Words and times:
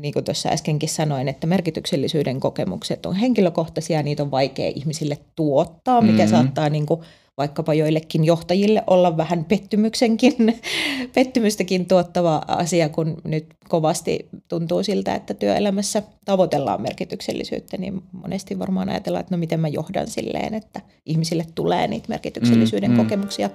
niin 0.00 0.12
kuin 0.12 0.24
tuossa 0.24 0.48
äskenkin 0.48 0.88
sanoin, 0.88 1.28
että 1.28 1.46
merkityksellisyyden 1.46 2.40
kokemukset 2.40 3.06
on 3.06 3.14
henkilökohtaisia, 3.14 4.02
niitä 4.02 4.22
on 4.22 4.30
vaikea 4.30 4.72
ihmisille 4.74 5.18
tuottaa, 5.36 6.00
mikä 6.00 6.12
mm-hmm. 6.12 6.30
saattaa 6.30 6.68
niin 6.68 6.86
kuin 6.86 7.00
vaikkapa 7.38 7.74
joillekin 7.74 8.24
johtajille 8.24 8.84
olla 8.86 9.16
vähän 9.16 9.44
pettymyksenkin, 9.44 10.60
pettymystäkin 11.14 11.86
tuottava 11.86 12.42
asia, 12.48 12.88
kun 12.88 13.16
nyt 13.24 13.46
kovasti 13.68 14.28
tuntuu 14.48 14.82
siltä, 14.82 15.14
että 15.14 15.34
työelämässä 15.34 16.02
tavoitellaan 16.24 16.82
merkityksellisyyttä, 16.82 17.76
niin 17.76 18.02
monesti 18.12 18.58
varmaan 18.58 18.88
ajatellaan, 18.88 19.20
että 19.20 19.34
no 19.34 19.38
miten 19.38 19.60
mä 19.60 19.68
johdan 19.68 20.06
silleen, 20.06 20.54
että 20.54 20.80
ihmisille 21.06 21.46
tulee 21.54 21.88
niitä 21.88 22.08
merkityksellisyyden 22.08 22.90
mm, 22.90 22.96
mm. 22.96 23.02
kokemuksia. 23.02 23.50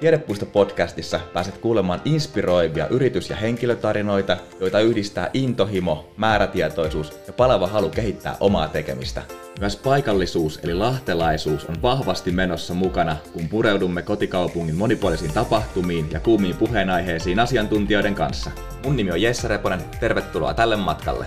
Tiedepuisto-podcastissa 0.00 1.20
pääset 1.32 1.58
kuulemaan 1.58 2.00
inspiroivia 2.04 2.86
yritys- 2.88 3.30
ja 3.30 3.36
henkilötarinoita, 3.36 4.36
joita 4.60 4.80
yhdistää 4.80 5.30
intohimo, 5.34 6.12
määrätietoisuus 6.16 7.12
ja 7.26 7.32
palava 7.32 7.66
halu 7.66 7.88
kehittää 7.88 8.36
omaa 8.40 8.68
tekemistä. 8.68 9.22
Myös 9.60 9.76
paikallisuus 9.76 10.60
eli 10.62 10.74
lahtelaisuus 10.74 11.64
on 11.64 11.82
vahvasti 11.82 12.30
menossa 12.30 12.74
mukana, 12.74 13.16
kun 13.32 13.48
pureudumme 13.48 14.02
kotikaupungin 14.02 14.76
monipuolisiin 14.76 15.32
tapahtumiin 15.32 16.10
ja 16.12 16.20
kuumiin 16.20 16.56
puheenaiheisiin 16.56 17.40
asiantuntijoiden 17.40 18.14
kanssa. 18.14 18.50
Mun 18.84 18.96
nimi 18.96 19.10
on 19.10 19.22
Jesse 19.22 19.48
Reponen, 19.48 19.80
tervetuloa 20.00 20.54
tälle 20.54 20.76
matkalle. 20.76 21.26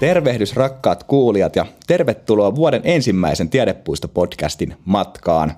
Tervehdys 0.00 0.56
rakkaat 0.56 1.04
kuulijat 1.04 1.56
ja 1.56 1.66
tervetuloa 1.86 2.54
vuoden 2.54 2.80
ensimmäisen 2.84 3.50
Tiedepuisto-podcastin 3.50 4.74
matkaan. 4.84 5.52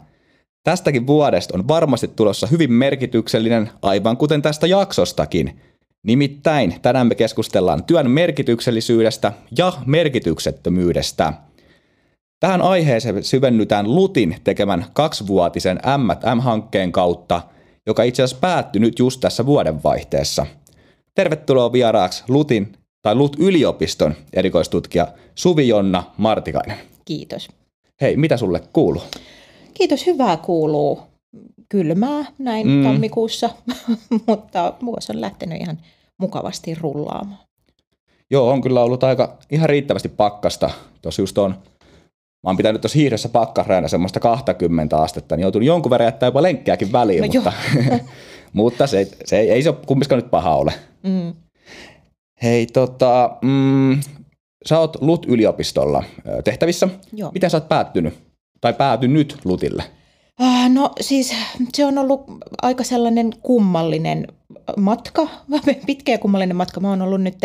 Tästäkin 0.64 1.06
vuodesta 1.06 1.55
on 1.58 1.69
varmasti 1.69 2.08
tulossa 2.08 2.47
hyvin 2.47 2.72
merkityksellinen, 2.72 3.70
aivan 3.83 4.17
kuten 4.17 4.42
tästä 4.42 4.67
jaksostakin. 4.67 5.61
Nimittäin 6.03 6.75
tänään 6.83 7.06
me 7.06 7.14
keskustellaan 7.14 7.84
työn 7.84 8.11
merkityksellisyydestä 8.11 9.33
ja 9.58 9.72
merkityksettömyydestä. 9.86 11.33
Tähän 12.41 12.62
aiheeseen 12.62 13.25
syvennytään 13.25 13.95
Lutin 13.95 14.36
tekemän 14.45 14.86
kaksivuotisen 14.92 15.80
M&M-hankkeen 15.97 16.92
kautta, 16.92 17.42
joka 17.86 18.02
itse 18.02 18.23
asiassa 18.23 18.41
päättyi 18.41 18.80
nyt 18.80 18.98
just 18.98 19.20
tässä 19.20 19.47
vuodenvaihteessa. 19.47 20.47
Tervetuloa 21.14 21.73
vieraaksi 21.73 22.25
Lutin 22.28 22.73
tai 23.09 23.14
LUT-yliopiston 23.14 24.14
erikoistutkija 24.33 25.06
Suvi-Jonna 25.34 26.03
Martikainen. 26.17 26.77
Kiitos. 27.05 27.48
Hei, 28.01 28.17
mitä 28.17 28.37
sulle 28.37 28.61
kuuluu? 28.73 29.03
Kiitos, 29.75 30.06
hyvää 30.06 30.37
kuuluu. 30.37 31.01
Kylmää 31.69 32.25
näin 32.39 32.69
mm. 32.69 32.84
tammikuussa, 32.84 33.51
mutta 34.27 34.73
vuosi 34.84 35.12
on 35.12 35.20
lähtenyt 35.20 35.61
ihan 35.61 35.79
mukavasti 36.19 36.75
rullaamaan. 36.75 37.41
Joo, 38.31 38.51
on 38.51 38.61
kyllä 38.61 38.83
ollut 38.83 39.05
aika 39.05 39.39
ihan 39.51 39.69
riittävästi 39.69 40.09
pakkasta. 40.09 40.70
Tuossa 41.03 41.23
just 41.23 41.39
on, 41.39 41.51
mä 42.45 42.51
oon 42.51 42.56
pitänyt 42.56 42.81
tuossa 42.81 42.98
hiihdessä 42.98 43.29
pakkasreena 43.29 43.89
semmoista 43.89 44.20
20 44.20 44.97
astetta, 44.97 45.36
niin 45.36 45.42
joutunut 45.42 45.67
jonkun 45.67 45.91
verran 45.91 46.06
jättää 46.06 46.27
jopa 46.27 46.42
lenkkejäkin 46.42 46.92
väliin, 46.92 47.20
no 47.20 47.29
mutta, 47.34 47.53
mutta 48.53 48.86
se, 48.86 49.09
se 49.25 49.39
ei, 49.39 49.51
ei 49.51 49.62
se 49.62 49.69
ole 49.69 49.79
kumminkaan 49.86 50.23
nyt 50.23 50.31
paha 50.31 50.56
ole. 50.56 50.73
Mm. 51.03 51.34
Hei, 52.42 52.67
tota, 52.67 53.39
mm, 53.42 54.00
sä 54.67 54.78
oot 54.78 54.97
LUT-yliopistolla 55.00 56.05
tehtävissä. 56.45 56.89
Joo. 57.12 57.30
Miten 57.34 57.50
sä 57.50 57.56
oot 57.56 57.69
päättynyt 57.69 58.14
tai 58.61 58.75
päätynyt 58.75 59.36
LUTille? 59.45 59.84
Äh, 60.42 60.70
no 60.70 60.92
siis 61.00 61.34
se 61.75 61.84
on 61.84 61.98
ollut 61.98 62.25
aika 62.62 62.84
sellainen 62.84 63.33
kummallinen 63.42 64.28
matka, 64.77 65.29
pitkä 65.86 66.12
ja 66.12 66.18
kummallinen 66.18 66.57
matka. 66.57 66.80
Mä 66.80 66.90
oon 66.90 67.02
ollut 67.02 67.23
nyt, 67.23 67.39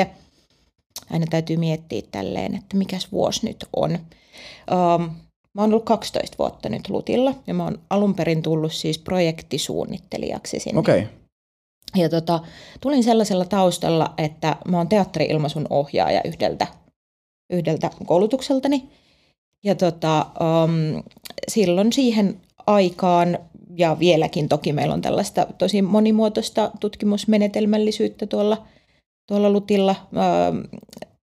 aina 1.09 1.25
täytyy 1.29 1.57
miettiä 1.57 2.01
tälleen, 2.11 2.55
että 2.55 2.77
mikäs 2.77 3.11
vuosi 3.11 3.47
nyt 3.47 3.65
on. 3.75 3.91
Ähm, 3.91 5.11
mä 5.53 5.61
oon 5.61 5.69
ollut 5.69 5.85
12 5.85 6.37
vuotta 6.39 6.69
nyt 6.69 6.89
Lutilla 6.89 7.35
ja 7.47 7.53
mä 7.53 7.63
oon 7.63 7.79
alun 7.89 8.15
perin 8.15 8.43
tullut 8.43 8.73
siis 8.73 8.99
projektisuunnittelijaksi 8.99 10.59
sinne. 10.59 10.79
Okei. 10.79 10.99
Okay. 10.99 11.22
Ja 11.95 12.09
tota, 12.09 12.39
tulin 12.81 13.03
sellaisella 13.03 13.45
taustalla, 13.45 14.13
että 14.17 14.55
mä 14.67 14.77
oon 14.77 14.89
teatteriilmaisun 14.89 15.67
ohjaaja 15.69 16.21
yhdeltä, 16.25 16.67
yhdeltä 17.49 17.89
koulutukseltani. 18.05 18.89
Ja 19.63 19.75
tota, 19.75 20.25
um, 20.41 21.03
silloin 21.47 21.93
siihen 21.93 22.41
aikaan, 22.67 23.39
ja 23.77 23.97
vieläkin 23.99 24.49
toki 24.49 24.73
meillä 24.73 24.93
on 24.93 25.01
tällaista 25.01 25.47
tosi 25.57 25.81
monimuotoista 25.81 26.71
tutkimusmenetelmällisyyttä 26.79 28.25
tuolla, 28.25 28.67
tuolla 29.27 29.49
Lutilla. 29.49 29.95
Um, 30.11 30.63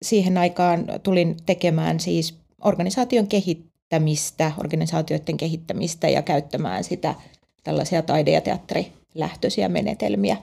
siihen 0.01 0.37
aikaan 0.37 0.85
tulin 1.03 1.37
tekemään 1.45 1.99
siis 1.99 2.37
organisaation 2.63 3.27
kehittämistä, 3.27 4.51
organisaatioiden 4.57 5.37
kehittämistä 5.37 6.09
ja 6.09 6.21
käyttämään 6.21 6.83
sitä 6.83 7.15
tällaisia 7.63 8.01
taide- 8.01 8.31
ja 8.31 8.41
teatterilähtöisiä 8.41 9.69
menetelmiä 9.69 10.37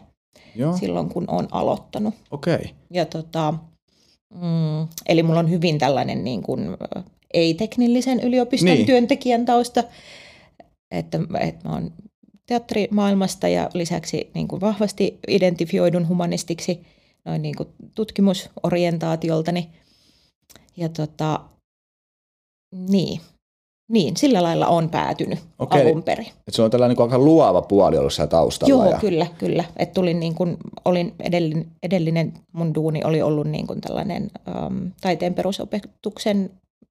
Joo. 0.54 0.76
silloin, 0.76 1.08
kun 1.08 1.24
olen 1.28 1.48
aloittanut. 1.50 2.14
Okei. 2.30 2.54
Okay. 2.54 2.68
Ja 2.90 3.06
tota, 3.06 3.54
mm, 4.34 4.88
eli 5.06 5.22
mulla 5.22 5.40
on 5.40 5.50
hyvin 5.50 5.78
tällainen 5.78 6.24
niin 6.24 6.42
kuin, 6.42 6.60
ei-teknillisen 7.34 8.20
yliopiston 8.20 8.74
niin. 8.74 8.86
työntekijän 8.86 9.44
tausta, 9.44 9.84
että, 10.90 11.18
että 11.40 11.68
mä 11.68 11.74
oon 11.74 11.92
teatterimaailmasta 12.46 13.48
ja 13.48 13.70
lisäksi 13.74 14.30
niin 14.34 14.48
kuin 14.48 14.60
vahvasti 14.60 15.18
identifioidun 15.28 16.08
humanistiksi 16.08 16.80
noin 17.24 17.42
niin 17.42 17.54
kuin 17.56 17.68
tutkimusorientaatioltani. 17.94 19.70
Ja 20.76 20.88
tota, 20.88 21.40
niin, 22.72 23.20
niin, 23.88 24.16
sillä 24.16 24.42
lailla 24.42 24.66
on 24.66 24.90
päätynyt 24.90 25.38
Okei. 25.58 25.82
alun 25.82 26.02
perin. 26.02 26.26
Et 26.48 26.54
se 26.54 26.62
on 26.62 26.70
tällainen 26.70 26.96
niin 26.96 27.04
aika 27.04 27.18
luova 27.18 27.62
puoli 27.62 27.98
ollut 27.98 28.12
siellä 28.12 28.30
taustalla. 28.30 28.70
Joo, 28.70 28.90
ja... 28.90 28.98
kyllä, 28.98 29.26
kyllä. 29.38 29.64
Et 29.76 29.92
tulin 29.92 30.20
niin 30.20 30.34
kuin, 30.34 30.56
olin 30.84 31.14
edellinen, 31.20 31.66
edellinen 31.82 32.32
mun 32.52 32.74
duuni 32.74 33.04
oli 33.04 33.22
ollut 33.22 33.46
niin 33.46 33.66
kuin 33.66 33.80
tällainen 33.80 34.30
um, 34.66 34.90
taiteen 35.00 35.34
perusopetuksen 35.34 36.50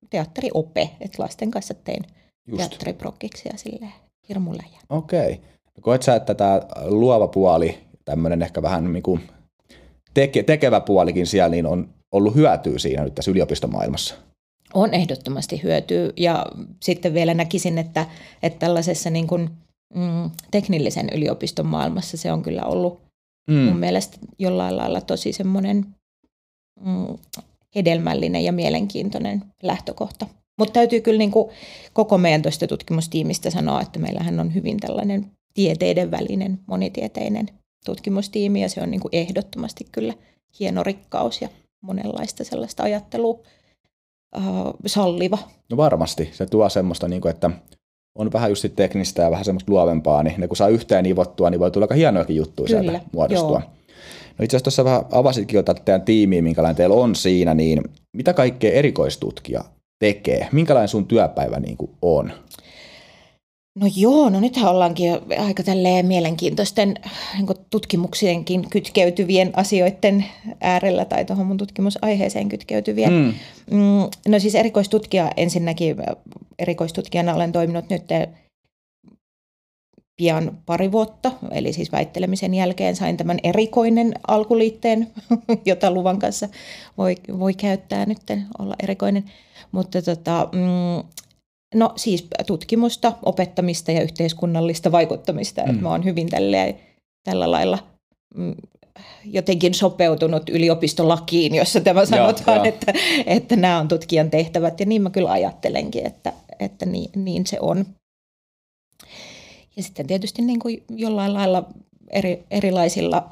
teatteriope, 0.09 0.89
että 1.01 1.23
lasten 1.23 1.51
kanssa 1.51 1.73
tein 1.73 2.03
Just. 2.47 2.57
teatteriprokkiksia 2.57 3.53
sille 3.55 3.87
hirmulle. 4.29 4.63
Okei. 4.89 5.41
No 5.65 5.81
koet 5.81 6.03
sä, 6.03 6.15
että 6.15 6.33
tämä 6.33 6.61
luova 6.85 7.27
puoli, 7.27 7.77
tämmöinen 8.05 8.41
ehkä 8.41 8.61
vähän 8.61 8.93
niin 8.93 9.03
kuin 9.03 9.21
teke, 10.13 10.43
tekevä 10.43 10.79
puolikin 10.79 11.27
siellä, 11.27 11.49
niin 11.49 11.65
on 11.65 11.89
ollut 12.11 12.35
hyötyä 12.35 12.79
siinä 12.79 13.03
nyt 13.03 13.15
tässä 13.15 13.31
yliopistomaailmassa? 13.31 14.15
On 14.73 14.93
ehdottomasti 14.93 15.63
hyötyä. 15.63 16.11
Ja 16.17 16.45
sitten 16.81 17.13
vielä 17.13 17.33
näkisin, 17.33 17.77
että, 17.77 18.05
että 18.43 18.59
tällaisessa 18.59 19.09
niin 19.09 19.27
kuin, 19.27 19.49
mm, 19.95 20.31
teknillisen 20.51 21.09
yliopiston 21.15 21.65
maailmassa 21.65 22.17
se 22.17 22.31
on 22.31 22.43
kyllä 22.43 22.63
ollut 22.63 23.01
mm. 23.49 23.55
mun 23.55 23.77
mielestä 23.77 24.17
jollain 24.39 24.77
lailla 24.77 25.01
tosi 25.01 25.33
semmoinen 25.33 25.85
mm, 26.79 27.17
hedelmällinen 27.75 28.43
ja 28.43 28.51
mielenkiintoinen 28.51 29.43
lähtökohta. 29.63 30.27
Mutta 30.59 30.73
täytyy 30.73 31.01
kyllä 31.01 31.17
niin 31.17 31.31
kuin 31.31 31.49
koko 31.93 32.17
meidän 32.17 32.41
tuosta 32.41 32.67
tutkimustiimistä 32.67 33.49
sanoa, 33.49 33.81
että 33.81 33.99
meillähän 33.99 34.39
on 34.39 34.53
hyvin 34.53 34.79
tällainen 34.79 35.31
tieteiden 35.53 36.11
välinen 36.11 36.59
monitieteinen 36.67 37.49
tutkimustiimi 37.85 38.61
ja 38.61 38.69
se 38.69 38.81
on 38.81 38.91
niin 38.91 39.01
kuin 39.01 39.15
ehdottomasti 39.15 39.87
kyllä 39.91 40.13
hieno 40.59 40.83
rikkaus 40.83 41.41
ja 41.41 41.49
monenlaista 41.81 42.43
sellaista 42.43 42.83
ajattelua 42.83 43.39
salliva. 44.85 45.37
No 45.69 45.77
varmasti. 45.77 46.29
Se 46.31 46.45
tuo 46.45 46.69
semmoista, 46.69 47.07
niin 47.07 47.21
kuin, 47.21 47.29
että 47.29 47.49
on 48.15 48.33
vähän 48.33 48.51
just 48.51 48.65
teknistä 48.75 49.21
ja 49.21 49.31
vähän 49.31 49.45
semmoista 49.45 49.71
luovempaa, 49.71 50.23
niin 50.23 50.35
ne 50.37 50.47
kun 50.47 50.57
saa 50.57 50.67
yhteen 50.67 51.03
nivottua, 51.03 51.49
niin 51.49 51.59
voi 51.59 51.71
tulla 51.71 51.83
aika 51.83 51.95
hienoakin 51.95 52.35
juttuja 52.35 52.67
Kyllä, 52.67 52.81
sieltä 52.81 53.05
muodostua. 53.13 53.59
Joo. 53.59 53.69
No 54.37 54.43
itse 54.43 54.57
asiassa 54.57 54.63
tuossa 54.63 54.85
vähän 54.85 55.05
avasitkin 55.11 55.57
jo 55.57 55.63
teidän 55.63 56.01
tiimiä, 56.01 56.41
minkälainen 56.41 56.75
teillä 56.75 56.95
on 56.95 57.15
siinä, 57.15 57.53
niin 57.53 57.83
mitä 58.13 58.33
kaikkea 58.33 58.71
erikoistutkija 58.71 59.63
tekee? 59.99 60.47
Minkälainen 60.51 60.87
sun 60.87 61.07
työpäivä 61.07 61.59
niin 61.59 61.77
kuin 61.77 61.91
on? 62.01 62.31
No 63.75 63.87
joo, 63.95 64.29
no 64.29 64.39
nythän 64.39 64.71
ollaankin 64.71 65.11
aika 65.39 65.63
tälleen 65.63 66.05
mielenkiintoisten 66.05 66.95
niin 67.37 67.47
tutkimuksienkin 67.69 68.69
kytkeytyvien 68.69 69.51
asioiden 69.53 70.25
äärellä 70.61 71.05
tai 71.05 71.25
tuohon 71.25 71.47
mun 71.47 71.57
tutkimusaiheeseen 71.57 72.49
kytkeytyvien. 72.49 73.13
Mm. 73.13 73.33
mm 73.71 74.09
no 74.27 74.39
siis 74.39 74.55
erikoistutkija 74.55 75.31
ensinnäkin, 75.37 75.95
erikoistutkijana 76.59 77.35
olen 77.35 77.51
toiminut 77.51 77.89
nyt 77.89 78.03
pian 80.17 80.57
pari 80.65 80.91
vuotta, 80.91 81.31
eli 81.51 81.73
siis 81.73 81.91
väittelemisen 81.91 82.53
jälkeen 82.53 82.95
sain 82.95 83.17
tämän 83.17 83.39
erikoinen 83.43 84.13
alkuliitteen, 84.27 85.11
jota 85.65 85.91
luvan 85.91 86.19
kanssa 86.19 86.49
voi, 86.97 87.15
voi 87.39 87.53
käyttää 87.53 88.05
nyt, 88.05 88.19
olla 88.59 88.75
erikoinen. 88.83 89.23
Mutta 89.71 90.01
tota, 90.01 90.49
mm, 90.51 91.09
No 91.73 91.93
siis 91.95 92.27
tutkimusta, 92.47 93.13
opettamista 93.25 93.91
ja 93.91 94.01
yhteiskunnallista 94.01 94.91
vaikuttamista. 94.91 95.61
Mm. 95.65 95.79
Mä 95.79 95.89
oon 95.89 96.05
hyvin 96.05 96.29
tälleen, 96.29 96.75
tällä 97.23 97.51
lailla 97.51 97.79
mm, 98.35 98.55
jotenkin 99.25 99.73
sopeutunut 99.73 100.49
yliopistolakiin, 100.49 101.55
jossa 101.55 101.81
tämä 101.81 102.05
sanotaan, 102.05 102.57
joo, 102.57 102.65
että, 102.65 102.93
että 103.25 103.55
nämä 103.55 103.79
on 103.79 103.87
tutkijan 103.87 104.29
tehtävät. 104.29 104.79
Ja 104.79 104.85
niin 104.85 105.01
mä 105.01 105.09
kyllä 105.09 105.31
ajattelenkin, 105.31 106.07
että, 106.07 106.33
että 106.59 106.85
niin, 106.85 107.11
niin 107.15 107.47
se 107.47 107.57
on. 107.59 107.85
Ja 109.75 109.83
sitten 109.83 110.07
tietysti 110.07 110.41
niin 110.41 110.59
kuin 110.59 110.83
jollain 110.89 111.33
lailla 111.33 111.63
eri, 112.09 112.43
erilaisilla 112.51 113.29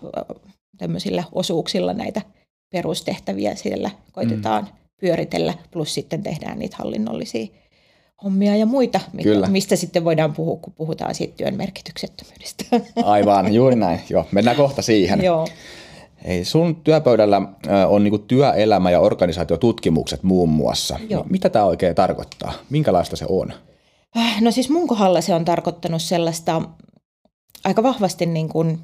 tämmöisillä 0.77 1.23
osuuksilla 1.31 1.93
näitä 1.93 2.21
perustehtäviä 2.69 3.55
siellä 3.55 3.89
koitetaan 4.11 4.63
mm. 4.63 4.69
pyöritellä, 5.01 5.53
plus 5.71 5.93
sitten 5.93 6.23
tehdään 6.23 6.59
niitä 6.59 6.75
hallinnollisia 6.79 7.47
hommia 8.23 8.55
ja 8.55 8.65
muita, 8.65 8.99
Kyllä. 9.23 9.47
mistä 9.47 9.75
sitten 9.75 10.03
voidaan 10.03 10.33
puhua, 10.33 10.57
kun 10.61 10.73
puhutaan 10.73 11.15
siitä 11.15 11.33
työn 11.37 11.55
merkityksettömyydestä. 11.57 12.63
Aivan, 13.03 13.53
juuri 13.53 13.75
näin. 13.75 13.99
Joo, 14.09 14.27
mennään 14.31 14.57
kohta 14.57 14.81
siihen. 14.81 15.23
Joo. 15.23 15.47
Ei, 16.25 16.45
sun 16.45 16.75
työpöydällä 16.75 17.41
on 17.87 18.03
niin 18.03 18.23
työelämä- 18.27 18.91
ja 18.91 18.99
organisaatiotutkimukset 18.99 20.23
muun 20.23 20.49
muassa. 20.49 20.99
Joo. 21.09 21.25
Mitä 21.29 21.49
tämä 21.49 21.65
oikein 21.65 21.95
tarkoittaa? 21.95 22.53
Minkälaista 22.69 23.15
se 23.15 23.25
on? 23.29 23.53
Äh, 24.17 24.41
no 24.41 24.51
siis 24.51 24.69
mun 24.69 24.87
kohdalla 24.87 25.21
se 25.21 25.33
on 25.33 25.45
tarkoittanut 25.45 26.01
sellaista 26.01 26.61
aika 27.63 27.83
vahvasti 27.83 28.25
niin 28.25 28.49
kuin 28.49 28.79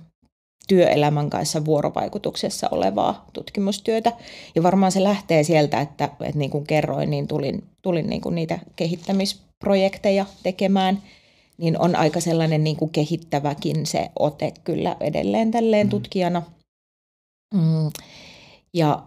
työelämän 0.68 1.30
kanssa 1.30 1.66
vuorovaikutuksessa 1.66 2.68
olevaa 2.72 3.26
tutkimustyötä. 3.34 4.12
Ja 4.56 4.64
varmaan 4.64 4.92
se 4.92 5.04
lähtee 5.04 5.44
sieltä, 5.44 5.82
että, 5.82 6.04
että 6.04 6.40
niin 6.40 6.52
kuin 6.52 6.68
kerroin, 6.68 7.10
niin 7.10 7.28
tulin, 7.28 7.64
tulin 7.82 8.10
niin 8.10 8.22
kuin 8.22 8.36
niitä 8.36 8.60
kehittämisprojekteja 8.76 10.26
tekemään, 10.44 11.04
niin 11.58 11.82
on 11.82 11.96
aika 11.96 12.20
sellainen 12.20 12.64
niin 12.64 12.76
kuin 12.76 12.92
kehittäväkin 12.92 13.86
se 13.86 14.10
ote 14.20 14.54
kyllä 14.64 14.98
edelleen 15.00 15.52
tälleen 15.52 15.88
mm. 15.88 15.92
tutkijana. 15.92 16.42
Mm. 17.54 17.92
Ja 18.74 19.04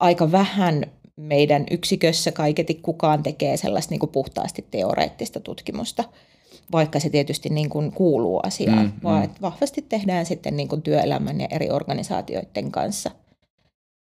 aika 0.00 0.32
vähän 0.32 0.84
meidän 1.16 1.66
yksikössä 1.70 2.32
kaiketi 2.32 2.74
kukaan 2.74 3.22
tekee 3.22 3.56
sellaista 3.56 3.90
niin 3.90 4.00
kuin 4.00 4.12
puhtaasti 4.12 4.66
teoreettista 4.70 5.40
tutkimusta– 5.40 6.04
vaikka 6.72 7.00
se 7.00 7.10
tietysti 7.10 7.48
niin 7.48 7.70
kuin 7.70 7.92
kuuluu 7.92 8.40
asiaan, 8.42 8.86
mm, 8.86 8.92
vaan 9.02 9.18
mm. 9.18 9.24
että 9.24 9.40
vahvasti 9.40 9.82
tehdään 9.88 10.26
sitten 10.26 10.56
niin 10.56 10.68
kuin 10.68 10.82
työelämän 10.82 11.40
ja 11.40 11.48
eri 11.50 11.70
organisaatioiden 11.70 12.72
kanssa 12.72 13.10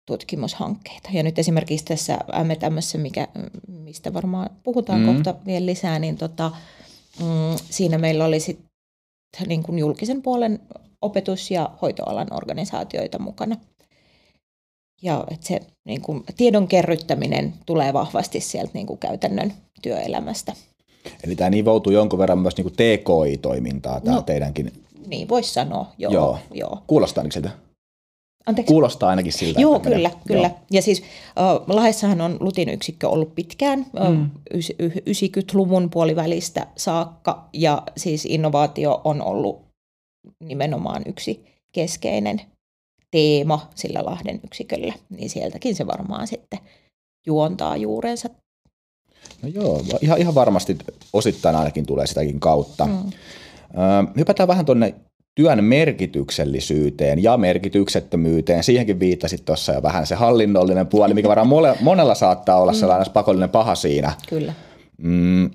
tutkimushankkeita. 0.05 1.09
Ja 1.13 1.23
nyt 1.23 1.39
esimerkiksi 1.39 1.85
tässä 1.85 2.19
MTMssä, 2.43 2.97
mikä, 2.97 3.27
mistä 3.67 4.13
varmaan 4.13 4.49
puhutaan 4.63 4.99
mm. 4.99 5.05
kohta 5.05 5.35
vielä 5.45 5.65
lisää, 5.65 5.99
niin 5.99 6.17
tota, 6.17 6.51
mm, 7.19 7.57
siinä 7.69 7.97
meillä 7.97 8.25
oli 8.25 8.39
sitten 8.39 9.47
niin 9.47 9.63
kuin 9.63 9.79
julkisen 9.79 10.21
puolen 10.21 10.59
opetus- 11.01 11.51
ja 11.51 11.69
hoitoalan 11.81 12.27
organisaatioita 12.31 13.19
mukana. 13.19 13.55
Ja 15.01 15.23
että 15.31 15.47
se 15.47 15.59
niin 15.85 16.01
kuin, 16.01 16.23
tiedon 16.37 16.67
kerryttäminen 16.67 17.53
tulee 17.65 17.93
vahvasti 17.93 18.39
sieltä 18.39 18.71
niin 18.73 18.87
kuin 18.87 18.99
käytännön 18.99 19.53
työelämästä. 19.81 20.53
Eli 21.23 21.35
tämä 21.35 21.49
nivoutuu 21.49 21.93
jonkun 21.93 22.19
verran 22.19 22.39
myös 22.39 22.57
niin 22.57 22.73
TKI-toimintaa, 22.73 24.01
tämä 24.01 24.15
no, 24.15 24.21
teidänkin. 24.21 24.71
Niin, 25.07 25.29
voisi 25.29 25.53
sanoa, 25.53 25.91
joo. 25.97 26.13
joo. 26.13 26.39
joo. 26.53 26.83
Kuulostaa 26.87 27.21
ainakin 27.21 27.33
siltä? 27.33 27.49
Anteeksi? 28.45 28.73
Kuulostaa 28.73 29.09
ainakin 29.09 29.33
siltä. 29.33 29.61
Joo, 29.61 29.79
kyllä, 29.79 29.95
menee. 29.97 30.21
kyllä. 30.27 30.47
Joo. 30.47 30.59
Ja 30.71 30.81
siis 30.81 30.99
uh, 30.99 31.75
Lahdessahan 31.75 32.21
on 32.21 32.37
Lutin 32.39 32.69
yksikkö 32.69 33.09
ollut 33.09 33.35
pitkään, 33.35 33.85
mm. 34.09 34.29
90-luvun 35.09 35.89
puolivälistä 35.89 36.67
saakka, 36.75 37.49
ja 37.53 37.83
siis 37.97 38.25
innovaatio 38.25 39.01
on 39.03 39.21
ollut 39.21 39.61
nimenomaan 40.43 41.01
yksi 41.05 41.45
keskeinen 41.71 42.41
teema 43.11 43.69
sillä 43.75 44.05
Lahden 44.05 44.39
yksiköllä, 44.43 44.93
niin 45.09 45.29
sieltäkin 45.29 45.75
se 45.75 45.87
varmaan 45.87 46.27
sitten 46.27 46.59
juontaa 47.25 47.77
juurensa 47.77 48.29
No 49.41 49.49
joo, 49.49 49.83
ihan, 50.01 50.17
ihan 50.19 50.35
varmasti 50.35 50.77
osittain 51.13 51.55
ainakin 51.55 51.85
tulee 51.85 52.07
sitäkin 52.07 52.39
kautta. 52.39 52.85
Mm. 52.85 52.93
Ö, 52.93 54.11
hypätään 54.17 54.47
vähän 54.47 54.65
tuonne 54.65 54.95
työn 55.35 55.63
merkityksellisyyteen 55.63 57.23
ja 57.23 57.37
merkityksettömyyteen. 57.37 58.63
Siihenkin 58.63 58.99
viittasit 58.99 59.45
tuossa 59.45 59.73
jo 59.73 59.83
vähän 59.83 60.07
se 60.07 60.15
hallinnollinen 60.15 60.87
puoli, 60.87 61.13
mikä 61.13 61.27
varmaan 61.29 61.47
mole, 61.47 61.75
monella 61.81 62.15
saattaa 62.15 62.61
olla 62.61 62.71
mm. 62.71 62.77
sellainen 62.77 63.13
pakollinen 63.13 63.49
paha 63.49 63.75
siinä. 63.75 64.13
Kyllä. 64.29 64.53
Mm, 64.97 65.49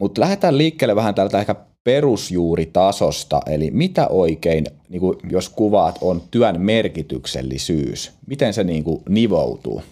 Mutta 0.00 0.20
lähdetään 0.20 0.58
liikkeelle 0.58 0.96
vähän 0.96 1.14
tältä 1.14 1.40
ehkä 1.40 1.54
perusjuuritasosta, 1.84 3.40
eli 3.46 3.70
mitä 3.70 4.08
oikein, 4.08 4.64
niin 4.88 5.00
kuin 5.00 5.18
jos 5.30 5.48
kuvaat, 5.48 5.98
on 6.00 6.22
työn 6.30 6.60
merkityksellisyys? 6.60 8.12
Miten 8.26 8.54
se 8.54 8.64
niin 8.64 8.84
kuin 8.84 9.02
nivoutuu? 9.08 9.82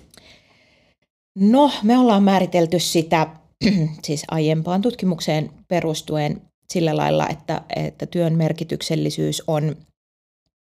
No, 1.41 1.71
me 1.83 1.99
ollaan 1.99 2.23
määritelty 2.23 2.79
sitä 2.79 3.27
siis 4.05 4.25
aiempaan 4.31 4.83
tutkimukseen 4.83 5.51
perustuen 5.69 6.43
sillä 6.69 6.97
lailla, 6.97 7.29
että, 7.29 7.63
että 7.77 8.07
työn 8.07 8.37
merkityksellisyys 8.37 9.43
on, 9.47 9.77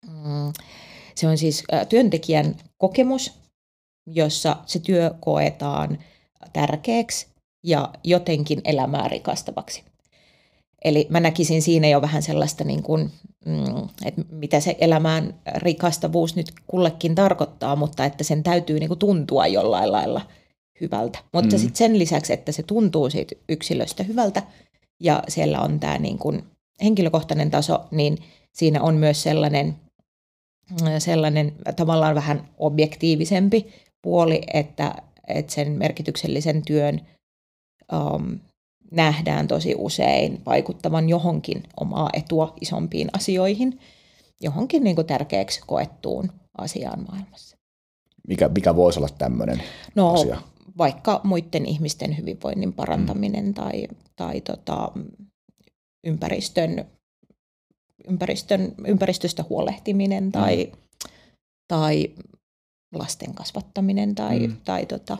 mm, 0.07 0.53
se 1.15 1.27
on 1.27 1.37
siis 1.37 1.63
työntekijän 1.89 2.55
kokemus, 2.77 3.33
jossa 4.07 4.57
se 4.65 4.79
työ 4.79 5.11
koetaan 5.19 5.97
tärkeäksi 6.53 7.27
ja 7.63 7.89
jotenkin 8.03 8.61
elämää 8.63 9.07
rikastavaksi. 9.07 9.83
Eli 10.83 11.07
mä 11.09 11.19
näkisin 11.19 11.61
siinä 11.61 11.87
jo 11.87 12.01
vähän 12.01 12.23
sellaista, 12.23 12.63
niin 12.63 12.83
kuin, 12.83 13.11
mm, 13.45 13.89
että 14.05 14.21
mitä 14.31 14.59
se 14.59 14.77
elämään 14.79 15.39
rikastavuus 15.55 16.35
nyt 16.35 16.51
kullekin 16.67 17.15
tarkoittaa, 17.15 17.75
mutta 17.75 18.05
että 18.05 18.23
sen 18.23 18.43
täytyy 18.43 18.79
niin 18.79 18.87
kuin 18.87 18.99
tuntua 18.99 19.47
jollain 19.47 19.91
lailla– 19.91 20.21
hyvältä. 20.81 21.19
Mutta 21.33 21.55
mm. 21.55 21.59
sitten 21.59 21.75
sen 21.75 21.99
lisäksi, 21.99 22.33
että 22.33 22.51
se 22.51 22.63
tuntuu 22.63 23.09
siitä 23.09 23.35
yksilöstä 23.49 24.03
hyvältä 24.03 24.43
ja 24.99 25.23
siellä 25.27 25.61
on 25.61 25.79
tämä 25.79 25.97
niin 25.97 26.17
kuin 26.17 26.43
henkilökohtainen 26.83 27.51
taso, 27.51 27.85
niin 27.91 28.17
siinä 28.53 28.81
on 28.81 28.95
myös 28.95 29.23
sellainen, 29.23 29.75
sellainen 30.99 31.55
tavallaan 31.75 32.15
vähän 32.15 32.49
objektiivisempi 32.57 33.67
puoli, 34.01 34.41
että, 34.53 34.95
että 35.27 35.53
sen 35.53 35.71
merkityksellisen 35.71 36.65
työn 36.65 37.01
um, 37.93 38.39
nähdään 38.91 39.47
tosi 39.47 39.75
usein 39.77 40.41
vaikuttavan 40.45 41.09
johonkin 41.09 41.63
omaa 41.79 42.09
etua 42.13 42.53
isompiin 42.61 43.09
asioihin, 43.13 43.79
johonkin 44.41 44.83
niin 44.83 44.95
kuin 44.95 45.07
tärkeäksi 45.07 45.61
koettuun 45.67 46.31
asiaan 46.57 47.05
maailmassa. 47.11 47.57
Mikä, 48.27 48.49
mikä 48.49 48.75
voisi 48.75 48.99
olla 48.99 49.09
tämmöinen 49.17 49.63
no, 49.95 50.13
asia? 50.13 50.41
Vaikka 50.79 51.21
muiden 51.23 51.65
ihmisten 51.65 52.17
hyvinvoinnin 52.17 52.73
parantaminen 52.73 53.45
mm. 53.45 53.53
tai, 53.53 53.87
tai 54.15 54.41
tota, 54.41 54.91
ympäristön, 56.03 56.85
ympäristön, 58.09 58.75
ympäristöstä 58.87 59.45
huolehtiminen 59.49 60.31
tai, 60.31 60.65
mm. 60.65 60.79
tai 61.67 62.09
lasten 62.93 63.33
kasvattaminen 63.33 64.15
tai, 64.15 64.47
mm. 64.47 64.57
tai 64.65 64.85
tota, 64.85 65.17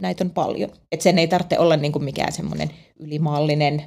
näitä 0.00 0.24
on 0.24 0.30
paljon. 0.30 0.70
Et 0.92 1.00
sen 1.00 1.18
ei 1.18 1.28
tarvitse 1.28 1.58
olla 1.58 1.76
niinku 1.76 1.98
mikään 1.98 2.32
semmoinen 2.32 2.70
ylimaallinen, 2.98 3.84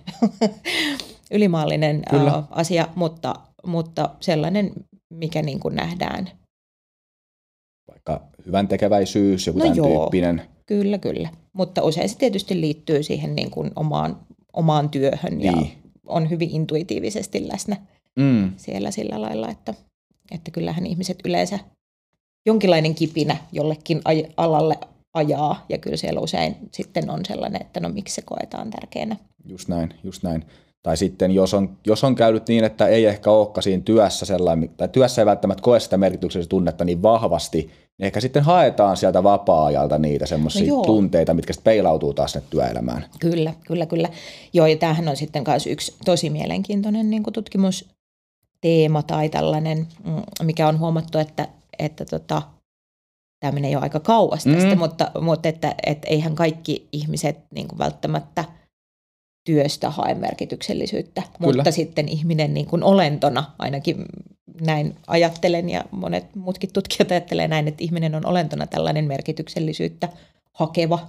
ylimaallinen 1.32 2.03
uh, 2.13 2.44
asia, 2.50 2.88
mutta, 2.96 3.36
mutta 3.65 4.10
sellainen, 4.20 4.72
mikä 5.13 5.42
niinku 5.42 5.70
nähdään. 5.70 6.30
Vaikka 7.88 8.22
hyvän 8.46 8.68
tekeväisyys, 8.68 9.48
joku 9.48 9.60
no 9.60 9.65
tämän 9.65 9.77
joo, 9.77 10.00
tyyppinen. 10.00 10.52
Kyllä, 10.65 10.98
kyllä. 10.98 11.29
Mutta 11.53 11.84
usein 11.84 12.10
se 12.10 12.17
tietysti 12.17 12.62
liittyy 12.62 13.03
siihen 13.03 13.36
niin 13.36 13.51
kuin 13.51 13.72
omaan, 13.75 14.20
omaan 14.53 14.89
työhön 14.89 15.41
ja 15.41 15.51
niin. 15.51 15.72
on 16.08 16.29
hyvin 16.29 16.50
intuitiivisesti 16.50 17.48
läsnä 17.48 17.77
mm. 18.15 18.51
siellä 18.58 18.91
sillä 18.91 19.22
lailla, 19.22 19.50
että, 19.50 19.74
että 20.32 20.51
kyllähän 20.51 20.86
ihmiset 20.86 21.20
yleensä 21.25 21.60
jonkinlainen 22.46 22.96
kipinä 22.96 23.38
jollekin 23.51 23.98
aj- 23.98 24.34
alalle 24.38 24.77
ajaa 25.13 25.65
ja 25.70 25.77
kyllä 25.77 25.98
siellä 25.98 26.20
usein 26.20 26.55
sitten 26.72 27.10
on 27.10 27.25
sellainen, 27.25 27.62
että 27.62 27.79
no 27.79 27.89
miksi 27.89 28.15
se 28.15 28.22
koetaan 28.22 28.70
tärkeänä. 28.70 29.15
Just 29.46 29.67
näin, 29.67 29.93
just 30.03 30.24
näin. 30.24 30.46
Tai 30.84 30.98
sitten 30.98 31.32
jos 31.32 31.53
on, 31.53 31.77
jos 31.88 32.03
on 32.03 32.15
käynyt 32.15 32.48
niin, 32.48 32.63
että 32.63 32.88
ei 32.88 33.05
ehkä 33.05 33.32
olekaan 33.32 33.63
siinä 33.63 33.84
työssä 33.84 34.25
sellainen, 34.25 34.70
tai 34.77 34.88
työssä 34.88 35.22
ei 35.22 35.25
välttämättä 35.25 35.62
koe 35.62 35.79
sitä 35.79 35.98
merkityksellistä 35.98 36.50
tunnetta 36.50 36.86
niin 36.86 37.01
vahvasti, 37.01 37.72
ehkä 38.00 38.19
sitten 38.19 38.43
haetaan 38.43 38.97
sieltä 38.97 39.23
vapaa-ajalta 39.23 39.97
niitä 39.97 40.25
semmoisia 40.25 40.73
no 40.73 40.81
tunteita, 40.81 41.33
mitkä 41.33 41.53
sitten 41.53 41.71
peilautuu 41.71 42.13
taas 42.13 42.31
sinne 42.31 42.47
työelämään. 42.50 43.05
Kyllä, 43.19 43.53
kyllä, 43.67 43.85
kyllä. 43.85 44.09
Joo, 44.53 44.67
ja 44.67 44.77
tämähän 44.77 45.07
on 45.07 45.17
sitten 45.17 45.43
myös 45.47 45.67
yksi 45.67 45.95
tosi 46.05 46.29
mielenkiintoinen 46.29 47.09
niin 47.09 47.23
kuin 47.23 47.33
tutkimusteema 47.33 49.03
tai 49.07 49.29
tällainen, 49.29 49.88
mm, 50.05 50.21
mikä 50.43 50.67
on 50.67 50.79
huomattu, 50.79 51.17
että, 51.17 51.47
että 51.79 52.05
tota, 52.05 52.41
tämä 53.39 53.51
menee 53.51 53.71
jo 53.71 53.79
aika 53.79 54.00
kauas 54.00 54.43
tästä, 54.43 54.75
mm. 54.75 54.79
mutta, 54.79 55.12
mutta 55.21 55.50
että, 55.50 55.75
että 55.85 56.07
eihän 56.07 56.35
kaikki 56.35 56.88
ihmiset 56.91 57.38
niin 57.55 57.67
kuin 57.67 57.79
välttämättä 57.79 58.45
työstä 59.43 59.89
hae 59.89 60.13
merkityksellisyyttä, 60.13 61.21
Kyllä. 61.21 61.53
mutta 61.57 61.71
sitten 61.71 62.09
ihminen 62.09 62.53
niin 62.53 62.65
kuin 62.65 62.83
olentona, 62.83 63.51
ainakin 63.59 64.05
näin 64.62 64.95
ajattelen 65.07 65.69
ja 65.69 65.83
monet 65.91 66.35
muutkin 66.35 66.73
tutkijat 66.73 67.12
ajattelee 67.12 67.47
näin, 67.47 67.67
että 67.67 67.83
ihminen 67.83 68.15
on 68.15 68.25
olentona 68.25 68.67
tällainen 68.67 69.05
merkityksellisyyttä 69.05 70.09
hakeva 70.53 71.07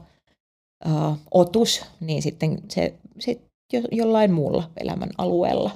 uh, 0.87 1.17
otus, 1.31 1.85
niin 2.01 2.23
sitten 2.23 2.59
se, 2.69 2.95
se 3.21 3.39
jo, 3.73 3.81
jollain 3.93 4.33
muulla 4.33 4.71
elämän 4.77 5.11
alueella. 5.19 5.71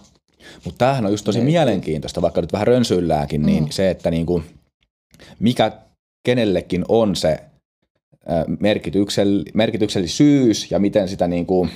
Mutta 0.64 0.78
tämähän 0.78 1.06
on 1.06 1.10
just 1.10 1.24
tosi 1.24 1.40
mielenkiintoista, 1.40 2.22
vaikka 2.22 2.40
nyt 2.40 2.52
vähän 2.52 2.66
rönsyilläänkin, 2.66 3.42
niin 3.42 3.64
mm. 3.64 3.70
se, 3.70 3.90
että 3.90 4.10
niinku, 4.10 4.42
mikä 5.38 5.72
kenellekin 6.26 6.84
on 6.88 7.16
se 7.16 7.40
merkityksell, 8.60 9.42
merkityksellisyys 9.54 10.70
ja 10.70 10.78
miten 10.78 11.08
sitä 11.08 11.28
niinku, 11.28 11.68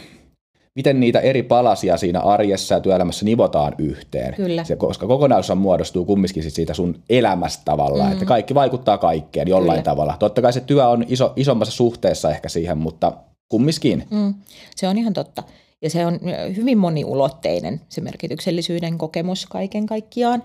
miten 0.74 1.00
niitä 1.00 1.20
eri 1.20 1.42
palasia 1.42 1.96
siinä 1.96 2.20
arjessa 2.20 2.74
ja 2.74 2.80
työelämässä 2.80 3.24
nivotaan 3.24 3.74
yhteen. 3.78 4.34
Kyllä. 4.34 4.64
Se, 4.64 4.76
koska 4.76 5.06
kokonaisuus 5.06 5.58
muodostuu 5.58 6.04
kumminkin 6.04 6.42
sit 6.42 6.54
siitä 6.54 6.74
sun 6.74 7.02
elämästä 7.10 7.62
tavallaan, 7.64 8.08
mm. 8.08 8.12
että 8.12 8.24
kaikki 8.24 8.54
vaikuttaa 8.54 8.98
kaikkeen 8.98 9.48
jollain 9.48 9.82
Kyllä. 9.82 9.94
tavalla. 9.94 10.16
Totta 10.18 10.42
kai 10.42 10.52
se 10.52 10.60
työ 10.60 10.88
on 10.88 11.04
iso, 11.08 11.32
isommassa 11.36 11.72
suhteessa 11.72 12.30
ehkä 12.30 12.48
siihen, 12.48 12.78
mutta 12.78 13.12
kumminkin. 13.48 14.04
Mm. 14.10 14.34
Se 14.76 14.88
on 14.88 14.98
ihan 14.98 15.12
totta. 15.12 15.42
Ja 15.82 15.90
se 15.90 16.06
on 16.06 16.20
hyvin 16.56 16.78
moniulotteinen 16.78 17.80
se 17.88 18.00
merkityksellisyyden 18.00 18.98
kokemus 18.98 19.46
kaiken 19.46 19.86
kaikkiaan. 19.86 20.42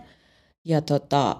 Ja 0.65 0.81
tota, 0.81 1.35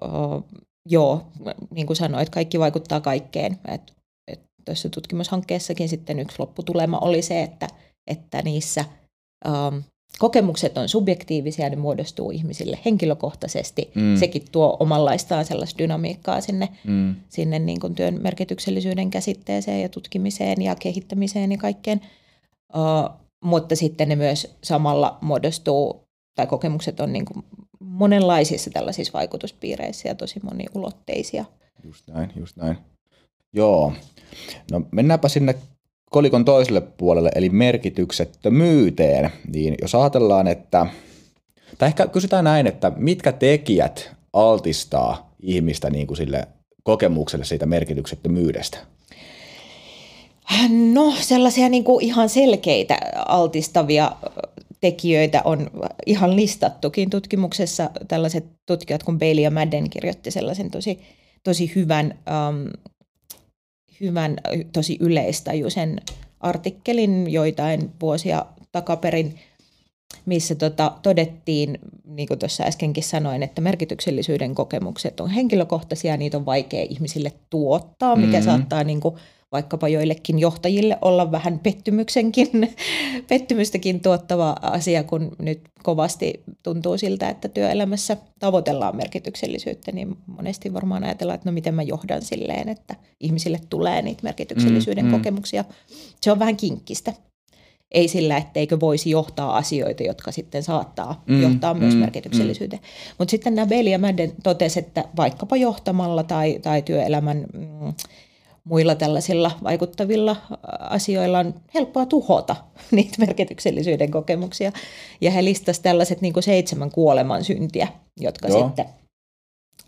oh, 0.00 0.44
joo, 0.88 1.26
niin 1.70 1.86
kuin 1.86 1.96
sanoit, 1.96 2.30
kaikki 2.30 2.58
vaikuttaa 2.58 3.00
kaikkeen. 3.00 3.58
Et, 3.68 3.92
et 4.28 4.40
tuossa 4.64 4.88
tutkimushankkeessakin 4.88 5.88
sitten 5.88 6.18
yksi 6.18 6.36
lopputulema 6.38 6.98
oli 6.98 7.22
se, 7.22 7.42
että, 7.42 7.66
että 8.06 8.42
niissä 8.42 8.84
um, 9.48 9.82
kokemukset 10.18 10.78
on 10.78 10.88
subjektiivisia, 10.88 11.70
ne 11.70 11.76
muodostuu 11.76 12.30
ihmisille 12.30 12.78
henkilökohtaisesti. 12.84 13.90
Mm. 13.94 14.16
Sekin 14.16 14.44
tuo 14.52 14.76
omanlaistaan 14.80 15.44
sellaista 15.44 15.78
dynamiikkaa 15.78 16.40
sinne, 16.40 16.68
mm. 16.84 17.14
sinne 17.28 17.58
niin 17.58 17.80
kuin 17.80 17.94
työn 17.94 18.22
merkityksellisyyden 18.22 19.10
käsitteeseen 19.10 19.82
ja 19.82 19.88
tutkimiseen 19.88 20.62
ja 20.62 20.74
kehittämiseen 20.74 21.52
ja 21.52 21.58
kaikkeen. 21.58 22.00
Uh, 22.74 23.22
mutta 23.44 23.76
sitten 23.76 24.08
ne 24.08 24.16
myös 24.16 24.56
samalla 24.64 25.18
muodostuu, 25.20 26.04
tai 26.34 26.46
kokemukset 26.46 27.00
on 27.00 27.12
niin 27.12 27.24
kuin 27.24 27.44
monenlaisissa 27.80 28.70
tällaisissa 28.70 29.12
vaikutuspiireissä 29.12 30.08
ja 30.08 30.14
tosi 30.14 30.40
moniulotteisia. 30.42 31.44
Just 31.84 32.08
näin, 32.08 32.32
just 32.36 32.56
näin. 32.56 32.78
Joo. 33.52 33.92
No 34.70 34.82
mennäänpä 34.92 35.28
sinne 35.28 35.54
kolikon 36.12 36.44
toiselle 36.44 36.80
puolelle, 36.80 37.30
eli 37.34 37.48
merkityksettömyyteen. 37.48 39.30
Niin 39.52 39.74
jos 39.82 39.94
ajatellaan, 39.94 40.48
että, 40.48 40.86
tai 41.78 41.88
ehkä 41.88 42.06
kysytään 42.06 42.44
näin, 42.44 42.66
että 42.66 42.92
mitkä 42.96 43.32
tekijät 43.32 44.12
altistaa 44.32 45.34
ihmistä 45.42 45.90
niin 45.90 46.06
kuin 46.06 46.16
sille 46.16 46.48
kokemukselle 46.82 47.44
siitä 47.44 47.66
merkityksettömyydestä? 47.66 48.78
No 50.92 51.14
sellaisia 51.20 51.68
niin 51.68 51.84
kuin 51.84 52.04
ihan 52.04 52.28
selkeitä 52.28 52.98
altistavia 53.14 54.12
tekijöitä 54.80 55.42
on 55.44 55.70
ihan 56.06 56.36
listattukin 56.36 57.10
tutkimuksessa. 57.10 57.90
Tällaiset 58.08 58.44
tutkijat 58.66 59.02
kuin 59.02 59.18
Bailey 59.18 59.42
ja 59.42 59.50
Madden 59.50 59.90
kirjoitti 59.90 60.30
sellaisen 60.30 60.70
tosi, 60.70 61.00
tosi 61.44 61.72
hyvän, 61.74 62.18
um, 62.48 62.70
hyvän, 64.02 64.36
tosi 64.72 64.96
yleistajuisen 65.00 66.00
artikkelin 66.40 67.32
joitain 67.32 67.90
vuosia 68.00 68.46
takaperin, 68.72 69.38
missä 70.26 70.54
tota, 70.54 70.92
todettiin, 71.02 71.78
niin 72.04 72.28
kuin 72.28 72.38
tuossa 72.38 72.64
äskenkin 72.64 73.04
sanoin, 73.04 73.42
että 73.42 73.60
merkityksellisyyden 73.60 74.54
kokemukset 74.54 75.20
on 75.20 75.30
henkilökohtaisia, 75.30 76.16
niitä 76.16 76.36
on 76.36 76.46
vaikea 76.46 76.86
ihmisille 76.90 77.32
tuottaa, 77.50 78.16
mikä 78.16 78.32
mm-hmm. 78.32 78.44
saattaa 78.44 78.84
niin 78.84 79.00
kuin, 79.00 79.14
vaikkapa 79.52 79.88
joillekin 79.88 80.38
johtajille 80.38 80.98
olla 81.02 81.32
vähän 81.32 81.58
pettymyksenkin, 81.58 82.48
pettymystäkin 83.28 84.00
tuottava 84.00 84.56
asia, 84.62 85.04
kun 85.04 85.36
nyt 85.38 85.60
kovasti 85.82 86.42
tuntuu 86.62 86.98
siltä, 86.98 87.28
että 87.28 87.48
työelämässä 87.48 88.16
tavoitellaan 88.38 88.96
merkityksellisyyttä, 88.96 89.92
niin 89.92 90.16
monesti 90.26 90.72
varmaan 90.72 91.04
ajatellaan, 91.04 91.34
että 91.34 91.50
no 91.50 91.54
miten 91.54 91.74
mä 91.74 91.82
johdan 91.82 92.22
silleen, 92.22 92.68
että 92.68 92.96
ihmisille 93.20 93.60
tulee 93.70 94.02
niitä 94.02 94.22
merkityksellisyyden 94.22 95.04
mm, 95.04 95.10
mm. 95.10 95.16
kokemuksia. 95.16 95.64
Se 96.20 96.32
on 96.32 96.38
vähän 96.38 96.56
kinkkistä. 96.56 97.12
Ei 97.90 98.08
sillä, 98.08 98.36
etteikö 98.36 98.80
voisi 98.80 99.10
johtaa 99.10 99.56
asioita, 99.56 100.02
jotka 100.02 100.32
sitten 100.32 100.62
saattaa 100.62 101.22
mm, 101.26 101.42
johtaa 101.42 101.74
myös 101.74 101.94
mm, 101.94 102.00
merkityksellisyyteen. 102.00 102.82
Mm. 102.82 103.14
Mutta 103.18 103.30
sitten 103.30 103.54
nämä 103.54 103.66
Bailey 103.66 103.92
ja 103.92 103.98
Madden 103.98 104.32
totesi, 104.42 104.78
että 104.78 105.04
vaikkapa 105.16 105.56
johtamalla 105.56 106.22
tai, 106.22 106.58
tai 106.62 106.82
työelämän 106.82 107.46
mm, 107.52 107.92
muilla 108.64 108.94
tällaisilla 108.94 109.50
vaikuttavilla 109.62 110.36
asioilla 110.80 111.38
on 111.38 111.54
helppoa 111.74 112.06
tuhota 112.06 112.56
niitä 112.90 113.16
merkityksellisyyden 113.18 114.10
kokemuksia. 114.10 114.72
Ja 115.20 115.30
he 115.30 115.44
listasivat 115.44 115.82
tällaiset 115.82 116.20
niin 116.20 116.32
kuin 116.32 116.42
seitsemän 116.42 116.90
kuoleman 116.90 117.44
syntiä, 117.44 117.88
jotka 118.20 118.48
Joo. 118.48 118.66
sitten, 118.66 118.86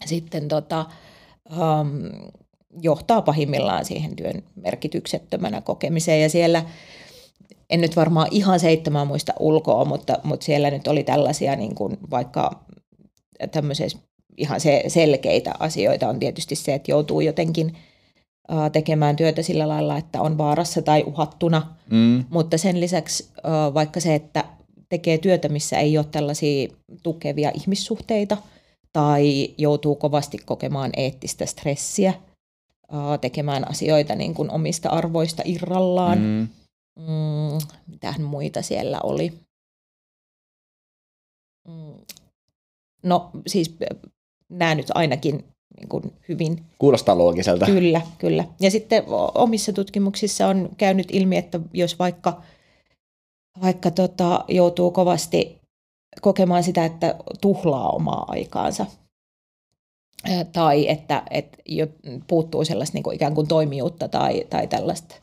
sitten 0.04 0.48
tota, 0.48 0.86
um, 1.50 2.30
johtaa 2.82 3.22
pahimmillaan 3.22 3.84
siihen 3.84 4.16
työn 4.16 4.42
merkityksettömänä 4.54 5.60
kokemiseen. 5.60 6.22
Ja 6.22 6.30
siellä, 6.30 6.64
en 7.70 7.80
nyt 7.80 7.96
varmaan 7.96 8.28
ihan 8.30 8.60
seitsemän 8.60 9.06
muista 9.06 9.32
ulkoa, 9.40 9.84
mutta, 9.84 10.18
mutta 10.22 10.46
siellä 10.46 10.70
nyt 10.70 10.88
oli 10.88 11.04
tällaisia 11.04 11.56
niin 11.56 11.74
kuin 11.74 11.98
vaikka 12.10 12.64
tämmöisiä 13.50 13.86
ihan 14.36 14.60
se, 14.60 14.84
selkeitä 14.88 15.54
asioita 15.58 16.08
on 16.08 16.18
tietysti 16.18 16.54
se, 16.54 16.74
että 16.74 16.90
joutuu 16.90 17.20
jotenkin– 17.20 17.76
tekemään 18.72 19.16
työtä 19.16 19.42
sillä 19.42 19.68
lailla, 19.68 19.98
että 19.98 20.20
on 20.20 20.38
vaarassa 20.38 20.82
tai 20.82 21.04
uhattuna. 21.06 21.74
Mm. 21.90 22.24
Mutta 22.30 22.58
sen 22.58 22.80
lisäksi 22.80 23.30
vaikka 23.74 24.00
se, 24.00 24.14
että 24.14 24.44
tekee 24.88 25.18
työtä, 25.18 25.48
missä 25.48 25.78
ei 25.78 25.98
ole 25.98 26.06
tällaisia 26.10 26.68
tukevia 27.02 27.50
ihmissuhteita 27.54 28.36
tai 28.92 29.54
joutuu 29.58 29.94
kovasti 29.94 30.38
kokemaan 30.38 30.90
eettistä 30.96 31.46
stressiä, 31.46 32.14
tekemään 33.20 33.70
asioita 33.70 34.14
niin 34.14 34.34
kuin 34.34 34.50
omista 34.50 34.88
arvoista 34.88 35.42
irrallaan. 35.44 36.18
Mm. 36.18 36.48
Mm, 36.98 37.58
mitähän 37.86 38.22
muita 38.22 38.62
siellä 38.62 39.00
oli? 39.02 39.32
Mm. 41.68 41.94
No 43.02 43.30
siis 43.46 43.76
nämä 44.48 44.74
nyt 44.74 44.86
ainakin 44.94 45.44
niin 45.80 45.88
kuin 45.88 46.12
hyvin. 46.28 46.64
Kuulostaa 46.78 47.18
loogiselta. 47.18 47.66
Kyllä, 47.66 48.00
kyllä. 48.18 48.44
Ja 48.60 48.70
sitten 48.70 49.04
omissa 49.34 49.72
tutkimuksissa 49.72 50.46
on 50.46 50.68
käynyt 50.76 51.08
ilmi, 51.12 51.36
että 51.36 51.60
jos 51.72 51.98
vaikka, 51.98 52.42
vaikka 53.62 53.90
tota, 53.90 54.44
joutuu 54.48 54.90
kovasti 54.90 55.60
kokemaan 56.20 56.62
sitä, 56.62 56.84
että 56.84 57.14
tuhlaa 57.40 57.90
omaa 57.90 58.24
aikaansa, 58.28 58.86
tai 60.52 60.88
että, 60.88 61.22
että 61.30 61.58
puuttuu 62.26 62.64
sellaista 62.64 62.96
niin 62.96 63.02
kuin 63.02 63.14
ikään 63.14 63.34
kuin 63.34 63.48
toimijuutta 63.48 64.08
tai, 64.08 64.44
tai 64.50 64.66
tällaista 64.66 65.14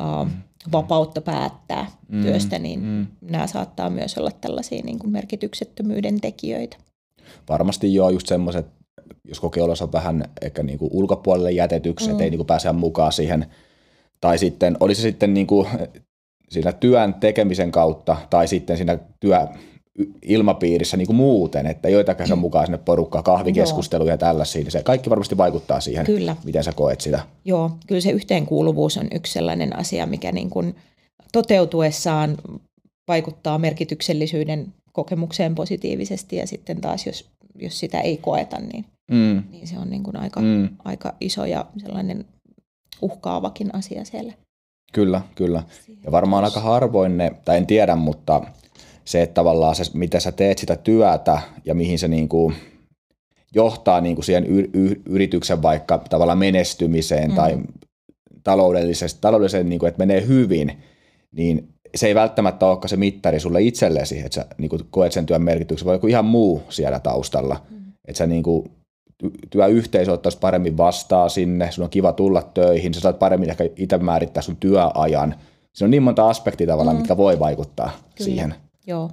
uh, 0.00 0.28
vapautta 0.72 1.20
päättää 1.20 1.90
mm, 2.08 2.22
työstä, 2.22 2.58
niin 2.58 2.80
mm. 2.80 3.06
nämä 3.20 3.46
saattaa 3.46 3.90
myös 3.90 4.18
olla 4.18 4.30
tällaisia 4.40 4.82
niin 4.82 4.98
kuin 4.98 5.10
merkityksettömyyden 5.10 6.20
tekijöitä. 6.20 6.76
Varmasti 7.48 7.94
joo, 7.94 8.10
just 8.10 8.26
semmoiset 8.26 8.66
jos 9.24 9.40
kokee 9.40 9.62
olonsa 9.62 9.92
vähän 9.92 10.24
ehkä 10.42 10.62
niin 10.62 10.78
kuin 10.78 10.90
ulkopuolelle 10.92 11.52
jätetyksi, 11.52 12.06
mm. 12.06 12.12
ettei 12.12 12.30
niin 12.30 12.38
kuin 12.38 12.46
pääse 12.46 12.72
mukaan 12.72 13.12
siihen. 13.12 13.46
Tai 14.20 14.38
sitten, 14.38 14.76
oli 14.80 14.94
se 14.94 15.02
sitten 15.02 15.34
niin 15.34 15.46
kuin 15.46 15.66
siinä 16.48 16.72
työn 16.72 17.14
tekemisen 17.14 17.72
kautta 17.72 18.16
tai 18.30 18.48
sitten 18.48 18.76
siinä 18.76 18.98
työ, 19.20 19.46
ilmapiirissä 20.22 20.96
niin 20.96 21.06
kuin 21.06 21.16
muuten, 21.16 21.66
että 21.66 21.88
joitakin 21.88 22.28
mm. 22.28 22.38
mukaan 22.38 22.66
sinne 22.66 22.78
porukkaa, 22.78 23.22
kahvikeskusteluja 23.22 24.12
ja 24.12 24.18
tällaisia, 24.18 24.62
niin 24.62 24.70
se 24.70 24.82
kaikki 24.82 25.10
varmasti 25.10 25.36
vaikuttaa 25.36 25.80
siihen, 25.80 26.06
kyllä. 26.06 26.36
miten 26.44 26.64
sä 26.64 26.72
koet 26.72 27.00
sitä. 27.00 27.20
Joo, 27.44 27.70
kyllä 27.86 28.00
se 28.00 28.10
yhteenkuuluvuus 28.10 28.96
on 28.96 29.08
yksi 29.14 29.32
sellainen 29.32 29.76
asia, 29.76 30.06
mikä 30.06 30.32
niin 30.32 30.50
kuin 30.50 30.74
toteutuessaan 31.32 32.36
vaikuttaa 33.08 33.58
merkityksellisyyden 33.58 34.72
kokemukseen 34.92 35.54
positiivisesti 35.54 36.36
ja 36.36 36.46
sitten 36.46 36.80
taas 36.80 37.06
jos, 37.06 37.24
jos 37.54 37.80
sitä 37.80 38.00
ei 38.00 38.16
koeta, 38.16 38.60
niin, 38.60 38.84
mm. 39.10 39.42
niin 39.50 39.66
se 39.66 39.78
on 39.78 39.90
niin 39.90 40.02
kuin 40.02 40.16
aika, 40.16 40.40
mm. 40.40 40.68
aika 40.84 41.14
iso 41.20 41.44
ja 41.44 41.66
sellainen 41.78 42.24
uhkaavakin 43.02 43.74
asia 43.74 44.04
siellä. 44.04 44.32
Kyllä, 44.92 45.20
kyllä. 45.34 45.62
Ja 46.04 46.12
varmaan 46.12 46.44
aika 46.44 46.60
harvoin 46.60 47.16
ne, 47.16 47.32
tai 47.44 47.56
en 47.56 47.66
tiedä, 47.66 47.96
mutta 47.96 48.40
se, 49.04 49.22
että 49.22 49.34
tavallaan 49.34 49.74
se, 49.74 49.84
miten 49.94 50.20
sä 50.20 50.32
teet 50.32 50.58
sitä 50.58 50.76
työtä 50.76 51.40
ja 51.64 51.74
mihin 51.74 51.98
se 51.98 52.08
niin 52.08 52.28
kuin 52.28 52.54
johtaa 53.54 54.00
niin 54.00 54.14
kuin 54.14 54.24
siihen 54.24 54.46
y- 54.46 54.70
y- 54.72 55.02
yrityksen 55.06 55.62
vaikka 55.62 55.98
tavallaan 55.98 56.38
menestymiseen 56.38 57.30
mm. 57.30 57.36
tai 57.36 57.58
taloudelliseen, 58.44 59.10
taloudelliseen 59.20 59.68
niin 59.68 59.78
kuin, 59.78 59.88
että 59.88 59.98
menee 59.98 60.26
hyvin, 60.26 60.72
niin 61.32 61.68
se 61.94 62.06
ei 62.06 62.14
välttämättä 62.14 62.66
olekaan 62.66 62.88
se 62.88 62.96
mittari 62.96 63.40
sulle 63.40 63.62
itsellesi, 63.62 64.18
että 64.18 64.34
sä 64.34 64.46
niin 64.58 64.68
kuin 64.68 64.82
koet 64.90 65.12
sen 65.12 65.26
työn 65.26 65.42
merkityksen, 65.42 65.86
voi 65.86 65.94
joku 65.94 66.06
ihan 66.06 66.24
muu 66.24 66.62
siellä 66.68 67.00
taustalla. 67.00 67.66
Mm. 67.70 67.76
Että 68.08 68.18
sä 68.18 68.26
niin 68.26 68.42
kuin, 68.42 68.70
työyhteisö 69.50 70.12
ottaisi 70.12 70.38
paremmin 70.38 70.76
vastaa 70.76 71.28
sinne, 71.28 71.70
sun 71.70 71.84
on 71.84 71.90
kiva 71.90 72.12
tulla 72.12 72.42
töihin, 72.42 72.94
sä 72.94 73.00
saat 73.00 73.18
paremmin 73.18 73.50
ehkä 73.50 73.64
itse 73.76 73.98
määrittää 73.98 74.42
sun 74.42 74.56
työajan. 74.56 75.34
Siinä 75.72 75.86
on 75.86 75.90
niin 75.90 76.02
monta 76.02 76.28
aspektia 76.28 76.66
tavallaan, 76.66 76.96
mm. 76.96 77.00
mitkä 77.00 77.16
voi 77.16 77.38
vaikuttaa 77.38 77.90
Kyllä. 77.90 78.24
siihen. 78.24 78.54
Joo. 78.86 79.10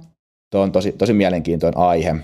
Tuo 0.50 0.60
on 0.60 0.72
tosi, 0.72 0.92
tosi 0.92 1.12
mielenkiintoinen 1.12 1.78
aihe. 1.78 2.14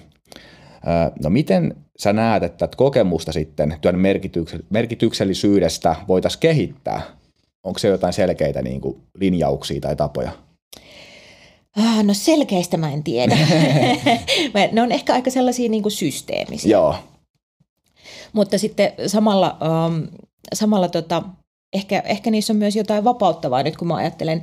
No 1.23 1.31
miten 1.31 1.77
sä 1.99 2.13
näet, 2.13 2.43
että 2.43 2.69
kokemusta 2.77 3.33
sitten 3.33 3.75
työn 3.81 3.99
merkityksellisyydestä 4.71 5.97
voitaisiin 6.09 6.41
kehittää? 6.41 7.03
Onko 7.65 7.79
se 7.79 7.89
jotain 7.89 8.13
selkeitä 8.13 8.63
niin 8.63 8.81
kuin 8.81 9.01
linjauksia 9.15 9.81
tai 9.81 9.97
tapoja? 9.97 10.31
Ah, 11.77 12.05
no 12.05 12.15
selkeistä 12.15 12.77
mä 12.77 12.93
en 12.93 13.03
tiedä. 13.03 13.37
ne 14.73 14.83
on 14.83 14.93
ehkä 14.93 15.13
aika 15.13 15.31
sellaisia 15.31 15.69
niin 15.69 15.83
kuin 15.83 15.93
systeemisiä. 15.93 16.71
Joo. 16.71 16.95
Mutta 18.33 18.59
sitten 18.59 18.92
samalla, 19.07 19.59
um, 19.87 20.09
samalla 20.54 20.88
tota, 20.88 21.23
ehkä, 21.73 22.02
ehkä 22.04 22.30
niissä 22.30 22.52
on 22.52 22.57
myös 22.57 22.76
jotain 22.76 23.04
vapauttavaa 23.04 23.62
nyt, 23.62 23.76
kun 23.76 23.88
mä 23.88 23.95
ajattelen, 23.95 24.42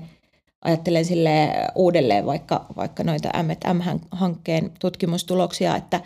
ajattelen 0.61 1.05
sille 1.05 1.49
uudelleen 1.75 2.25
vaikka, 2.25 2.65
vaikka 2.77 3.03
noita 3.03 3.43
M&M-hankkeen 3.43 4.71
tutkimustuloksia, 4.79 5.75
että 5.75 6.01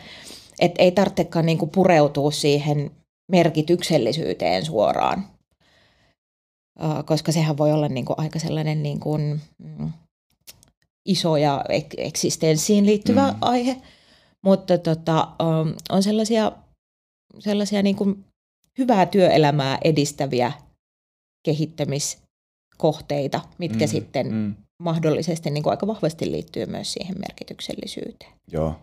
et 0.60 0.72
ei 0.80 0.92
tarvitsekaan 0.92 1.46
niinku 1.46 1.68
pureutua 1.68 2.32
siihen 2.32 2.92
merkityksellisyyteen 3.32 4.66
suoraan, 4.66 5.28
uh, 6.84 7.06
koska 7.06 7.32
sehän 7.32 7.58
voi 7.58 7.72
olla 7.72 7.88
niinku 7.88 8.14
aika 8.18 8.40
sellainen 8.40 8.84
niinku, 8.84 9.18
mm, 9.18 9.92
iso 11.06 11.38
ja 11.38 11.66
ek- 11.70 11.96
eksistenssiin 11.98 12.86
liittyvä 12.86 13.32
mm. 13.32 13.38
aihe, 13.42 13.78
mutta 14.42 14.78
tota, 14.78 15.28
um, 15.44 15.74
on 15.90 16.04
sellaisia, 16.04 16.52
sellaisia 17.40 17.84
niinku 17.84 18.18
hyvää 18.78 19.06
työelämää 19.06 19.78
edistäviä 19.84 20.52
kehittämiskohteita, 21.46 23.42
mitkä 23.58 23.86
mm, 23.86 23.90
sitten 23.90 24.34
mm. 24.34 24.56
mahdollisesti 24.80 25.50
niin 25.50 25.64
kuin 25.64 25.72
aika 25.72 25.88
vahvasti 25.88 26.32
liittyy 26.32 26.66
myös 26.66 26.94
siihen 26.94 27.16
merkityksellisyyteen. 27.20 28.32
Joo, 28.52 28.76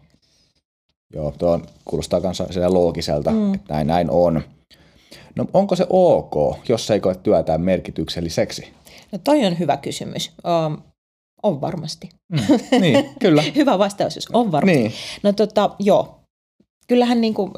Joo 1.14 1.34
tuo 1.38 1.60
kuulostaa 1.84 2.20
myös 2.20 2.42
loogiselta, 2.68 3.30
mm. 3.30 3.54
että 3.54 3.74
näin, 3.74 3.86
näin 3.86 4.10
on. 4.10 4.42
No 5.36 5.46
onko 5.54 5.76
se 5.76 5.86
ok, 5.90 6.58
jos 6.68 6.90
ei 6.90 7.00
koe 7.00 7.14
työtään 7.14 7.60
merkitykselliseksi? 7.60 8.72
No 9.12 9.18
toi 9.24 9.46
on 9.46 9.58
hyvä 9.58 9.76
kysymys. 9.76 10.32
Um, 10.66 10.82
on 11.42 11.60
varmasti. 11.60 12.08
Mm, 12.32 12.80
niin, 12.80 13.10
kyllä. 13.20 13.42
hyvä 13.56 13.78
vastaus, 13.78 14.16
jos 14.16 14.28
on 14.32 14.52
varmasti. 14.52 14.78
Niin. 14.78 14.92
No 15.22 15.32
tota, 15.32 15.70
joo. 15.78 16.20
Kyllähän 16.86 17.20
niin 17.20 17.34
kuin, 17.34 17.52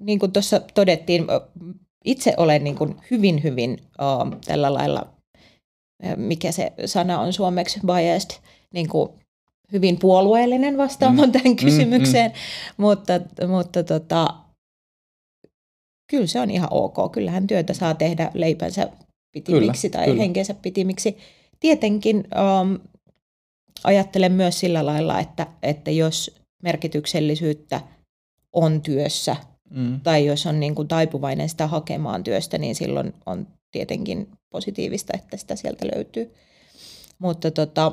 niin 0.00 0.18
kuin 0.18 0.32
tuossa 0.32 0.60
todettiin, 0.60 1.26
itse 2.04 2.34
olen 2.36 2.64
niin 2.64 2.76
kuin 2.76 2.96
hyvin, 3.10 3.42
hyvin 3.42 3.78
uh, 3.80 4.40
tällä 4.44 4.74
lailla, 4.74 5.06
mikä 6.16 6.52
se 6.52 6.72
sana 6.86 7.20
on 7.20 7.32
suomeksi, 7.32 7.80
biased, 7.86 8.30
niin 8.74 8.88
kuin 8.88 9.08
hyvin 9.72 9.98
puolueellinen 9.98 10.78
vastaamaan 10.78 11.28
mm. 11.28 11.32
tähän 11.32 11.52
mm, 11.52 11.56
kysymykseen, 11.56 12.30
mm, 12.30 12.36
mm. 12.36 12.82
mutta, 12.82 13.12
mutta 13.48 13.82
tota, 13.82 14.34
kyllä 16.10 16.26
se 16.26 16.40
on 16.40 16.50
ihan 16.50 16.68
ok. 16.70 17.12
Kyllähän 17.12 17.46
työtä 17.46 17.74
saa 17.74 17.94
tehdä 17.94 18.30
leipänsä 18.34 18.88
pitimiksi 19.32 19.88
kyllä, 19.90 19.98
tai 19.98 20.06
kyllä. 20.06 20.22
henkensä 20.22 20.54
pitimiksi. 20.54 21.16
Tietenkin 21.60 22.16
um, 22.16 22.78
ajattelen 23.84 24.32
myös 24.32 24.60
sillä 24.60 24.86
lailla, 24.86 25.20
että, 25.20 25.46
että 25.62 25.90
jos 25.90 26.40
merkityksellisyyttä 26.62 27.80
on 28.52 28.82
työssä– 28.82 29.36
mm. 29.74 30.00
tai 30.00 30.26
jos 30.26 30.46
on 30.46 30.60
niin 30.60 30.74
kuin 30.74 30.88
taipuvainen 30.88 31.48
sitä 31.48 31.66
hakemaan 31.66 32.24
työstä, 32.24 32.58
niin 32.58 32.74
silloin 32.74 33.14
on 33.26 33.46
tietenkin 33.70 34.28
positiivista, 34.50 35.12
että 35.14 35.36
sitä 35.36 35.56
sieltä 35.56 35.86
löytyy. 35.94 36.34
Mutta 37.18 37.50
tota, 37.50 37.92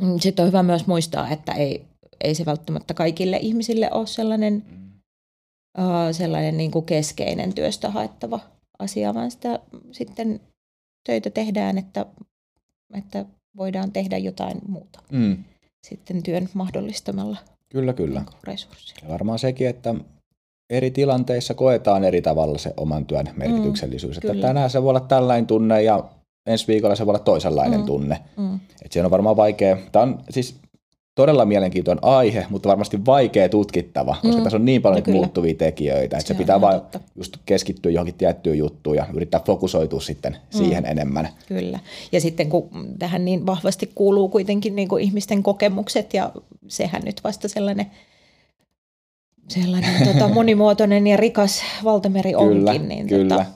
mm, 0.00 0.18
sitten 0.18 0.42
on 0.42 0.46
hyvä 0.46 0.62
myös 0.62 0.86
muistaa, 0.86 1.30
että 1.30 1.52
ei, 1.52 1.84
ei 2.20 2.34
se 2.34 2.46
välttämättä 2.46 2.94
kaikille 2.94 3.36
ihmisille 3.36 3.90
ole 3.92 4.06
sellainen, 4.06 4.64
mm. 4.70 4.92
uh, 5.78 6.12
sellainen 6.12 6.56
niin 6.56 6.70
kuin 6.70 6.84
keskeinen 6.84 7.54
työstä 7.54 7.90
haettava 7.90 8.40
asia, 8.78 9.14
vaan 9.14 9.30
sitä 9.30 9.60
sitten 9.92 10.40
töitä 11.06 11.30
tehdään, 11.30 11.78
että, 11.78 12.06
että 12.94 13.24
voidaan 13.56 13.92
tehdä 13.92 14.18
jotain 14.18 14.58
muuta 14.68 15.02
mm. 15.12 15.44
sitten 15.86 16.22
työn 16.22 16.48
mahdollistamalla 16.54 17.36
Kyllä, 17.72 17.92
kyllä. 17.92 18.20
Niin 18.20 18.38
resurssilla. 18.44 19.02
Ja 19.02 19.08
varmaan 19.08 19.38
sekin, 19.38 19.68
että 19.68 19.94
eri 20.72 20.90
tilanteissa 20.90 21.54
koetaan 21.54 22.04
eri 22.04 22.22
tavalla 22.22 22.58
se 22.58 22.74
oman 22.76 23.06
työn 23.06 23.26
mm, 23.26 23.38
merkityksellisyys. 23.38 24.22
Mm, 24.22 24.30
että 24.30 24.46
tänään 24.46 24.70
se 24.70 24.82
voi 24.82 24.90
olla 24.90 25.00
tällainen 25.00 25.46
tunne 25.46 25.82
ja 25.82 26.04
ensi 26.46 26.66
viikolla 26.66 26.96
se 26.96 27.06
voi 27.06 27.12
olla 27.12 27.24
toisenlainen 27.24 27.80
mm, 27.80 27.86
tunne. 27.86 28.18
Mm. 28.36 28.60
Et 28.84 28.92
siinä 28.92 29.06
on 29.06 29.10
varmaan 29.10 29.36
vaikea, 29.36 29.76
tämä 29.92 30.02
on 30.02 30.18
siis 30.30 30.56
todella 31.14 31.44
mielenkiintoinen 31.44 32.04
aihe, 32.04 32.46
mutta 32.50 32.68
varmasti 32.68 33.06
vaikea 33.06 33.48
tutkittava, 33.48 34.16
koska 34.22 34.36
mm. 34.36 34.42
tässä 34.42 34.56
on 34.56 34.64
niin 34.64 34.82
paljon 34.82 35.02
no, 35.06 35.12
muuttuvia 35.12 35.54
tekijöitä, 35.54 36.16
että 36.16 36.20
se, 36.20 36.26
se 36.26 36.34
pitää 36.34 36.60
vain 36.60 36.80
just 37.16 37.36
keskittyä 37.46 37.92
johonkin 37.92 38.14
tiettyyn 38.14 38.58
juttuun 38.58 38.96
ja 38.96 39.06
yrittää 39.14 39.40
fokusoitua 39.46 40.00
sitten 40.00 40.32
mm. 40.32 40.58
siihen 40.58 40.86
enemmän. 40.86 41.28
Kyllä. 41.48 41.78
Ja 42.12 42.20
sitten 42.20 42.48
kun 42.48 42.68
tähän 42.98 43.24
niin 43.24 43.46
vahvasti 43.46 43.90
kuuluu 43.94 44.28
kuitenkin 44.28 44.76
niin 44.76 44.88
kuin 44.88 45.04
ihmisten 45.04 45.42
kokemukset 45.42 46.14
ja 46.14 46.32
sehän 46.68 47.02
nyt 47.04 47.24
vasta 47.24 47.48
sellainen– 47.48 47.86
sellainen 49.48 50.06
tota, 50.06 50.28
monimuotoinen 50.34 51.06
ja 51.06 51.16
rikas 51.16 51.62
valtameri 51.84 52.32
kyllä, 52.32 52.70
onkin. 52.70 52.88
Niin, 52.88 53.06
kyllä. 53.06 53.36
Tota, 53.36 53.46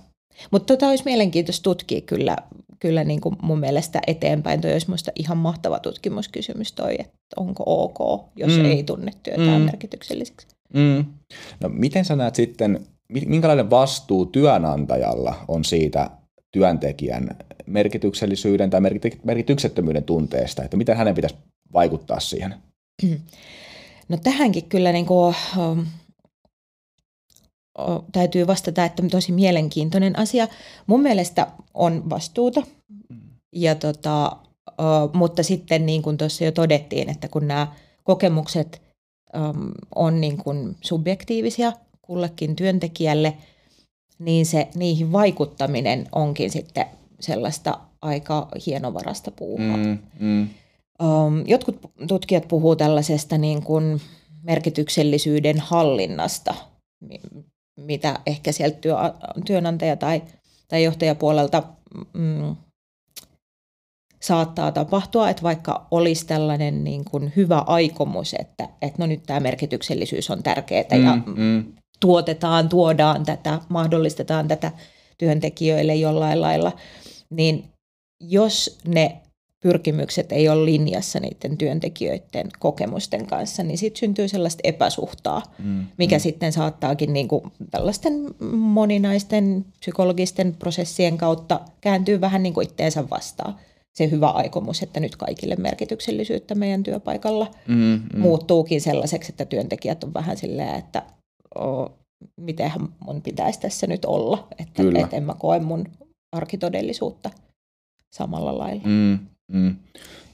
mutta 0.51 0.77
tota 0.77 0.89
olisi 0.89 1.05
mielenkiintoista 1.05 1.63
tutkia 1.63 2.01
kyllä, 2.01 2.37
kyllä 2.81 3.05
niin 3.05 3.21
kuin 3.21 3.37
mun 3.43 3.61
mielestä 3.61 4.01
eteenpäin. 4.07 4.61
Toi 4.61 4.73
olisi 4.73 4.89
minusta 4.89 5.13
ihan 5.15 5.39
mahtava 5.39 5.79
tutkimuskysymys 5.79 6.73
toi, 6.73 6.95
että 6.99 7.17
onko 7.37 7.63
ok, 7.67 8.25
jos 8.37 8.57
mm. 8.57 8.65
ei 8.65 8.83
tunne 8.83 9.13
työtään 9.23 9.61
mm. 9.61 9.65
merkitykselliseksi. 9.65 10.47
Mm. 10.75 11.05
No, 11.61 11.69
miten 11.69 12.05
sä 12.05 12.17
näet 12.17 12.35
sitten, 12.35 12.81
minkälainen 13.27 13.71
vastuu 13.71 14.27
työnantajalla 14.27 15.35
on 15.49 15.65
siitä 15.65 16.11
työntekijän 16.53 17.37
merkityksellisyyden 17.67 18.71
tai 18.71 18.81
merkityksettömyyden 19.25 20.05
tunteesta, 20.05 20.65
että 20.65 20.77
miten 20.77 20.97
hänen 20.97 21.15
pitäisi 21.15 21.37
vaikuttaa 21.73 22.21
siihen? 22.21 22.55
No 24.09 24.17
tähänkin 24.17 24.69
kyllä 24.69 24.93
niin 24.93 25.07
kuin, 25.07 25.35
oh, 27.79 28.05
täytyy 28.13 28.47
vastata, 28.47 28.85
että 28.85 29.03
tosi 29.11 29.33
mielenkiintoinen 29.33 30.19
asia. 30.19 30.49
Mun 30.87 31.03
mielestä 31.03 31.47
on 31.75 32.11
vastuuta, 32.11 32.63
ja 33.53 33.75
tota, 33.75 34.37
mutta 35.13 35.43
sitten 35.43 35.87
niin 35.87 36.03
kuin 36.03 36.17
tuossa 36.17 36.45
jo 36.45 36.53
todettiin, 36.53 37.11
että 37.11 37.29
kun 37.29 37.49
nämä 37.49 37.73
kokemukset 38.05 38.83
um, 39.37 39.73
on 39.95 40.21
niin 40.21 40.37
kuin 40.37 40.77
subjektiivisia 40.81 41.73
kullekin 42.03 42.57
työntekijälle, 42.57 43.37
niin 44.19 44.47
se 44.47 44.69
niihin 44.75 45.13
vaikuttaminen 45.13 46.07
onkin 46.13 46.51
sitten 46.51 46.87
sellaista 47.21 47.79
aika 48.03 48.49
hienovarasta 48.67 49.31
puuhaa. 49.31 49.77
Mm, 49.77 49.99
mm. 50.21 50.49
Um, 51.03 51.45
jotkut 51.47 51.77
tutkijat 52.09 52.49
puhuu 52.49 52.77
tällaisesta 52.77 53.39
niin 53.39 53.63
kuin 53.63 54.01
merkityksellisyyden 54.43 55.61
hallinnasta, 55.61 56.55
mitä 57.77 58.19
ehkä 58.27 58.53
sieltä 58.53 58.79
työ, 58.81 58.95
työnantaja- 59.47 59.97
tai, 59.97 60.23
tai 60.69 60.85
johtajapuolelta 60.85 61.63
mm, 62.13 62.57
saattaa 64.23 64.73
tapahtua, 64.73 65.31
että 65.31 65.43
vaikka 65.43 65.87
olisi 65.91 66.27
tällainen 66.27 66.85
niin 66.85 67.05
kuin 67.05 67.33
hyvä 67.37 67.59
aikomus, 67.59 68.35
että, 68.39 68.69
että 68.83 68.97
no 68.99 69.07
nyt 69.07 69.23
tämä 69.23 69.41
merkityksellisyys 69.41 70.31
on 70.31 70.43
tärkeää 70.43 70.99
mm, 70.99 71.05
ja 71.05 71.19
mm. 71.27 71.73
tuotetaan, 72.01 72.69
tuodaan 72.69 73.25
tätä, 73.25 73.61
mahdollistetaan 73.69 74.49
tätä 74.49 74.73
työntekijöille 75.19 75.95
jollain 75.95 76.41
lailla, 76.41 76.73
niin 77.31 77.65
jos 78.21 78.79
ne 78.87 79.21
pyrkimykset 79.67 80.33
ei 80.33 80.49
ole 80.49 80.65
linjassa 80.65 81.21
niiden 81.21 81.59
työntekijöiden 81.59 82.49
kokemusten 82.59 83.27
kanssa, 83.27 83.63
niin 83.63 83.79
sitten 83.79 84.01
syntyy 84.01 84.29
sellaista 84.29 84.61
epäsuhtaa, 84.65 85.43
mm, 85.59 85.87
mikä 85.99 86.17
mm. 86.17 86.21
sitten 86.21 86.53
saattaakin 86.53 87.13
niin 87.13 87.29
kuin 87.29 87.43
tällaisten 87.71 88.13
moninaisten 88.53 89.65
psykologisten 89.81 90.57
prosessien 90.59 91.19
kautta 91.19 91.61
kääntyy 91.81 92.21
vähän 92.21 92.43
niin 92.43 92.55
kuin 92.55 92.67
itteensä 92.67 93.11
vastaan. 93.11 93.57
Se 93.95 94.11
hyvä 94.11 94.29
aikomus, 94.29 94.83
että 94.83 95.01
nyt 95.01 95.17
kaikille 95.17 95.57
merkityksellisyyttä 95.57 96.55
meidän 96.55 96.83
työpaikalla 96.83 97.51
mm, 97.69 97.75
mm. 97.75 98.21
muuttuukin 98.21 98.81
sellaiseksi, 98.81 99.33
että 99.33 99.45
työntekijät 99.45 100.05
on 100.05 100.15
vähän 100.15 100.37
silleen, 100.37 100.75
että 100.75 101.03
oh, 101.55 101.91
mitenhän 102.41 102.89
mun 103.07 103.23
pitäisi 103.23 103.61
tässä 103.61 103.87
nyt 103.87 104.05
olla, 104.05 104.49
että, 104.59 104.83
että 105.03 105.17
en 105.17 105.23
mä 105.23 105.35
koe 105.39 105.59
mun 105.59 105.85
arkitodellisuutta 106.33 107.31
samalla 108.13 108.59
lailla. 108.59 108.83
Mm, 108.85 109.19
Mm. 109.53 109.77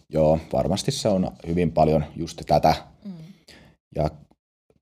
Joo, 0.08 0.38
varmasti 0.52 0.90
se 0.90 1.08
on 1.08 1.30
hyvin 1.46 1.72
paljon 1.72 2.04
just 2.16 2.42
tätä. 2.46 2.74
Mm. 3.04 3.12
Ja 3.96 4.10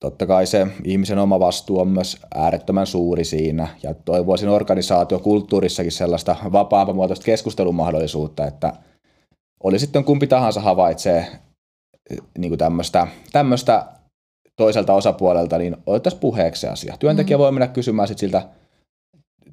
totta 0.01 0.27
kai 0.27 0.47
se 0.47 0.67
ihmisen 0.85 1.19
oma 1.19 1.41
vastuu 1.41 1.81
on 1.81 1.89
myös 1.89 2.23
äärettömän 2.35 2.87
suuri 2.87 3.25
siinä. 3.25 3.69
Ja 3.83 3.95
toivoisin 3.95 4.49
organisaatiokulttuurissakin 4.49 5.93
sellaista 5.93 6.37
vapaampamuotoista 6.53 7.25
keskustelumahdollisuutta, 7.25 8.47
että 8.47 8.73
oli 9.63 9.79
sitten 9.79 10.05
kumpi 10.05 10.27
tahansa 10.27 10.61
havaitsee 10.61 11.27
niin 12.39 12.59
tämmöistä, 12.59 13.07
tämmöistä 13.33 13.87
toiselta 14.57 14.95
osapuolelta, 14.95 15.59
niin 15.59 15.77
otettaisiin 15.87 16.21
puheeksi 16.21 16.61
se 16.61 16.69
asia. 16.69 16.97
Työntekijä 16.99 17.37
mm. 17.37 17.41
voi 17.41 17.53
mennä 17.53 17.67
kysymään 17.67 18.09
sit 18.09 18.19
siltä 18.19 18.49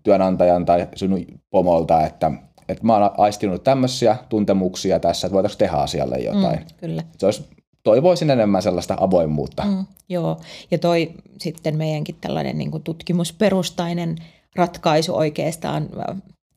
työnantajan 0.04 0.66
tai 0.66 0.88
sinun 0.96 1.26
pomolta, 1.50 2.06
että, 2.06 2.32
että 2.70 2.86
mä 2.86 2.94
oon 2.94 3.12
aistinut 3.18 3.64
tämmöisiä 3.64 4.18
tuntemuksia 4.30 5.00
tässä, 5.00 5.28
että 5.28 5.34
voitaisiin 5.34 5.60
tehdä 5.60 5.78
asialle 5.78 6.18
jotain. 6.18 6.60
Mm, 6.60 6.66
kyllä. 6.78 7.04
Se 7.18 7.26
olisi, 7.26 7.46
toivoisin 7.84 8.30
enemmän 8.30 8.62
sellaista 8.62 8.98
avoimuutta. 9.00 9.66
Mm, 9.66 9.86
joo, 10.10 10.40
ja 10.72 10.78
toi 10.78 11.14
sitten 11.40 11.78
meidänkin 11.78 12.16
tällainen 12.22 12.58
niin 12.58 12.84
tutkimusperustainen 12.84 14.16
ratkaisu 14.56 15.16
oikeastaan, 15.16 15.90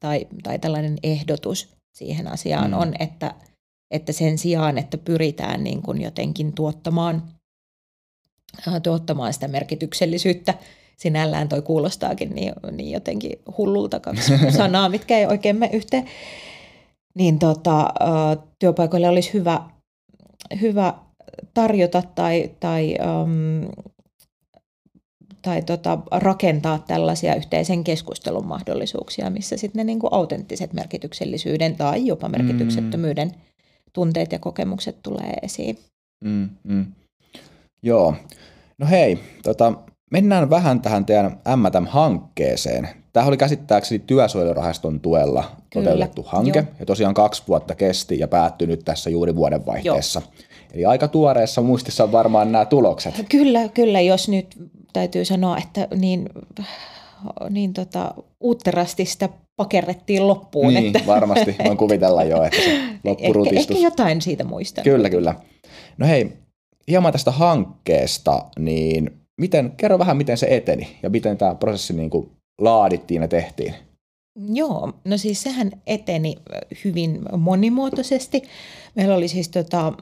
tai, 0.00 0.26
tai 0.42 0.58
tällainen 0.58 0.98
ehdotus 1.02 1.68
siihen 1.92 2.28
asiaan 2.28 2.70
mm. 2.70 2.78
on, 2.78 2.94
että, 2.98 3.34
että 3.90 4.12
sen 4.12 4.38
sijaan, 4.38 4.78
että 4.78 4.98
pyritään 4.98 5.64
niin 5.64 5.82
kuin 5.82 6.02
jotenkin 6.02 6.52
tuottamaan, 6.52 7.22
tuottamaan 8.82 9.32
sitä 9.32 9.48
merkityksellisyyttä 9.48 10.54
sinällään 11.00 11.48
toi 11.48 11.62
kuulostaakin 11.62 12.34
niin, 12.34 12.52
niin 12.72 12.90
jotenkin 12.90 13.32
hullulta 13.58 14.00
kaksi 14.00 14.32
sanaa, 14.56 14.88
mitkä 14.88 15.18
ei 15.18 15.26
oikein 15.26 15.56
mene 15.56 15.76
yhteen. 15.76 16.04
Niin 17.14 17.38
tota, 17.38 17.94
työpaikoille 18.58 19.08
olisi 19.08 19.32
hyvä, 19.32 19.62
hyvä 20.60 20.94
tarjota 21.54 22.02
tai, 22.14 22.50
tai, 22.60 22.96
um, 23.22 23.70
tai 25.42 25.62
tota, 25.62 25.98
rakentaa 26.10 26.78
tällaisia 26.78 27.34
yhteisen 27.34 27.84
keskustelun 27.84 28.46
mahdollisuuksia, 28.46 29.30
missä 29.30 29.56
sitten 29.56 29.80
ne 29.80 29.84
niinku 29.84 30.08
autenttiset 30.10 30.72
merkityksellisyyden 30.72 31.76
tai 31.76 32.06
jopa 32.06 32.28
mm. 32.28 32.32
merkityksettömyyden 32.32 33.28
mm. 33.28 33.34
tunteet 33.92 34.32
ja 34.32 34.38
kokemukset 34.38 34.96
tulee 35.02 35.34
esiin. 35.42 35.78
Mm, 36.24 36.48
mm. 36.64 36.86
Joo. 37.82 38.14
No 38.78 38.86
hei, 38.86 39.18
tota, 39.42 39.72
Mennään 40.10 40.50
vähän 40.50 40.80
tähän 40.80 41.06
teidän 41.06 41.40
MTM-hankkeeseen. 41.56 42.88
Tämä 43.12 43.26
oli 43.26 43.36
käsittääkseni 43.36 43.98
työsuojelurahaston 44.06 45.00
tuella 45.00 45.44
Kyllä, 45.70 45.90
toteutettu 45.90 46.22
hanke, 46.26 46.58
jo. 46.58 46.64
ja 46.80 46.86
tosiaan 46.86 47.14
kaksi 47.14 47.42
vuotta 47.48 47.74
kesti 47.74 48.18
ja 48.18 48.28
päättyi 48.28 48.66
nyt 48.66 48.84
tässä 48.84 49.10
juuri 49.10 49.36
vuodenvaihteessa. 49.36 50.22
Joo. 50.24 50.44
Eli 50.74 50.84
aika 50.84 51.08
tuoreessa 51.08 51.62
muistissa 51.62 52.04
on 52.04 52.12
varmaan 52.12 52.52
nämä 52.52 52.64
tulokset. 52.64 53.14
Kyllä, 53.28 53.68
kyllä, 53.68 54.00
jos 54.00 54.28
nyt 54.28 54.46
täytyy 54.92 55.24
sanoa, 55.24 55.58
että 55.58 55.88
niin, 55.94 56.28
niin 57.50 57.72
tota, 57.72 58.14
uutterasti 58.40 59.04
sitä 59.04 59.28
pakerrettiin 59.56 60.28
loppuun. 60.28 60.74
Niin, 60.74 60.86
että... 60.86 61.06
varmasti. 61.06 61.56
Voin 61.64 61.76
kuvitella 61.76 62.24
jo, 62.24 62.42
että 62.42 62.60
se 62.60 62.80
loppurutistus. 63.04 63.60
Ehkä, 63.60 63.74
ehkä 63.74 63.84
jotain 63.86 64.22
siitä 64.22 64.44
muistan. 64.44 64.84
Kyllä, 64.84 65.10
kyllä. 65.10 65.34
No 65.98 66.06
hei, 66.06 66.32
hieman 66.88 67.12
tästä 67.12 67.30
hankkeesta, 67.30 68.44
niin 68.58 69.19
Miten, 69.40 69.72
kerro 69.76 69.98
vähän, 69.98 70.16
miten 70.16 70.38
se 70.38 70.46
eteni 70.50 70.96
ja 71.02 71.10
miten 71.10 71.38
tämä 71.38 71.54
prosessi 71.54 71.92
niin 71.92 72.10
kuin 72.10 72.30
laadittiin 72.58 73.22
ja 73.22 73.28
tehtiin. 73.28 73.74
Joo, 74.52 74.92
no 75.04 75.18
siis 75.18 75.42
sehän 75.42 75.70
eteni 75.86 76.36
hyvin 76.84 77.20
monimuotoisesti. 77.36 78.42
Meillä 78.94 79.14
oli 79.14 79.28
siis 79.28 79.48
tota, 79.48 79.92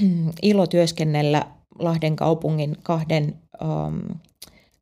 ilo 0.42 0.66
työskennellä 0.66 1.46
Lahden 1.78 2.16
kaupungin 2.16 2.76
kahden, 2.82 3.34
um, 3.62 4.00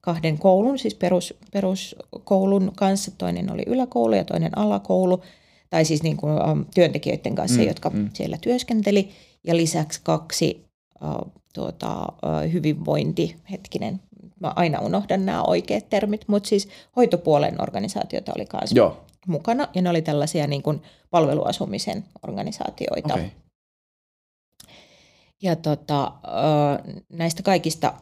kahden 0.00 0.38
koulun, 0.38 0.78
siis 0.78 0.94
perus, 0.94 1.34
peruskoulun 1.52 2.72
kanssa. 2.76 3.10
Toinen 3.18 3.52
oli 3.52 3.62
yläkoulu 3.66 4.14
ja 4.14 4.24
toinen 4.24 4.58
alakoulu, 4.58 5.22
tai 5.70 5.84
siis 5.84 6.02
niin 6.02 6.16
kuin, 6.16 6.32
um, 6.32 6.66
työntekijöiden 6.74 7.34
kanssa, 7.34 7.60
mm, 7.60 7.66
jotka 7.66 7.90
mm. 7.90 8.10
siellä 8.14 8.38
työskenteli. 8.40 9.08
Ja 9.46 9.56
lisäksi 9.56 10.00
kaksi 10.02 10.64
uh, 11.02 11.32
tuota, 11.58 12.06
hyvinvointi, 12.52 13.36
hetkinen, 13.50 14.00
mä 14.40 14.52
aina 14.56 14.80
unohdan 14.80 15.26
nämä 15.26 15.42
oikeat 15.42 15.90
termit, 15.90 16.24
mutta 16.26 16.48
siis 16.48 16.68
hoitopuolen 16.96 17.62
organisaatiota 17.62 18.32
oli 18.36 18.46
myös 18.52 18.94
mukana, 19.26 19.68
ja 19.74 19.82
ne 19.82 19.90
oli 19.90 20.02
tällaisia 20.02 20.46
niin 20.46 20.62
kuin 20.62 20.82
palveluasumisen 21.10 22.04
organisaatioita. 22.22 23.14
Okay. 23.14 23.26
Ja 25.42 25.56
tota, 25.56 26.12
näistä 27.12 27.42
kaikista 27.42 27.94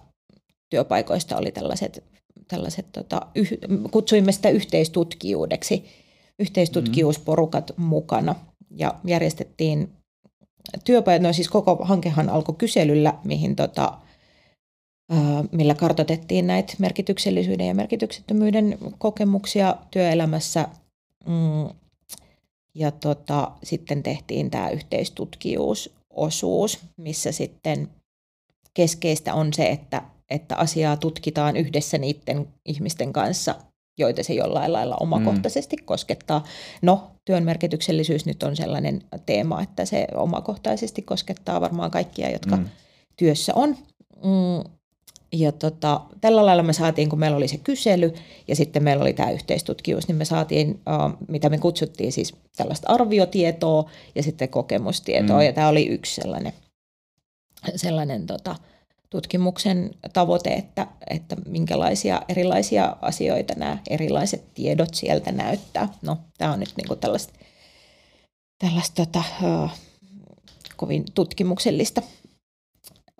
työpaikoista 0.71 1.37
oli 1.37 1.53
tällaiset, 1.53 2.05
tällaiset 2.49 2.87
tota, 2.93 3.27
yh, 3.35 3.49
kutsuimme 3.91 4.33
sitä 4.33 4.49
yhteistutkijuudeksi, 4.49 5.85
yhteistutkijuusporukat 6.39 7.71
mm-hmm. 7.71 7.85
mukana, 7.85 8.35
ja 8.71 8.95
järjestettiin 9.05 9.93
työpajat, 10.85 11.23
no 11.23 11.33
siis 11.33 11.49
koko 11.49 11.85
hankehan 11.85 12.29
alkoi 12.29 12.55
kyselyllä, 12.59 13.15
mihin 13.25 13.57
tota, 13.57 13.99
millä 15.53 15.75
kartotettiin 15.75 16.47
näitä 16.47 16.75
merkityksellisyyden 16.79 17.67
ja 17.67 17.75
merkityksettömyyden 17.75 18.79
kokemuksia 18.99 19.77
työelämässä. 19.91 20.69
Mm, 21.27 21.69
ja 22.75 22.91
tota, 22.91 23.53
sitten 23.63 24.03
tehtiin 24.03 24.51
tämä 24.51 24.71
yhteistutkijuusosuus, 24.71 26.79
missä 26.97 27.33
sitten 27.33 27.89
keskeistä 28.75 29.35
on 29.35 29.53
se, 29.53 29.69
että, 29.69 30.03
että 30.31 30.57
asiaa 30.57 30.97
tutkitaan 30.97 31.57
yhdessä 31.57 31.99
niiden 31.99 32.49
ihmisten 32.65 33.13
kanssa, 33.13 33.55
joita 33.99 34.23
se 34.23 34.35
jollain 34.35 34.73
lailla 34.73 34.97
omakohtaisesti 35.01 35.77
mm. 35.77 35.85
koskettaa. 35.85 36.45
No, 36.83 37.11
työn 37.25 37.45
merkityksellisyys 37.45 38.27
nyt 38.27 38.43
on 38.43 38.57
sellainen 38.57 39.03
teema, 39.27 39.63
että 39.63 39.85
se 39.85 40.07
omakohtaisesti 40.15 41.03
koskettaa 41.03 41.61
varmaan 41.61 41.91
kaikkia, 41.91 42.31
jotka 42.31 42.57
mm. 42.57 42.69
työssä 43.17 43.53
on. 43.55 43.77
Mm. 44.17 44.71
Ja 45.33 45.53
tota, 45.53 46.01
tällä 46.21 46.47
lailla 46.47 46.63
me 46.63 46.73
saatiin, 46.73 47.09
kun 47.09 47.19
meillä 47.19 47.37
oli 47.37 47.49
se 47.49 47.59
kysely 47.59 48.15
ja 48.49 48.57
sitten 48.57 48.83
meillä 48.83 49.03
oli 49.03 49.13
tämä 49.13 49.31
yhteistutkimus, 49.31 50.09
niin 50.09 50.17
me 50.17 50.25
saatiin, 50.25 50.81
mitä 51.29 51.49
me 51.49 51.59
kutsuttiin 51.59 52.13
siis 52.13 52.35
tällaista 52.57 52.89
arviotietoa 52.89 53.91
ja 54.15 54.23
sitten 54.23 54.49
kokemustietoa. 54.49 55.37
Mm. 55.37 55.45
Ja 55.45 55.53
tämä 55.53 55.69
oli 55.69 55.87
yksi 55.87 56.15
sellainen, 56.15 56.53
sellainen 57.77 58.27
tota, 58.27 58.57
tutkimuksen 59.11 59.91
tavoite, 60.13 60.55
että, 60.55 60.87
että 61.11 61.37
minkälaisia 61.47 62.23
erilaisia 62.29 62.97
asioita 63.01 63.55
nämä 63.57 63.79
erilaiset 63.91 64.55
tiedot 64.55 64.95
sieltä 64.95 65.33
näyttää. 65.33 65.89
No, 66.03 66.19
tämä 66.39 66.53
on 66.53 66.61
nyt 66.61 66.73
niin 66.77 66.89
kuin 66.89 67.01
tällaista, 67.01 67.33
tällaista 68.59 69.07
tota, 69.07 69.23
uh, 69.43 69.71
kovin 70.77 71.05
tutkimuksellista. 71.15 72.03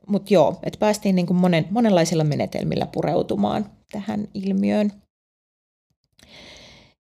Mutta 0.07 0.35
joo, 0.35 0.59
että 0.63 0.79
päästiin 0.79 1.15
niin 1.15 1.27
kuin 1.27 1.37
monen, 1.37 1.67
monenlaisilla 1.71 2.25
menetelmillä 2.25 2.87
pureutumaan 2.87 3.71
tähän 3.93 4.29
ilmiöön. 4.35 4.93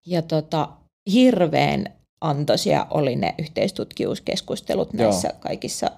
Ja 0.06 0.22
tota, 0.22 0.68
hirveän 1.12 1.96
antoisia 2.20 2.86
oli 2.90 3.16
ne 3.16 3.34
yhteistutkimuskeskustelut 3.38 4.92
näissä 4.92 5.28
Joo. 5.28 5.38
kaikissa, 5.40 5.90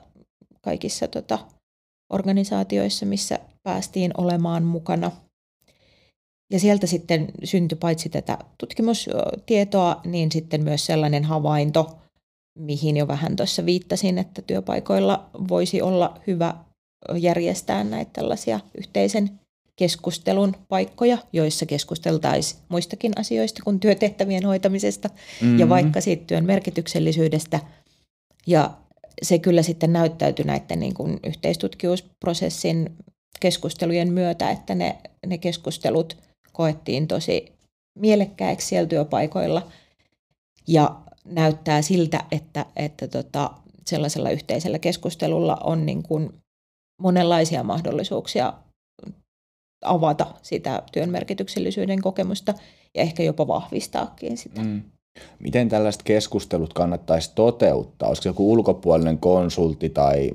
kaikissa 0.61 1.09
tota, 1.09 1.39
organisaatioissa, 2.11 3.07
missä 3.07 3.39
päästiin 3.63 4.11
olemaan 4.17 4.65
mukana. 4.65 5.11
Ja 6.53 6.61
sieltä 6.61 6.87
sitten 6.87 7.29
syntyi 7.45 7.79
paitsi 7.79 8.09
tätä 8.09 8.39
tutkimustietoa, 8.59 10.01
niin 10.05 10.33
sitten 10.33 10.65
myös 10.65 10.87
sellainen 10.87 11.25
havainto, 11.25 11.99
mihin 12.59 12.97
jo 12.97 13.09
vähän 13.09 13.37
tuossa 13.37 13.67
viittasin, 13.67 14.19
että 14.19 14.43
työpaikoilla 14.43 15.31
voisi 15.49 15.83
olla 15.83 16.21
hyvä 16.27 16.55
järjestää 17.17 17.85
näitä 17.85 18.11
tällaisia 18.13 18.61
yhteisen 18.79 19.31
keskustelun 19.77 20.57
paikkoja, 20.69 21.19
joissa 21.33 21.67
keskusteltaisiin 21.67 22.61
muistakin 22.69 23.13
asioista 23.17 23.63
kuin 23.65 23.81
työtehtävien 23.81 24.45
hoitamisesta 24.45 25.09
mm-hmm. 25.09 25.59
ja 25.59 25.69
vaikka 25.69 26.01
siitä 26.01 26.25
työn 26.27 26.45
merkityksellisyydestä. 26.45 27.61
Ja 28.47 28.71
se 29.23 29.39
kyllä 29.39 29.63
sitten 29.63 29.93
näyttäytyi 29.93 30.45
näiden 30.45 30.81
niin 30.81 30.95
kuin 30.95 31.21
yhteistutkimusprosessin 31.27 32.97
keskustelujen 33.41 34.13
myötä, 34.13 34.51
että 34.51 34.75
ne, 34.75 34.99
ne 35.27 35.39
keskustelut 35.39 36.17
koettiin 36.53 37.09
tosi 37.09 37.53
mielekkäiksi 37.99 38.67
siellä 38.69 38.89
työpaikoilla 38.89 39.67
ja 40.67 41.01
näyttää 41.25 41.83
siltä, 41.83 42.25
että, 42.31 42.67
että 42.77 43.09
tota, 43.09 43.51
sellaisella 43.87 44.31
yhteisellä 44.31 44.79
keskustelulla 44.79 45.57
on 45.65 45.87
niin 45.87 46.03
kuin 46.03 46.31
monenlaisia 47.03 47.63
mahdollisuuksia 47.63 48.53
avata 49.85 50.27
sitä 50.43 50.83
työn 50.93 51.11
merkityksellisyyden 51.11 52.03
kokemusta 52.03 52.55
ja 52.95 53.03
ehkä 53.03 53.23
jopa 53.23 53.47
vahvistaakin 53.47 54.37
sitä. 54.37 54.61
Mm. 54.63 54.83
Miten 55.39 55.69
tällaiset 55.69 56.03
keskustelut 56.03 56.73
kannattaisi 56.73 57.33
toteuttaa? 57.35 58.09
Olisiko 58.09 58.29
joku 58.29 58.53
ulkopuolinen 58.53 59.19
konsultti 59.19 59.89
tai 59.91 60.31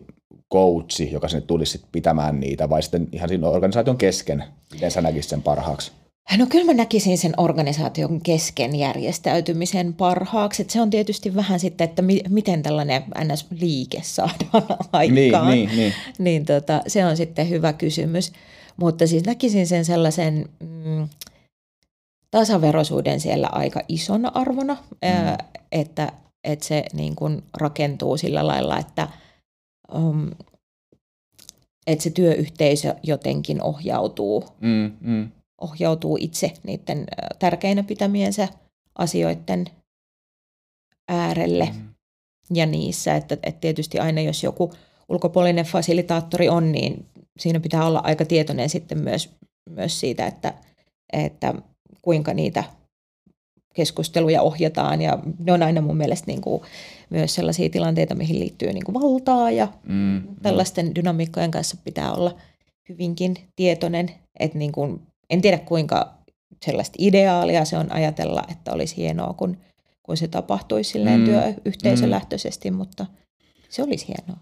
coachi, 0.53 1.11
joka 1.11 1.27
sinne 1.27 1.41
tulisi 1.41 1.71
sit 1.71 1.85
pitämään 1.91 2.39
niitä, 2.39 2.69
vai 2.69 2.83
sitten 2.83 3.07
ihan 3.11 3.29
siinä 3.29 3.47
organisaation 3.47 3.97
kesken? 3.97 4.43
Miten 4.73 4.91
sä 4.91 5.01
näkisit 5.01 5.29
sen 5.29 5.41
parhaaksi? 5.41 5.91
No 6.37 6.45
kyllä 6.49 6.65
mä 6.65 6.73
näkisin 6.73 7.17
sen 7.17 7.33
organisaation 7.37 8.21
kesken 8.21 8.75
järjestäytymisen 8.75 9.93
parhaaksi. 9.93 10.61
Et 10.61 10.69
se 10.69 10.81
on 10.81 10.89
tietysti 10.89 11.35
vähän 11.35 11.59
sitten, 11.59 11.85
että 11.85 12.01
mi- 12.01 12.23
miten 12.29 12.63
tällainen 12.63 13.03
NS-liike 13.23 13.99
saadaan 14.03 14.77
aikaan. 14.91 15.51
Niin, 15.51 15.69
niin, 15.69 15.69
niin. 15.75 15.93
niin 16.19 16.45
tota, 16.45 16.81
se 16.87 17.05
on 17.05 17.17
sitten 17.17 17.49
hyvä 17.49 17.73
kysymys. 17.73 18.31
Mutta 18.77 19.07
siis 19.07 19.25
näkisin 19.25 19.67
sen 19.67 19.85
sellaisen 19.85 20.49
mm, 20.59 21.07
tasaveroisuuden 22.33 23.19
siellä 23.19 23.49
aika 23.51 23.81
isona 23.87 24.31
arvona, 24.33 24.73
mm. 24.73 24.97
ää, 25.01 25.37
että, 25.71 26.11
että 26.43 26.65
se 26.65 26.85
niin 26.93 27.15
kuin 27.15 27.43
rakentuu 27.57 28.17
sillä 28.17 28.47
lailla, 28.47 28.79
että, 28.79 29.07
um, 29.95 30.31
että 31.87 32.03
se 32.03 32.09
työyhteisö 32.09 32.95
jotenkin 33.03 33.63
ohjautuu 33.63 34.43
Mm, 34.61 34.91
mm. 35.01 35.31
ohjautuu 35.61 36.17
itse 36.21 36.53
niiden 36.63 37.05
tärkeinä 37.39 37.83
pitämiensä 37.83 38.47
asioiden 38.95 39.65
äärelle 41.07 41.65
mm. 41.65 41.93
ja 42.53 42.65
niissä. 42.65 43.15
Että, 43.15 43.37
että 43.43 43.61
tietysti 43.61 43.99
aina 43.99 44.21
jos 44.21 44.43
joku 44.43 44.73
ulkopuolinen 45.09 45.65
fasilitaattori 45.65 46.49
on, 46.49 46.71
niin 46.71 47.05
siinä 47.39 47.59
pitää 47.59 47.85
olla 47.85 48.01
aika 48.03 48.25
tietoinen 48.25 48.69
sitten 48.69 49.03
myös, 49.03 49.29
myös 49.69 49.99
siitä, 49.99 50.27
että, 50.27 50.53
että 51.13 51.53
kuinka 52.03 52.33
niitä 52.33 52.63
keskusteluja 53.73 54.41
ohjataan. 54.41 55.01
Ja 55.01 55.19
ne 55.39 55.53
on 55.53 55.63
aina 55.63 55.81
mun 55.81 55.97
mielestä 55.97 56.27
niin 56.27 56.41
kuin 56.41 56.61
myös 57.09 57.35
sellaisia 57.35 57.69
tilanteita, 57.69 58.15
mihin 58.15 58.39
liittyy 58.39 58.73
niin 58.73 58.83
kuin 58.83 59.01
valtaa 59.01 59.51
ja 59.51 59.67
Mm, 59.87 60.21
tällaisten 60.41 60.95
dynamiikkojen 60.95 61.51
kanssa 61.51 61.77
pitää 61.83 62.13
olla 62.13 62.35
hyvinkin 62.89 63.35
tietoinen. 63.55 64.11
Että 64.39 64.57
niin 64.57 64.71
kuin, 64.71 65.01
en 65.29 65.41
tiedä 65.41 65.57
kuinka 65.57 66.13
sellaista 66.65 66.95
ideaalia 66.99 67.65
se 67.65 67.77
on 67.77 67.91
ajatella, 67.91 68.43
että 68.51 68.71
olisi 68.71 68.97
hienoa, 68.97 69.33
kun, 69.33 69.57
kun 70.03 70.17
se 70.17 70.27
tapahtuisi 70.27 70.89
silleen 70.91 71.19
Mm, 71.19 71.25
työyhteisölähtöisesti, 71.25 72.71
mutta 72.71 73.05
se 73.69 73.83
olisi 73.83 74.07
hienoa. 74.07 74.37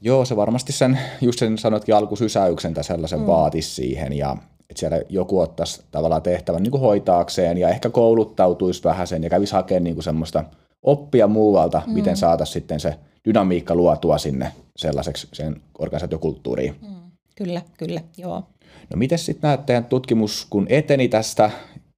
Joo, 0.00 0.24
se 0.24 0.36
varmasti 0.36 0.72
sen, 0.72 0.98
just 1.20 1.38
sen 1.38 1.58
sanotkin 1.58 1.94
alkusysäyksen 1.94 2.74
tai 2.74 2.84
sellaisen 2.84 3.18
mm. 3.18 3.22
Mm. 3.22 3.26
vaatisi 3.26 3.74
siihen 3.74 4.12
ja 4.12 4.36
että 4.72 4.80
siellä 4.80 5.00
joku 5.08 5.40
ottaisi 5.40 5.82
tavallaan 5.90 6.22
tehtävän 6.22 6.62
niin 6.62 6.70
kuin 6.70 6.80
hoitaakseen 6.80 7.58
ja 7.58 7.68
ehkä 7.68 7.90
kouluttautuisi 7.90 8.84
vähän 8.84 9.06
sen 9.06 9.22
ja 9.22 9.30
kävisi 9.30 9.52
hakemaan 9.52 9.84
niin 9.84 9.94
kuin 9.94 10.04
semmoista 10.04 10.44
oppia 10.82 11.26
muualta, 11.26 11.82
mm. 11.86 11.92
miten 11.92 12.16
saataisiin 12.16 12.52
sitten 12.52 12.80
se 12.80 12.94
dynamiikka 13.24 13.74
luotua 13.74 14.18
sinne 14.18 14.52
sellaiseksi 14.76 15.28
sen 15.32 15.60
organisaatiokulttuuriin. 15.78 16.74
Mm. 16.82 16.94
Kyllä, 17.36 17.62
kyllä, 17.78 18.00
joo. 18.16 18.42
No 18.90 18.96
miten 18.96 19.18
sitten 19.18 19.48
näet 19.48 19.66
teidän 19.66 19.84
tutkimus, 19.84 20.46
kun 20.50 20.66
eteni 20.68 21.08
tästä, 21.08 21.50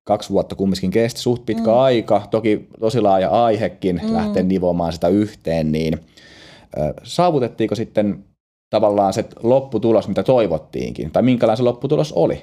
kaksi 0.04 0.30
vuotta 0.30 0.54
kumminkin 0.54 0.90
kesti, 0.90 1.20
suht 1.20 1.46
pitkä 1.46 1.70
mm. 1.70 1.78
aika, 1.78 2.26
toki 2.30 2.68
tosi 2.80 3.00
laaja 3.00 3.28
aihekin 3.28 4.00
mm. 4.04 4.14
lähteä 4.14 4.42
nivomaan 4.42 4.92
sitä 4.92 5.08
yhteen, 5.08 5.72
niin 5.72 6.00
saavutettiinko 7.02 7.74
sitten 7.74 8.24
tavallaan 8.70 9.12
se 9.12 9.24
lopputulos, 9.42 10.08
mitä 10.08 10.22
toivottiinkin, 10.22 11.10
tai 11.10 11.22
minkälainen 11.22 11.56
se 11.56 11.62
lopputulos 11.62 12.12
oli? 12.12 12.42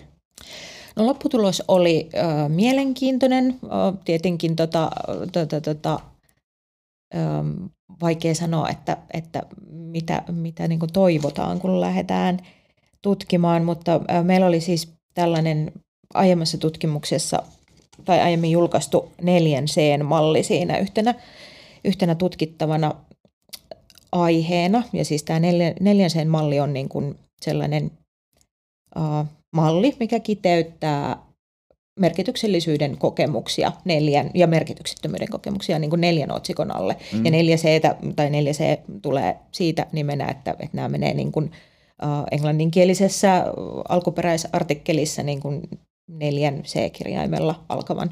No 0.95 1.05
lopputulos 1.05 1.63
oli 1.67 2.09
ö, 2.13 2.49
mielenkiintoinen. 2.49 3.59
Ö, 3.63 3.67
tietenkin 4.05 4.55
tota, 4.55 4.91
tota, 5.31 5.61
tota, 5.61 5.99
ö, 7.15 7.17
vaikea 8.01 8.35
sanoa, 8.35 8.69
että, 8.69 8.97
että 9.13 9.43
mitä, 9.69 10.23
mitä 10.31 10.67
niin 10.67 10.79
kuin 10.79 10.93
toivotaan, 10.93 11.59
kun 11.59 11.81
lähdetään 11.81 12.39
tutkimaan, 13.01 13.65
mutta 13.65 13.95
ö, 13.95 14.23
meillä 14.23 14.47
oli 14.47 14.61
siis 14.61 14.93
tällainen 15.13 15.71
aiemmassa 16.13 16.57
tutkimuksessa 16.57 17.43
tai 18.05 18.19
aiemmin 18.19 18.51
julkaistu 18.51 19.11
neljän 19.21 19.65
C-malli 19.65 20.43
siinä 20.43 20.77
yhtenä, 20.77 21.15
yhtenä 21.83 22.15
tutkittavana 22.15 22.95
aiheena. 24.11 24.83
Ja 24.93 25.05
siis 25.05 25.23
tämä 25.23 25.39
neljän, 25.79 26.09
C-malli 26.09 26.59
on 26.59 26.73
niin 26.73 26.89
kuin 26.89 27.19
sellainen 27.41 27.91
malli, 29.51 29.95
mikä 29.99 30.19
kiteyttää 30.19 31.17
merkityksellisyyden 31.99 32.97
kokemuksia 32.97 33.71
neljän, 33.85 34.31
ja 34.33 34.47
merkityksettömyyden 34.47 35.29
kokemuksia 35.29 35.79
niin 35.79 35.89
kuin 35.89 36.01
neljän 36.01 36.31
otsikon 36.31 36.75
alle. 36.75 36.97
Mm. 37.13 37.25
Ja 37.25 37.31
neljä 37.31 37.57
C, 37.57 37.81
tai 38.15 38.29
neljä 38.29 38.53
C 38.53 38.79
tulee 39.01 39.35
siitä 39.51 39.85
nimenä, 39.91 40.27
että, 40.27 40.51
että 40.51 40.69
nämä 40.77 40.89
menee 40.89 41.13
niin 41.13 41.31
kuin, 41.31 41.45
uh, 42.03 42.25
englanninkielisessä 42.31 43.45
alkuperäisartikkelissa 43.89 45.23
niin 45.23 45.39
kuin 45.39 45.61
neljän 46.07 46.63
C-kirjaimella 46.63 47.63
alkavan 47.69 48.11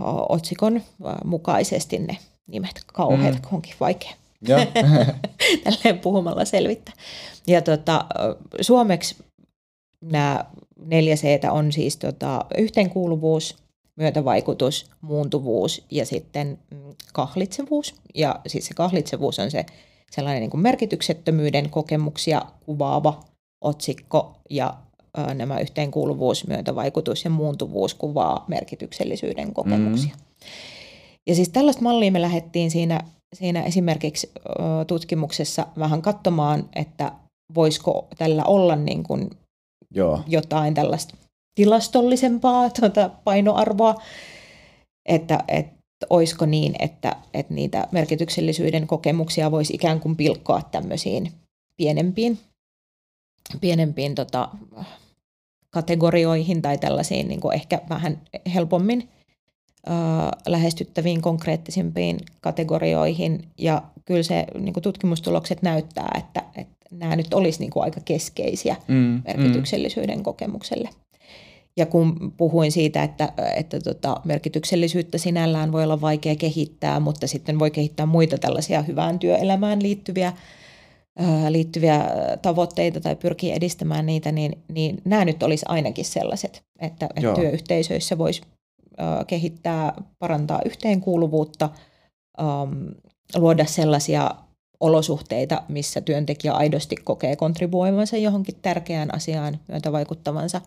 uh, 0.00 0.04
otsikon 0.28 0.76
uh, 0.76 0.82
mukaisesti 1.24 1.98
ne 1.98 2.16
nimet. 2.46 2.80
Kauheat, 2.86 3.34
mm. 3.34 3.56
onkin 3.56 3.74
vaikea. 3.80 4.12
Tälleen 5.64 5.98
puhumalla 5.98 6.44
selvittää. 6.44 6.94
Ja 7.46 7.62
tota, 7.62 8.04
suomeksi 8.60 9.16
nämä 10.02 10.44
neljä 10.86 11.16
c 11.16 11.24
on 11.50 11.72
siis 11.72 11.96
tota, 11.96 12.44
yhteenkuuluvuus, 12.58 13.56
myötävaikutus, 13.96 14.90
muuntuvuus 15.00 15.84
ja 15.90 16.06
sitten 16.06 16.58
mm, 16.70 16.78
kahlitsevuus. 17.12 17.94
Ja 18.14 18.40
siis 18.46 18.66
se 18.66 18.74
kahlitsevuus 18.74 19.38
on 19.38 19.50
se 19.50 19.66
sellainen 20.10 20.40
niin 20.40 20.50
kuin 20.50 20.60
merkityksettömyyden 20.60 21.70
kokemuksia 21.70 22.42
kuvaava 22.66 23.20
otsikko 23.60 24.36
ja 24.50 24.74
ö, 25.18 25.34
nämä 25.34 25.60
yhteenkuuluvuus, 25.60 26.46
myötävaikutus 26.46 27.24
ja 27.24 27.30
muuntuvuus 27.30 27.94
kuvaa 27.94 28.44
merkityksellisyyden 28.48 29.54
kokemuksia. 29.54 30.14
Mm. 30.14 30.50
Ja 31.26 31.34
siis 31.34 31.48
tällaista 31.48 31.82
mallia 31.82 32.12
me 32.12 32.22
lähdettiin 32.22 32.70
siinä, 32.70 33.00
siinä 33.34 33.62
esimerkiksi 33.62 34.30
ö, 34.36 34.50
tutkimuksessa 34.86 35.66
vähän 35.78 36.02
katsomaan, 36.02 36.68
että 36.76 37.12
voisiko 37.54 38.08
tällä 38.18 38.44
olla 38.44 38.76
niin 38.76 39.02
kuin 39.02 39.30
Joo. 39.94 40.22
jotain 40.26 40.74
tällaista 40.74 41.16
tilastollisempaa 41.54 42.70
tuota 42.80 43.10
painoarvoa, 43.24 43.94
että, 45.06 45.44
että 45.48 45.82
olisiko 46.10 46.46
niin, 46.46 46.74
että, 46.78 47.16
että 47.34 47.54
niitä 47.54 47.88
merkityksellisyyden 47.90 48.86
kokemuksia 48.86 49.50
voisi 49.50 49.74
ikään 49.74 50.00
kuin 50.00 50.16
pilkkoa 50.16 50.62
tämmöisiin 50.62 51.32
pienempiin, 51.76 52.38
pienempiin 53.60 54.14
tota, 54.14 54.48
kategorioihin 55.70 56.62
tai 56.62 56.78
tällaisiin 56.78 57.28
niin 57.28 57.40
kuin 57.40 57.54
ehkä 57.54 57.80
vähän 57.88 58.20
helpommin 58.54 59.08
äh, 59.88 59.94
lähestyttäviin 60.46 61.22
konkreettisimpiin 61.22 62.18
kategorioihin. 62.40 63.48
Ja 63.58 63.82
kyllä 64.04 64.22
se 64.22 64.46
niin 64.58 64.72
kuin 64.72 64.84
tutkimustulokset 64.84 65.62
näyttää, 65.62 66.10
että, 66.18 66.44
että 66.54 66.81
nämä 66.92 67.16
nyt 67.16 67.34
olisi 67.34 67.60
niin 67.60 67.70
kuin 67.70 67.82
aika 67.82 68.00
keskeisiä 68.04 68.76
Mm, 68.88 69.22
merkityksellisyyden 69.24 70.18
mm. 70.18 70.22
kokemukselle. 70.22 70.88
Ja 71.76 71.86
kun 71.86 72.32
puhuin 72.36 72.72
siitä, 72.72 73.02
että, 73.02 73.32
että 73.56 73.80
tota, 73.80 74.20
merkityksellisyyttä 74.24 75.18
sinällään 75.18 75.72
voi 75.72 75.84
olla 75.84 76.00
vaikea 76.00 76.36
kehittää, 76.36 77.00
mutta 77.00 77.26
sitten 77.26 77.58
voi 77.58 77.70
kehittää 77.70 78.06
muita 78.06 78.38
tällaisia 78.38 78.82
hyvään 78.82 79.18
työelämään 79.18 79.82
liittyviä, 79.82 80.32
liittyviä 81.48 82.04
tavoitteita 82.42 83.00
tai 83.00 83.16
pyrkiä 83.16 83.54
edistämään 83.54 84.06
niitä, 84.06 84.32
niin, 84.32 84.62
niin 84.72 85.02
nämä 85.04 85.24
nyt 85.24 85.42
olisi 85.42 85.64
ainakin 85.68 86.04
sellaiset, 86.04 86.62
että, 86.80 87.08
että 87.16 87.34
työyhteisöissä 87.34 88.18
voisi 88.18 88.42
ää, 88.98 89.24
kehittää, 89.24 89.92
parantaa 90.18 90.60
yhteenkuuluvuutta, 90.64 91.70
luoda 93.36 93.64
sellaisia 93.64 94.30
olosuhteita, 94.82 95.62
missä 95.68 96.00
työntekijä 96.00 96.52
aidosti 96.52 96.96
kokee 96.96 97.36
kontribuoivansa 97.36 98.16
johonkin 98.16 98.58
tärkeään 98.62 99.14
asiaan, 99.14 99.60
myötä 99.68 99.92
vaikuttavansa. 99.92 100.60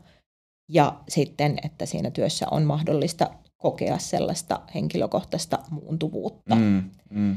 Ja 0.72 1.00
sitten, 1.10 1.58
että 1.64 1.86
siinä 1.86 2.12
työssä 2.12 2.46
on 2.52 2.64
mahdollista 2.64 3.30
kokea 3.58 3.98
sellaista 3.98 4.62
henkilökohtaista 4.76 5.60
muuntuvuutta, 5.70 6.56
mm, 6.56 6.92
mm. 7.10 7.36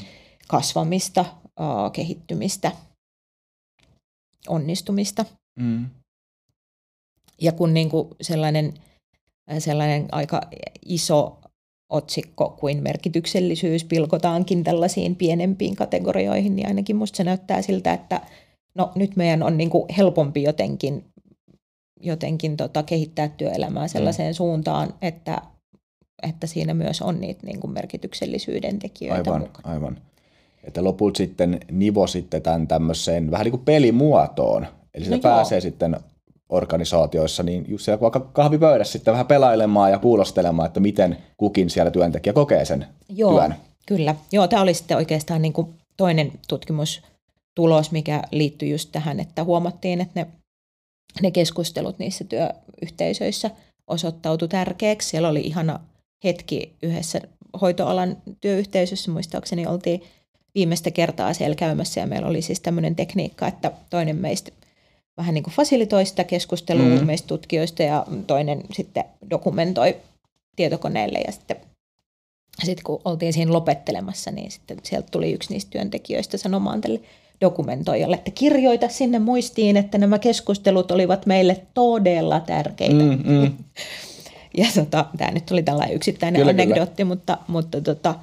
kasvamista, 0.48 1.24
kehittymistä, 1.92 2.72
onnistumista. 4.48 5.24
Mm. 5.60 5.86
Ja 7.40 7.52
kun 7.52 7.74
niin 7.74 7.90
kuin 7.90 8.08
sellainen, 8.20 8.74
sellainen 9.58 10.08
aika 10.12 10.40
iso 10.84 11.38
otsikko 11.90 12.56
kuin 12.60 12.82
merkityksellisyys 12.82 13.84
pilkotaankin 13.84 14.64
tällaisiin 14.64 15.16
pienempiin 15.16 15.76
kategorioihin, 15.76 16.56
niin 16.56 16.68
ainakin 16.68 16.96
musta 16.96 17.16
se 17.16 17.24
näyttää 17.24 17.62
siltä, 17.62 17.92
että 17.92 18.20
no 18.74 18.92
nyt 18.94 19.16
meidän 19.16 19.42
on 19.42 19.56
niin 19.56 19.70
kuin 19.70 19.84
helpompi 19.98 20.42
jotenkin, 20.42 21.04
jotenkin 22.00 22.56
tota, 22.56 22.82
kehittää 22.82 23.28
työelämää 23.28 23.88
sellaiseen 23.88 24.32
mm. 24.32 24.34
suuntaan, 24.34 24.94
että 25.02 25.42
että 26.22 26.46
siinä 26.46 26.74
myös 26.74 27.02
on 27.02 27.20
niitä 27.20 27.46
niin 27.46 27.60
kuin 27.60 27.70
merkityksellisyyden 27.70 28.78
tekijöitä 28.78 29.30
Aivan, 29.30 29.40
mukana. 29.40 29.74
aivan. 29.74 29.98
Että 30.64 30.84
lopulta 30.84 31.16
sitten 31.16 31.60
nivo 31.70 32.06
sitten 32.06 32.42
tämän 32.42 32.68
tämmöiseen 32.68 33.30
vähän 33.30 33.44
niin 33.44 33.52
kuin 33.52 33.64
pelimuotoon. 33.64 34.66
Eli 34.94 35.04
sitä 35.04 35.16
No 35.16 35.20
no 35.22 35.28
joo. 35.28 35.36
pääsee 35.36 35.60
sitten 35.60 35.96
organisaatioissa, 36.48 37.42
niin 37.42 37.64
just 37.68 37.84
siellä 37.84 38.00
vaikka 38.00 38.20
kahvipöydässä 38.20 38.92
sitten 38.92 39.12
vähän 39.12 39.26
pelailemaan 39.26 39.90
ja 39.90 39.98
kuulostelemaan, 39.98 40.66
että 40.66 40.80
miten 40.80 41.16
kukin 41.36 41.70
siellä 41.70 41.90
työntekijä 41.90 42.32
kokee 42.32 42.64
sen 42.64 42.86
Joo, 43.08 43.38
työn. 43.38 43.54
kyllä. 43.86 44.14
Joo, 44.32 44.48
tämä 44.48 44.62
oli 44.62 44.74
sitten 44.74 44.96
oikeastaan 44.96 45.42
niin 45.42 45.52
kuin 45.52 45.74
toinen 45.96 46.32
tutkimustulos, 46.48 47.90
mikä 47.92 48.22
liittyy 48.32 48.68
just 48.68 48.88
tähän, 48.92 49.20
että 49.20 49.44
huomattiin, 49.44 50.00
että 50.00 50.20
ne, 50.20 50.26
ne 51.22 51.30
keskustelut 51.30 51.98
niissä 51.98 52.24
työyhteisöissä 52.24 53.50
osoittautui 53.86 54.48
tärkeäksi. 54.48 55.08
Siellä 55.08 55.28
oli 55.28 55.40
ihana 55.40 55.80
hetki 56.24 56.76
yhdessä 56.82 57.20
hoitoalan 57.60 58.16
työyhteisössä, 58.40 59.10
muistaakseni 59.10 59.66
oltiin 59.66 60.02
viimeistä 60.54 60.90
kertaa 60.90 61.34
siellä 61.34 61.56
käymässä 61.56 62.00
ja 62.00 62.06
meillä 62.06 62.28
oli 62.28 62.42
siis 62.42 62.60
tämmöinen 62.60 62.96
tekniikka, 62.96 63.46
että 63.46 63.72
toinen 63.90 64.16
meistä 64.16 64.50
vähän 65.18 65.34
niin 65.34 65.44
kuin 65.44 65.54
fasilitoi 65.54 66.06
sitä 66.06 66.24
keskustelua 66.24 66.84
Mm. 66.84 66.98
mm. 67.00 67.06
meistä 67.06 67.26
tutkijoista 67.28 67.82
ja 67.82 68.06
toinen 68.26 68.60
sitten 68.72 69.04
dokumentoi 69.30 69.96
tietokoneelle 70.56 71.18
ja 71.26 71.32
sitten 71.32 71.56
sitten 72.64 72.84
kun 72.84 73.00
oltiin 73.04 73.32
siinä 73.32 73.52
lopettelemassa, 73.52 74.30
niin 74.30 74.50
sitten 74.50 74.78
sieltä 74.82 75.08
tuli 75.10 75.32
yksi 75.32 75.52
niistä 75.52 75.70
työntekijöistä 75.70 76.36
sanomaan 76.36 76.80
tälle 76.80 77.00
dokumentoijalle, 77.40 78.16
että 78.16 78.30
kirjoita 78.30 78.88
sinne 78.88 79.18
muistiin, 79.18 79.76
että 79.76 79.98
nämä 79.98 80.18
keskustelut 80.18 80.90
olivat 80.90 81.26
meille 81.26 81.62
todella 81.74 82.40
tärkeitä. 82.40 82.94
Mm. 83.04 83.22
Mm. 83.24 83.52
Ja 84.56 84.66
tota, 84.74 85.06
tämä 85.16 85.30
nyt 85.30 85.50
oli 85.50 85.62
tällainen 85.62 85.96
yksittäinen 85.96 86.40
Kyllä, 86.40 86.52
kyllä, 86.52 86.62
kyllä. 86.62 86.74
anekdootti, 86.74 87.04
mutta, 87.04 87.38
mutta 87.48 87.80
tota, 87.80 88.14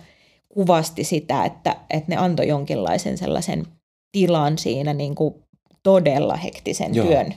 kuvasti 0.49 1.03
sitä, 1.03 1.45
että, 1.45 1.75
että 1.89 2.11
ne 2.11 2.17
antoi 2.17 2.47
jonkinlaisen 2.47 3.17
sellaisen 3.17 3.65
tilan 4.11 4.57
siinä 4.57 4.93
niin 4.93 5.15
kuin 5.15 5.35
todella 5.85 6.35
hektisen 6.35 6.95
Joo. 6.95 7.07
Työn 7.07 7.35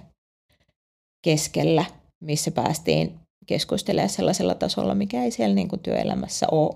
keskellä, 1.25 1.85
missä 2.21 2.51
päästiin 2.51 3.15
keskustelemaan 3.47 4.09
sellaisella 4.09 4.55
tasolla, 4.55 4.95
mikä 4.95 5.25
ei 5.25 5.31
siellä 5.31 5.55
niin 5.55 5.69
kuin 5.69 5.81
työelämässä 5.81 6.47
ole 6.51 6.75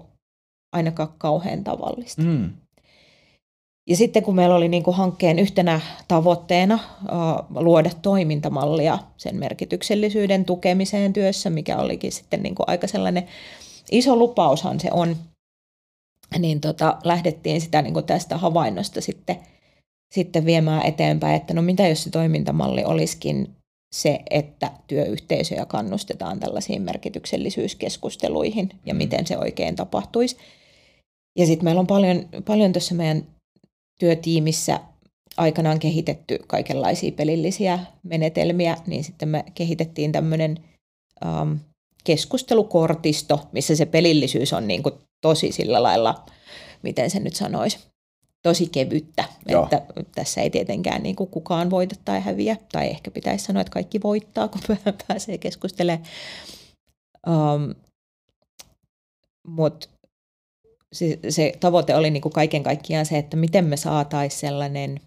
ainakaan 0.72 1.14
kauhean 1.18 1.64
tavallista. 1.64 2.22
Mm. 2.22 2.50
Ja 3.88 3.96
sitten 3.96 4.22
kun 4.22 4.34
meillä 4.34 4.54
oli 4.54 4.68
niin 4.68 4.82
kuin 4.82 4.96
hankkeen 4.96 5.38
yhtenä 5.38 5.80
tavoitteena 6.08 6.74
uh, 6.74 7.62
luoda 7.62 7.90
toimintamallia 8.02 8.98
sen 9.16 9.36
merkityksellisyyden 9.36 10.44
tukemiseen 10.44 11.12
työssä, 11.12 11.50
mikä 11.50 11.76
olikin 11.78 12.12
sitten 12.12 12.42
niin 12.42 12.54
kuin 12.54 12.68
aika 12.68 12.86
sellainen 12.86 13.28
iso 13.90 14.16
lupaushan 14.16 14.80
se 14.80 14.88
on, 14.92 15.16
niin 16.38 16.60
tota, 16.60 16.98
lähdettiin 17.04 17.60
sitä 17.60 17.82
niin 17.82 17.94
kuin 17.94 18.06
tästä 18.06 18.36
havainnosta 18.36 19.00
sitten, 19.00 19.36
sitten 20.12 20.44
viemään 20.44 20.86
eteenpäin, 20.86 21.36
että 21.36 21.54
no 21.54 21.62
mitä 21.62 21.88
jos 21.88 22.02
se 22.02 22.10
toimintamalli 22.10 22.84
olisikin 22.84 23.48
se, 23.94 24.20
että 24.30 24.72
työyhteisöjä 24.86 25.66
kannustetaan 25.66 26.40
tällaisiin 26.40 26.82
merkityksellisyyskeskusteluihin 26.82 28.70
ja 28.86 28.94
Mm. 28.94 28.98
miten 28.98 29.26
se 29.26 29.38
oikein 29.38 29.76
tapahtuisi. 29.76 30.36
Ja 31.38 31.46
sitten 31.46 31.64
meillä 31.64 31.80
on 31.80 31.86
paljon, 31.86 32.28
paljon 32.44 32.72
tuossa 32.72 32.94
meidän 32.94 33.26
työtiimissä 34.00 34.80
aikanaan 35.36 35.78
kehitetty 35.78 36.38
kaikenlaisia 36.46 37.12
pelillisiä 37.12 37.78
menetelmiä, 38.02 38.76
niin 38.86 39.04
sitten 39.04 39.28
me 39.28 39.44
kehitettiin 39.54 40.12
tämmöinen 40.12 40.58
um, 41.24 41.58
keskustelukortisto, 42.04 43.40
missä 43.52 43.76
se 43.76 43.86
pelillisyys 43.86 44.52
on 44.52 44.68
niin 44.68 44.82
kuin 44.82 44.94
tosi 45.20 45.52
sillä 45.52 45.82
lailla, 45.82 46.24
miten 46.82 47.10
se 47.10 47.20
nyt 47.20 47.34
sanoisi, 47.34 47.78
tosi 48.42 48.66
kevyttä, 48.72 49.24
Joo. 49.48 49.64
että 49.64 49.82
tässä 50.14 50.40
ei 50.40 50.50
tietenkään 50.50 51.02
niin 51.02 51.16
kuin 51.16 51.30
kukaan 51.30 51.70
voita 51.70 51.94
tai 52.04 52.20
häviä, 52.20 52.56
tai 52.72 52.86
ehkä 52.88 53.10
pitäisi 53.10 53.44
sanoa, 53.44 53.60
että 53.60 53.72
kaikki 53.72 54.02
voittaa, 54.02 54.48
kun 54.48 54.60
pääsee 55.08 55.38
keskustelemaan. 55.38 56.06
Um, 57.28 57.74
Mutta 59.48 59.88
se, 60.92 61.18
se 61.28 61.52
tavoite 61.60 61.94
oli 61.96 62.10
niin 62.10 62.20
kuin 62.22 62.32
kaiken 62.32 62.62
kaikkiaan 62.62 63.06
se, 63.06 63.18
että 63.18 63.36
miten 63.36 63.64
me 63.64 63.76
saataisiin 63.76 64.40
sellainen 64.40 65.00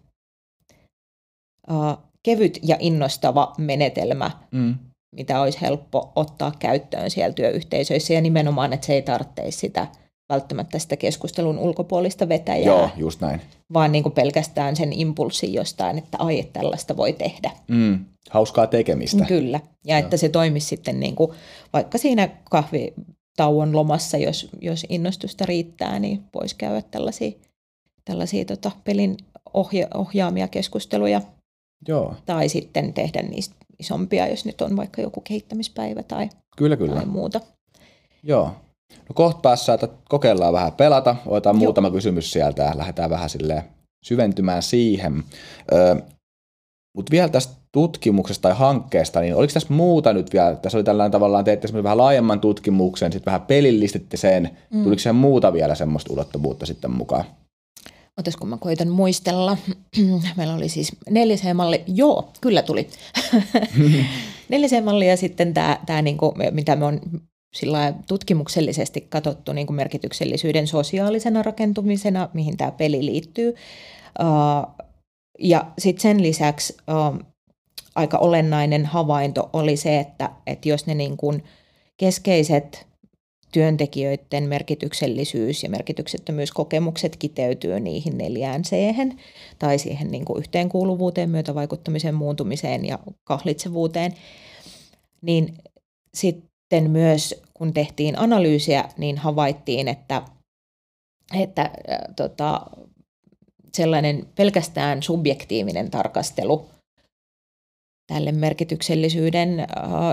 uh, 1.71 1.97
kevyt 2.23 2.59
ja 2.63 2.77
innostava 2.79 3.53
menetelmä, 3.57 4.31
Mm. 4.51 4.75
mitä 5.15 5.41
olisi 5.41 5.61
helppo 5.61 6.11
ottaa 6.15 6.51
käyttöön 6.59 7.09
siellä 7.11 7.33
työyhteisöissä 7.33 8.13
ja 8.13 8.21
nimenomaan, 8.21 8.73
että 8.73 8.87
se 8.87 8.93
ei 8.93 9.01
tarvitse 9.01 9.51
sitä 9.51 9.87
välttämättä 10.29 10.79
sitä 10.79 10.97
keskustelun 10.97 11.59
ulkopuolista 11.59 12.29
vetäjää, 12.29 12.65
Joo, 12.65 12.89
just 12.97 13.21
näin. 13.21 13.41
vaan 13.73 13.91
niin 13.91 14.03
kuin 14.03 14.13
pelkästään 14.13 14.75
sen 14.75 14.93
impulssin 14.93 15.53
jostain, 15.53 15.97
että 15.97 16.17
ai, 16.19 16.39
että 16.39 16.59
tällaista 16.59 16.97
voi 16.97 17.13
tehdä. 17.13 17.51
Mm. 17.67 18.05
Hauskaa 18.29 18.67
tekemistä. 18.67 19.25
Kyllä, 19.25 19.59
ja 19.85 19.97
että 19.97 20.17
se 20.17 20.29
toimisi 20.29 20.67
sitten 20.67 20.99
niin 20.99 21.15
kuin, 21.15 21.31
vaikka 21.73 21.97
siinä 21.97 22.29
kahvitauon 22.49 23.75
lomassa, 23.75 24.17
jos, 24.17 24.49
jos 24.61 24.85
innostusta 24.89 25.45
riittää, 25.45 25.99
niin 25.99 26.23
voisi 26.33 26.55
käydä 26.55 26.81
tällaisia, 26.91 27.31
tällaisia 28.05 28.45
tota, 28.45 28.71
pelin 28.83 29.17
ohja, 29.53 29.87
ohjaamia 29.93 30.47
keskusteluja 30.47 31.21
Joo, 31.87 32.15
tai 32.25 32.49
sitten 32.49 32.93
tehdä 32.93 33.21
niistä 33.21 33.55
isompia, 33.79 34.27
jos 34.27 34.45
nyt 34.45 34.61
on 34.61 34.75
vaikka 34.75 35.01
joku 35.01 35.21
kehittämispäivä 35.21 36.03
tai, 36.03 36.29
kyllä 36.57 36.77
kyllä. 36.77 36.95
tai 36.95 37.05
muuta. 37.05 37.41
Joo. 38.23 38.51
No 38.93 39.13
kohta 39.13 39.41
päässä, 39.41 39.73
että 39.73 39.87
kokeillaan 40.09 40.53
vähän 40.53 40.71
pelata. 40.71 41.15
Otetaan 41.25 41.55
Joo. 41.55 41.59
muutama 41.59 41.91
kysymys 41.91 42.31
sieltä 42.31 42.63
ja 42.63 42.77
lähdetään 42.77 43.09
vähän 43.09 43.29
silleen 43.29 43.63
syventymään 44.05 44.63
siihen. 44.63 45.23
Öö, 45.73 45.95
Mutta 46.97 47.11
vielä 47.11 47.29
tästä 47.29 47.53
tutkimuksesta 47.71 48.41
tai 48.41 48.57
hankkeesta, 48.57 49.19
niin 49.19 49.35
oliko 49.35 49.53
tässä 49.53 49.73
muuta 49.73 50.13
nyt 50.13 50.33
vielä? 50.33 50.55
Tässä 50.55 50.77
oli 50.77 50.83
tällainen 50.83 51.11
tavallaan, 51.11 51.45
teitte 51.45 51.67
semmoisen 51.67 51.83
vähän 51.83 51.97
laajemman 51.97 52.39
tutkimuksen, 52.39 53.11
sitten 53.11 53.25
vähän 53.25 53.41
pelillistitte 53.41 54.17
sen. 54.17 54.57
Mm. 54.73 54.83
Tuliko 54.83 54.99
siihen 54.99 55.15
muuta 55.15 55.53
vielä 55.53 55.75
semmoista 55.75 56.13
ulottuvuutta 56.13 56.65
sitten 56.65 56.91
mukaan? 56.91 57.25
Otas 58.17 58.37
kun 58.37 58.49
mä 58.49 58.57
koitan 58.57 58.89
muistella. 58.89 59.57
Meillä 60.37 60.55
oli 60.55 60.69
siis 60.69 60.95
4C-malli. 61.09 61.83
Joo, 61.87 62.29
kyllä 62.41 62.61
tuli. 62.61 62.87
4C-malli 64.53 65.07
ja 65.07 65.17
sitten 65.17 65.53
tämä, 65.53 65.79
tämä 65.85 66.01
niinku, 66.01 66.33
mitä 66.51 66.75
me 66.75 66.85
on 66.85 67.01
sillä 67.55 67.93
tutkimuksellisesti 68.07 69.01
katsottu 69.09 69.53
niin 69.53 69.67
kuin 69.67 69.77
merkityksellisyyden 69.77 70.67
sosiaalisena 70.67 71.43
rakentumisena, 71.43 72.29
mihin 72.33 72.57
tämä 72.57 72.71
peli 72.71 73.05
liittyy. 73.05 73.55
Ja 75.39 75.71
sitten 75.77 76.01
sen 76.01 76.23
lisäksi 76.23 76.77
aika 77.95 78.17
olennainen 78.17 78.85
havainto 78.85 79.49
oli 79.53 79.77
se, 79.77 79.99
että, 79.99 80.29
että 80.47 80.69
jos 80.69 80.87
ne 80.87 80.95
niin 80.95 81.17
kuin 81.17 81.43
keskeiset 81.97 82.87
työntekijöiden 83.51 84.43
merkityksellisyys 84.43 85.63
ja 85.63 85.69
merkityksettömyyskokemukset 85.69 87.15
kiteytyy 87.15 87.79
niihin 87.79 88.17
neljään 88.17 88.61
c 88.61 88.75
tai 89.59 89.79
siihen 89.79 90.11
niin 90.11 90.25
kuin 90.25 90.39
yhteenkuuluvuuteen, 90.39 91.29
myötävaikuttamiseen, 91.29 92.15
muuntumiseen 92.15 92.85
ja 92.85 92.99
kahlitsevuuteen, 93.23 94.13
niin 95.21 95.53
sitten 96.13 96.49
myös 96.87 97.41
kun 97.53 97.73
tehtiin 97.73 98.19
analyysiä, 98.19 98.89
niin 98.97 99.17
havaittiin, 99.17 99.87
että, 99.87 100.21
että 101.41 101.61
äh, 101.61 101.71
tota, 102.15 102.61
sellainen 103.73 104.27
pelkästään 104.35 105.03
subjektiivinen 105.03 105.91
tarkastelu 105.91 106.69
tälle 108.07 108.31
merkityksellisyyden 108.31 109.59
äh, 109.59 109.67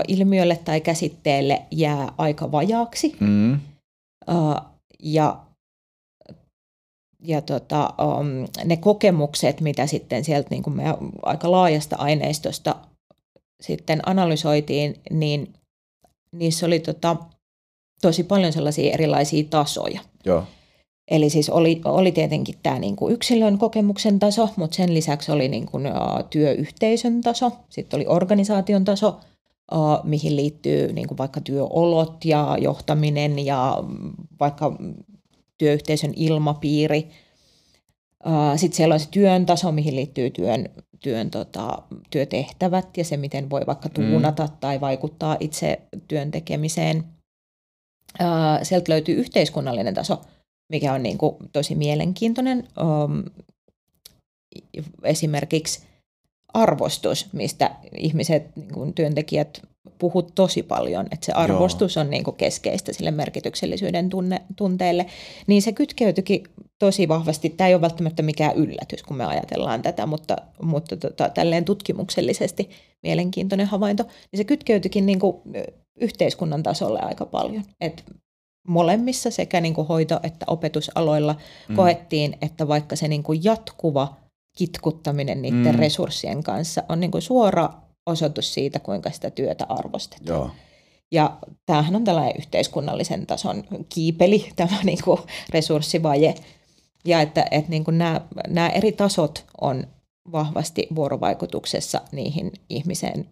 ilmiölle 0.07 0.57
tai 0.57 0.81
käsitteelle 0.81 1.61
jää 1.71 2.13
aika 2.17 2.51
vajaaksi. 2.51 3.15
Mm. 3.19 3.53
Uh, 3.53 4.55
ja 5.03 5.39
ja 7.25 7.41
tota, 7.41 7.93
um, 8.19 8.47
ne 8.65 8.77
kokemukset, 8.77 9.61
mitä 9.61 9.87
sitten 9.87 10.23
sieltä 10.23 10.47
niin 10.49 10.63
kuin 10.63 10.75
meidän 10.75 10.95
aika 11.21 11.51
laajasta 11.51 11.95
aineistosta 11.95 12.75
sitten 13.61 14.09
analysoitiin, 14.09 14.99
niin 15.11 15.53
niissä 16.33 16.65
oli 16.65 16.79
tota, 16.79 17.15
tosi 18.01 18.23
paljon 18.23 18.53
sellaisia 18.53 18.93
erilaisia 18.93 19.43
tasoja. 19.49 20.01
Joo. 20.25 20.43
Eli 21.11 21.29
siis 21.29 21.49
oli, 21.49 21.81
oli 21.85 22.11
tietenkin 22.11 22.55
tämä 22.63 22.79
niin 22.79 22.95
kuin 22.95 23.13
yksilön 23.13 23.57
kokemuksen 23.57 24.19
taso, 24.19 24.49
mutta 24.55 24.75
sen 24.75 24.93
lisäksi 24.93 25.31
oli 25.31 25.47
niin 25.47 25.65
kuin, 25.65 25.87
uh, 25.87 26.23
työyhteisön 26.29 27.21
taso, 27.21 27.51
sitten 27.69 27.97
oli 27.97 28.05
organisaation 28.07 28.85
taso, 28.85 29.07
uh, 29.71 29.99
mihin 30.03 30.35
liittyy 30.35 30.93
niin 30.93 31.07
kuin 31.07 31.17
vaikka 31.17 31.41
työolot 31.41 32.25
ja 32.25 32.57
johtaminen 32.61 33.45
ja 33.45 33.83
vaikka 34.39 34.77
työyhteisön 35.57 36.13
ilmapiiri. 36.15 37.09
Sitten 38.55 38.77
siellä 38.77 38.93
on 38.93 38.99
se 38.99 39.09
työn 39.11 39.45
taso, 39.45 39.71
mihin 39.71 39.95
liittyy 39.95 40.29
työn, 40.29 40.69
työn 40.99 41.31
tota, 41.31 41.81
työtehtävät 42.09 42.97
ja 42.97 43.03
se, 43.03 43.17
miten 43.17 43.49
voi 43.49 43.61
vaikka 43.67 43.89
tuunata 43.89 44.45
mm. 44.45 44.53
tai 44.59 44.81
vaikuttaa 44.81 45.37
itse 45.39 45.81
työn 46.07 46.31
tekemiseen. 46.31 47.03
sieltä 48.63 48.91
löytyy 48.91 49.15
yhteiskunnallinen 49.15 49.93
taso, 49.93 50.21
mikä 50.69 50.93
on 50.93 51.03
niin 51.03 51.17
kuin 51.17 51.35
tosi 51.53 51.75
mielenkiintoinen. 51.75 52.67
Esimerkiksi 55.03 55.83
arvostus, 56.53 57.33
mistä 57.33 57.75
ihmiset, 57.97 58.55
niin 58.55 58.73
kuin 58.73 58.93
työntekijät 58.93 59.61
puhut 59.99 60.35
tosi 60.35 60.63
paljon, 60.63 61.05
että 61.11 61.25
se 61.25 61.31
arvostus 61.31 61.95
Joo. 61.95 62.03
on 62.03 62.09
niin 62.09 62.23
kuin 62.23 62.37
keskeistä 62.37 62.93
sille 62.93 63.11
merkityksellisyyden 63.11 64.09
tunne, 64.09 64.41
tunteelle, 64.55 65.05
niin 65.47 65.61
se 65.61 65.71
kytkeytyikin 65.71 66.43
tosi 66.79 67.07
vahvasti. 67.07 67.49
Tämä 67.49 67.67
ei 67.67 67.73
ole 67.73 67.81
välttämättä 67.81 68.23
mikään 68.23 68.55
yllätys, 68.55 69.03
kun 69.03 69.17
me 69.17 69.25
ajatellaan 69.25 69.81
tätä, 69.81 70.05
mutta, 70.05 70.37
mutta 70.61 70.97
tota, 70.97 71.29
tälleen 71.29 71.65
tutkimuksellisesti 71.65 72.69
mielenkiintoinen 73.03 73.67
havainto, 73.67 74.03
niin 74.03 74.37
se 74.37 74.43
kytkeytyikin 74.43 75.05
niin 75.05 75.19
kuin 75.19 75.37
yhteiskunnan 75.99 76.63
tasolle 76.63 76.99
aika 76.99 77.25
paljon. 77.25 77.63
Et 77.81 78.03
molemmissa 78.67 79.31
sekä 79.31 79.61
niin 79.61 79.73
kuin 79.73 79.87
hoito- 79.87 80.19
että 80.23 80.45
opetusaloilla 80.47 81.35
mm. 81.69 81.75
koettiin, 81.75 82.37
että 82.41 82.67
vaikka 82.67 82.95
se 82.95 83.07
niin 83.07 83.23
kuin 83.23 83.43
jatkuva 83.43 84.15
kitkuttaminen 84.57 85.41
niiden 85.41 85.75
mm. 85.75 85.79
resurssien 85.79 86.43
kanssa 86.43 86.83
on 86.89 86.99
niin 86.99 87.11
kuin 87.11 87.21
suora 87.21 87.69
osoitus 88.05 88.53
siitä, 88.53 88.79
kuinka 88.79 89.11
sitä 89.11 89.29
työtä 89.29 89.65
arvostetaan. 89.69 90.27
Joo. 90.27 90.49
Ja 91.11 91.37
tämähän 91.65 91.95
on 91.95 92.03
tällainen 92.03 92.35
yhteiskunnallisen 92.37 93.25
tason 93.25 93.63
kiipeli, 93.89 94.49
tämä 94.55 94.77
niin 94.83 94.99
kuin 95.03 95.19
resurssivaje. 95.49 96.35
Ja 97.05 97.21
että, 97.21 97.45
että 97.51 97.69
niin 97.69 97.83
kuin 97.83 97.97
nämä, 97.97 98.21
nämä 98.47 98.69
eri 98.69 98.91
tasot 98.91 99.45
on 99.61 99.87
vahvasti 100.31 100.87
vuorovaikutuksessa 100.95 102.01
niihin 102.11 102.51
ihmisen 102.69 103.29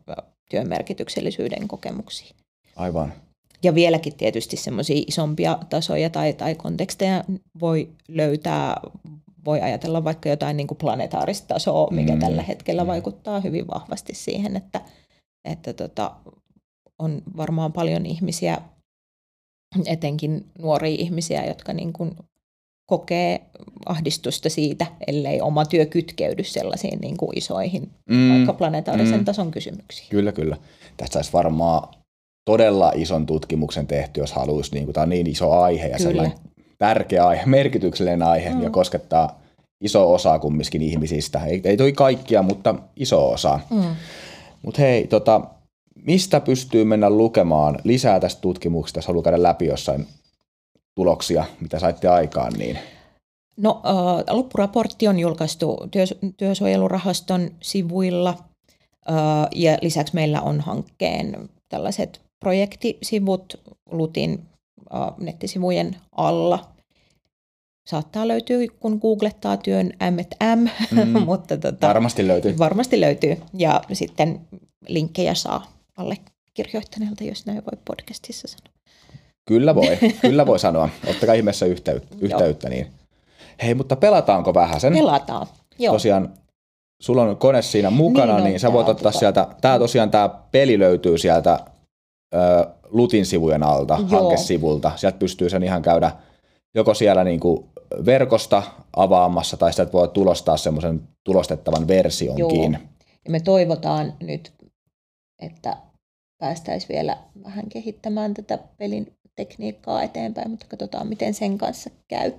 työn 0.50 0.68
merkityksellisyyden 0.68 1.68
kokemuksiin. 1.68 2.36
Aivan. 2.76 3.14
Ja 3.64 3.76
vieläkin 3.76 4.16
tietysti 4.16 4.58
semmoisia 4.58 5.04
isompia 5.08 5.60
tasoja 5.70 6.10
tai, 6.10 6.34
tai 6.34 6.56
konteksteja 6.56 7.24
voi 7.60 7.90
löytää, 8.08 8.82
voi 9.46 9.62
ajatella 9.62 10.04
vaikka 10.04 10.30
jotain 10.30 10.58
niin 10.58 10.68
kuin 10.68 10.78
planetaarista 10.78 11.48
tasoa, 11.48 11.92
mikä 11.92 12.14
mm. 12.14 12.20
tällä 12.20 12.42
hetkellä 12.42 12.84
mm. 12.84 12.88
vaikuttaa 12.88 13.40
hyvin 13.40 13.68
vahvasti 13.68 14.16
siihen, 14.16 14.56
että, 14.56 14.82
että 15.46 15.74
tota, 15.74 16.16
on 17.00 17.22
varmaan 17.38 17.74
paljon 17.74 18.06
ihmisiä, 18.06 18.58
etenkin 19.86 20.46
nuoria 20.60 20.96
ihmisiä, 21.00 21.46
jotka 21.46 21.74
niin 21.74 21.94
kuin 21.94 22.16
kokee 22.92 23.42
ahdistusta 23.86 24.50
siitä, 24.50 24.86
ellei 25.08 25.42
oma 25.42 25.66
työ 25.66 25.86
kytkeydy 25.86 26.44
sellaisiin 26.44 27.00
niin 27.00 27.18
kuin 27.18 27.38
isoihin, 27.38 27.90
mm. 28.10 28.30
vaikka 28.30 28.54
planetaarisen 28.54 29.20
mm. 29.20 29.26
tason 29.26 29.52
kysymyksiin. 29.52 30.10
Kyllä, 30.10 30.32
kyllä. 30.32 30.58
Tästä 30.98 31.20
olisi 31.20 31.34
varmaan 31.34 31.90
todella 32.46 32.92
ison 32.96 33.26
tutkimuksen 33.26 33.88
tehty, 33.88 34.20
jos 34.20 34.34
haluaisi. 34.34 34.72
Niin 34.74 34.86
kuin, 34.86 34.94
tämä 34.94 35.04
on 35.04 35.10
niin 35.10 35.28
iso 35.28 35.52
aihe 35.52 35.88
ja 35.88 35.98
Kyllä. 35.98 36.10
sellainen 36.10 36.38
tärkeä 36.78 37.28
aihe, 37.28 37.46
merkityksellinen 37.46 38.24
aihe 38.24 38.50
mm. 38.50 38.64
ja 38.64 38.70
koskettaa 38.70 39.42
iso 39.84 40.14
osa 40.14 40.40
kumminkin 40.40 40.82
ihmisistä. 40.82 41.46
Ei, 41.46 41.62
ei 41.64 41.78
toi 41.78 41.94
kaikkia, 41.94 42.44
mutta 42.44 42.76
iso 42.96 43.32
osa. 43.32 43.60
Mm. 43.70 43.96
Mutta 44.62 44.82
hei, 44.82 45.08
tota, 45.08 45.42
mistä 46.06 46.40
pystyy 46.40 46.84
mennä 46.84 47.10
lukemaan 47.10 47.80
lisää 47.84 48.20
tästä 48.20 48.42
tutkimuksesta, 48.42 48.98
jos 48.98 49.08
haluaa 49.08 49.24
käydä 49.24 49.44
läpi 49.44 49.66
jossain 49.66 50.08
tuloksia, 50.96 51.46
mitä 51.62 51.80
saitte 51.80 52.08
aikaan? 52.08 52.54
Niin? 52.54 52.80
No, 53.58 53.82
äh, 53.86 54.36
loppuraportti 54.36 55.08
on 55.08 55.20
julkaistu 55.20 55.78
työs, 55.92 56.16
työsuojelurahaston 56.38 57.52
sivuilla 57.62 58.38
äh, 59.10 59.16
ja 59.56 59.78
lisäksi 59.82 60.14
meillä 60.14 60.42
on 60.42 60.62
hankkeen 60.62 61.50
tällaiset 61.70 62.22
projektisivut 62.40 63.62
Lutin 63.92 64.46
äh, 64.94 65.00
nettisivujen 65.18 65.96
alla. 66.12 66.72
Saattaa 67.90 68.28
löytyä, 68.28 68.58
kun 68.80 69.00
googlettaa 69.02 69.58
työn 69.58 69.94
M&M, 70.12 70.68
mm, 70.92 71.22
mutta 71.26 71.58
tota, 71.58 71.88
varmasti 71.88 72.28
löytyy. 72.28 72.58
Varmasti 72.58 73.02
löytyy. 73.02 73.38
Ja 73.54 73.82
sitten 73.94 74.42
linkkejä 74.88 75.34
saa 75.34 75.72
alle 75.98 76.18
kirjoittaneelta, 76.54 77.24
jos 77.24 77.46
näin 77.46 77.66
voi 77.66 77.80
podcastissa 77.86 78.48
sanoa. 78.48 78.81
Kyllä 79.48 79.76
voi, 79.76 79.98
kyllä 80.22 80.46
voi 80.46 80.60
sanoa. 80.60 80.90
Ottakaa 81.10 81.36
ihmeessä 81.36 81.66
yhteyttä. 81.66 82.16
yhteyttä 82.22 82.70
niin. 82.70 82.88
Hei, 83.64 83.74
mutta 83.74 83.96
pelataanko 83.96 84.54
vähän 84.54 84.80
sen? 84.80 84.94
Pelataan, 84.94 85.48
joo. 85.80 85.94
Tosiaan 85.94 86.34
sulla 87.02 87.22
on 87.24 87.38
kone 87.38 87.62
siinä 87.62 87.90
mukana, 87.90 88.36
niin, 88.36 88.44
niin 88.44 88.60
sä 88.60 88.74
voit 88.74 88.90
ottaa 88.90 89.12
sieltä, 89.12 89.48
tää 89.62 89.80
tosiaan 89.80 90.12
tämä 90.12 90.30
peli 90.52 90.80
löytyy 90.80 91.18
sieltä 91.18 91.60
Lutin 92.90 93.26
sivujen 93.26 93.64
alta, 93.64 93.98
Joo. 94.12 94.22
hankesivulta. 94.22 94.92
Sieltä 94.96 95.18
pystyy 95.18 95.50
sen 95.50 95.64
ihan 95.64 95.82
käydä 95.82 96.12
joko 96.76 96.94
siellä 96.94 97.24
niin 97.24 97.40
kuin 97.40 97.66
verkosta 98.06 98.64
avaamassa 98.96 99.58
tai 99.58 99.74
sieltä 99.74 99.92
voi 99.92 100.08
tulostaa 100.08 100.58
semmoisen 100.58 101.02
tulostettavan 101.24 101.88
versionkin. 101.88 102.72
Joo. 102.74 102.82
Ja 103.26 103.32
me 103.32 103.40
toivotaan 103.40 104.14
nyt, 104.20 104.54
että 105.40 105.78
päästäisiin 106.38 106.90
vielä 106.90 107.18
vähän 107.44 107.70
kehittämään 107.70 108.34
tätä 108.34 108.60
pelin 108.78 109.14
tekniikkaa 109.36 110.04
eteenpäin, 110.04 110.52
mutta 110.52 110.66
katsotaan, 110.70 111.08
miten 111.08 111.34
sen 111.34 111.58
kanssa 111.58 111.90
käy. 112.08 112.32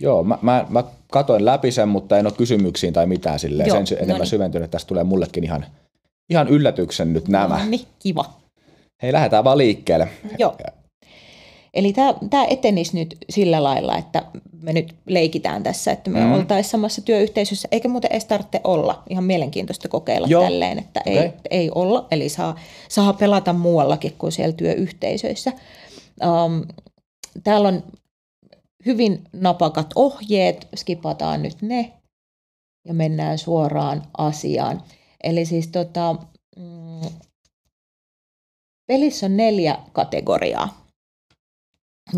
Joo, 0.00 0.24
mä, 0.24 0.38
mä, 0.42 0.66
mä 0.68 0.84
katoin 1.10 1.44
läpi 1.44 1.72
sen, 1.72 1.88
mutta 1.88 2.18
en 2.18 2.26
ole 2.26 2.34
kysymyksiin 2.36 2.92
tai 2.92 3.06
mitään 3.06 3.38
silleen. 3.38 3.68
Joo, 3.68 3.86
sen 3.86 3.98
enemmän 3.98 4.16
no 4.16 4.22
niin. 4.22 4.30
syventynyt. 4.30 4.70
Tästä 4.70 4.88
tulee 4.88 5.04
mullekin 5.04 5.44
ihan, 5.44 5.66
ihan 6.30 6.48
yllätyksen 6.48 7.12
nyt 7.12 7.28
nämä. 7.28 7.58
No 7.58 7.70
niin, 7.70 7.86
kiva. 7.98 8.24
Hei, 9.02 9.12
lähdetään 9.12 9.44
vaan 9.44 9.58
liikkeelle. 9.58 10.08
Joo. 10.38 10.56
Eli 11.74 11.92
tämä 12.30 12.44
etenisi 12.50 12.98
nyt 12.98 13.16
sillä 13.30 13.62
lailla, 13.62 13.96
että 13.96 14.22
me 14.62 14.72
nyt 14.72 14.94
leikitään 15.06 15.62
tässä, 15.62 15.92
että 15.92 16.10
me 16.10 16.20
mm. 16.20 16.32
oltaisiin 16.32 16.70
samassa 16.70 17.02
työyhteisössä, 17.02 17.68
eikä 17.72 17.88
muuten 17.88 18.12
edes 18.12 18.24
tarvitse 18.24 18.60
olla. 18.64 19.02
Ihan 19.10 19.24
mielenkiintoista 19.24 19.88
kokeilla 19.88 20.26
Joo. 20.30 20.42
tälleen, 20.42 20.78
että 20.78 21.00
okay. 21.00 21.14
ei, 21.14 21.32
ei 21.50 21.70
olla, 21.74 22.06
eli 22.10 22.28
saa, 22.28 22.56
saa 22.88 23.12
pelata 23.12 23.52
muuallakin 23.52 24.14
kuin 24.18 24.32
siellä 24.32 24.52
työyhteisöissä. 24.52 25.52
Um, 26.26 26.66
täällä 27.44 27.68
on 27.68 27.82
hyvin 28.86 29.24
napakat 29.32 29.86
ohjeet, 29.94 30.68
skipataan 30.76 31.42
nyt 31.42 31.62
ne 31.62 31.92
ja 32.86 32.94
mennään 32.94 33.38
suoraan 33.38 34.02
asiaan. 34.18 34.82
Eli 35.22 35.44
siis 35.44 35.68
tota, 35.68 36.16
mm, 36.56 37.10
Pelissä 38.86 39.26
on 39.26 39.36
neljä 39.36 39.78
kategoriaa. 39.92 40.86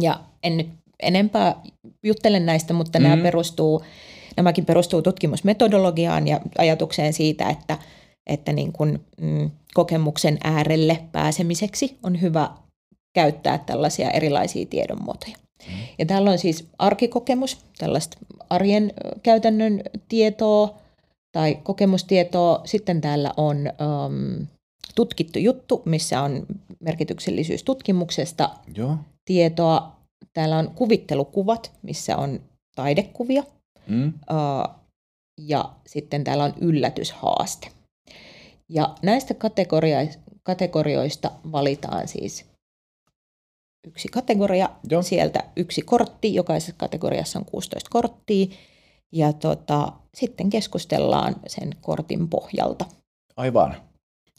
Ja 0.01 0.20
en 0.42 0.57
nyt 0.57 0.68
enempää 1.03 1.62
juttele 2.03 2.40
näistä, 2.40 2.74
mutta 2.74 2.98
mm. 2.98 3.03
nämä 3.03 3.22
perustuu, 3.22 3.84
nämäkin 4.36 4.66
perustuu 4.66 5.03
tutkimusmetodologiaan 5.03 6.28
ja 6.28 6.40
ajatukseen 6.59 7.12
siitä, 7.12 7.48
että, 7.48 7.78
että 8.26 8.53
niin 8.53 8.72
kuin, 8.72 9.05
mm, 9.20 9.51
kokemuksen 9.74 10.38
äärelle 10.44 11.05
pääsemiseksi 11.12 11.98
on 12.03 12.20
hyvä 12.20 12.51
käyttää 13.12 13.58
tällaisia 13.58 14.11
erilaisia 14.11 14.66
tiedonmuotoja. 14.66 15.36
Mm. 15.66 15.72
Ja 15.98 16.06
täällä 16.06 16.30
on 16.30 16.38
siis 16.38 16.68
arkikokemus, 16.78 17.58
tällaista 17.78 18.18
arjen 18.50 18.92
käytännön 19.22 19.82
tietoa 20.08 20.78
tai 21.32 21.58
kokemustietoa. 21.62 22.61
Sitten 22.64 23.00
täällä 23.00 23.32
on 23.36 23.56
um, 23.56 24.46
tutkittu 24.94 25.38
juttu, 25.38 25.82
missä 25.84 26.22
on 26.22 26.46
merkityksellisyys 26.80 27.62
tutkimuksesta 27.62 28.50
Joo. 28.74 28.96
tietoa. 29.24 29.96
Täällä 30.32 30.58
on 30.58 30.70
kuvittelukuvat, 30.74 31.72
missä 31.82 32.16
on 32.16 32.40
taidekuvia. 32.76 33.42
Mm. 33.86 34.06
Uh, 34.06 34.74
ja 35.38 35.70
sitten 35.86 36.24
täällä 36.24 36.44
on 36.44 36.54
yllätyshaaste. 36.61 37.68
Ja 38.68 38.94
näistä 39.02 39.34
kategorioista 40.42 41.30
valitaan 41.52 42.08
siis 42.08 42.49
yksi 43.87 44.09
kategoria, 44.09 44.68
Joo. 44.91 45.03
sieltä 45.03 45.45
yksi 45.57 45.83
kortti, 45.83 46.35
jokaisessa 46.35 46.74
kategoriassa 46.76 47.39
on 47.39 47.45
16 47.45 47.91
korttia, 47.91 48.47
ja 49.12 49.33
tota, 49.33 49.93
sitten 50.14 50.51
keskustellaan 50.51 51.37
sen 51.47 51.70
kortin 51.81 52.28
pohjalta. 52.28 52.85
Aivan. 53.37 53.76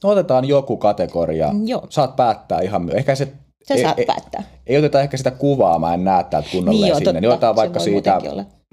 No 0.04 0.10
otetaan 0.10 0.46
joku 0.46 0.78
kategoria. 0.78 1.54
Joo. 1.66 1.88
Saat 1.90 2.16
päättää 2.16 2.62
ihan, 2.62 2.96
ehkä 2.96 3.16
se 3.16 3.34
Sä 3.68 3.74
ei, 3.74 3.82
saat 3.82 4.00
ei, 4.00 4.06
päättää. 4.06 4.44
Ei 4.68 4.78
oteta 4.78 5.02
ehkä 5.02 5.18
sitä 5.18 5.32
kuvaa, 5.32 5.80
mä 5.80 5.94
en 5.94 6.04
näe 6.04 6.24
täältä 6.24 6.50
kunnolla 6.52 6.86
niin, 6.86 6.96
sinne. 6.96 7.22
Niin 7.22 7.30
otetaan 7.30 7.56
vaikka 7.56 7.80
siitä, 7.80 8.22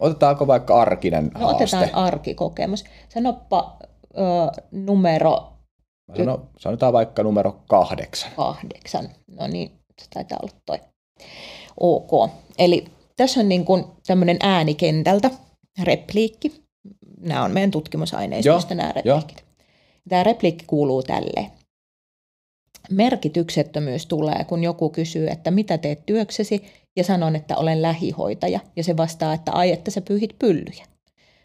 otetaanko 0.01 0.47
vaikka 0.47 0.81
arkinen 0.81 1.31
no, 1.35 1.41
haaste? 1.41 1.64
otetaan 1.64 1.95
arkikokemus. 1.95 2.85
Sanoppa 3.09 3.77
ö, 4.16 4.21
numero... 4.71 5.53
Mä 6.09 6.16
sano, 6.16 6.41
sanotaan 6.59 6.93
vaikka 6.93 7.23
numero 7.23 7.57
kahdeksan. 7.69 8.31
Kahdeksan, 8.37 9.09
no 9.27 9.47
niin, 9.47 9.73
taitaa 10.14 10.38
olla 10.42 10.53
toi. 10.66 10.78
Ok. 11.80 12.30
Eli 12.59 12.84
tässä 13.16 13.40
on 13.40 13.49
niin 13.49 13.64
kuin 13.64 13.84
tämmöinen 14.07 14.36
äänikentältä 14.40 15.30
repliikki. 15.82 16.64
Nämä 17.20 17.44
on 17.44 17.53
meidän 17.53 17.70
tutkimusaineistosta 17.70 18.74
nämä 18.74 18.92
repliikit. 18.92 19.38
Jo. 19.38 19.64
Tämä 20.09 20.22
repliikki 20.22 20.64
kuuluu 20.66 21.03
tälle. 21.03 21.51
merkityksettömyys 22.90 24.07
tulee, 24.07 24.44
kun 24.44 24.64
joku 24.64 24.90
kysyy, 24.90 25.28
että 25.28 25.51
mitä 25.51 25.78
teet 25.78 26.07
työksesi, 26.07 26.62
ja 26.96 27.05
sanon, 27.05 27.36
että 27.36 27.57
olen 27.57 27.82
lähihoitaja, 27.82 28.61
ja 28.76 28.84
se 28.84 28.96
vastaa, 28.96 29.34
että 29.34 29.53
ai, 29.53 29.72
että 29.72 29.90
sä 29.90 30.01
pyyhit 30.01 30.38
pyllyjä. 30.38 30.86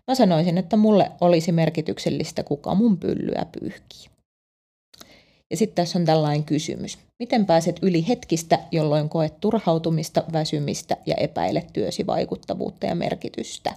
Mä 0.08 0.16
sanoisin, 0.16 0.58
että 0.58 0.78
mulle 0.78 1.12
olisi 1.22 1.52
merkityksellistä, 1.52 2.44
kuka 2.44 2.76
mun 2.76 2.98
pyllyä 2.98 3.46
pyyhkii. 3.60 4.13
Ja 5.54 5.58
sitten 5.58 5.76
tässä 5.76 6.00
on 6.00 6.06
tällainen 6.06 6.44
kysymys. 6.44 6.98
Miten 7.20 7.46
pääset 7.46 7.80
yli 7.82 8.08
hetkistä, 8.08 8.60
jolloin 8.72 9.10
koet 9.10 9.40
turhautumista, 9.40 10.24
väsymistä 10.34 10.98
ja 11.06 11.16
epäilet 11.16 11.74
työsi 11.74 12.08
vaikuttavuutta 12.08 12.86
ja 12.86 12.96
merkitystä? 12.96 13.76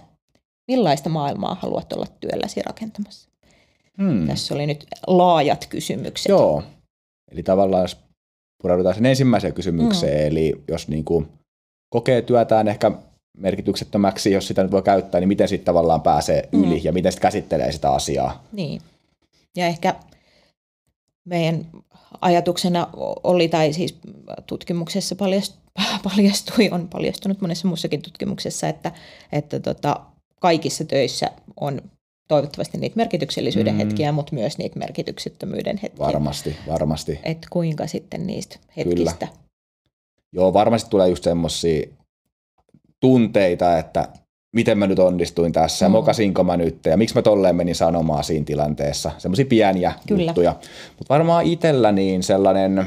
Millaista 0.71 1.09
maailmaa 1.09 1.57
haluat 1.61 1.93
olla 1.93 2.05
työlläsi 2.19 2.61
rakentamassa? 2.61 3.29
Hmm. 3.97 4.27
Tässä 4.27 4.55
oli 4.55 4.67
nyt 4.67 4.85
laajat 5.07 5.65
kysymykset. 5.65 6.29
Joo. 6.29 6.63
Eli 7.31 7.43
tavallaan 7.43 7.83
jos 7.83 7.97
pureudutaan 8.61 8.95
sen 8.95 9.05
ensimmäiseen 9.05 9.53
kysymykseen, 9.53 10.19
hmm. 10.19 10.27
eli 10.27 10.63
jos 10.67 10.87
niin 10.87 11.05
kuin 11.05 11.27
kokee 11.89 12.21
työtään 12.21 12.67
ehkä 12.67 12.91
merkityksettömäksi, 13.37 14.31
jos 14.31 14.47
sitä 14.47 14.63
nyt 14.63 14.71
voi 14.71 14.81
käyttää, 14.81 15.21
niin 15.21 15.27
miten 15.27 15.47
sitten 15.47 15.65
tavallaan 15.65 16.01
pääsee 16.01 16.49
yli 16.51 16.79
mm. 16.79 16.81
ja 16.83 16.93
miten 16.93 17.11
sitten 17.11 17.27
käsittelee 17.27 17.71
sitä 17.71 17.91
asiaa. 17.91 18.43
Niin. 18.51 18.81
Ja 19.57 19.67
ehkä 19.67 19.95
meidän 21.27 21.67
ajatuksena 22.21 22.87
oli, 23.23 23.47
tai 23.47 23.73
siis 23.73 23.95
tutkimuksessa 24.47 25.15
paljastui, 26.03 26.69
on 26.71 26.87
paljastunut 26.87 27.41
monessa 27.41 27.67
muussakin 27.67 28.01
tutkimuksessa, 28.01 28.67
että, 28.67 28.91
että 29.31 29.59
tota, 29.59 29.99
kaikissa 30.39 30.85
töissä 30.85 31.31
on 31.59 31.81
toivottavasti 32.27 32.77
niitä 32.77 32.95
merkityksellisyyden 32.95 33.73
mm. 33.73 33.77
hetkiä, 33.77 34.11
mutta 34.11 34.35
myös 34.35 34.57
niitä 34.57 34.79
merkityksettömyyden 34.79 35.77
hetkiä. 35.77 36.05
Varmasti, 36.05 36.55
varmasti. 36.67 37.19
Että 37.23 37.47
kuinka 37.51 37.87
sitten 37.87 38.27
niistä 38.27 38.59
hetkistä. 38.77 39.27
Kyllä. 39.27 39.31
Joo, 40.31 40.53
varmasti 40.53 40.89
tulee 40.89 41.09
just 41.09 41.23
semmoisia 41.23 41.87
tunteita, 42.99 43.77
että 43.77 44.07
miten 44.57 44.77
mä 44.77 44.87
nyt 44.87 44.99
onnistuin 44.99 45.51
tässä, 45.51 45.87
mm. 45.87 45.91
mokasinko 45.91 46.43
mä 46.43 46.57
nyt 46.57 46.85
ja 46.85 46.97
miksi 46.97 47.15
mä 47.15 47.21
tolleen 47.21 47.55
menin 47.55 47.75
sanomaan 47.75 48.23
siinä 48.23 48.45
tilanteessa. 48.45 49.11
Semmoisia 49.17 49.45
pieniä 49.45 49.93
Kyllä. 50.07 50.23
juttuja. 50.23 50.55
Mutta 50.97 51.13
varmaan 51.13 51.45
itsellä 51.45 51.91
niin 51.91 52.23
sellainen 52.23 52.85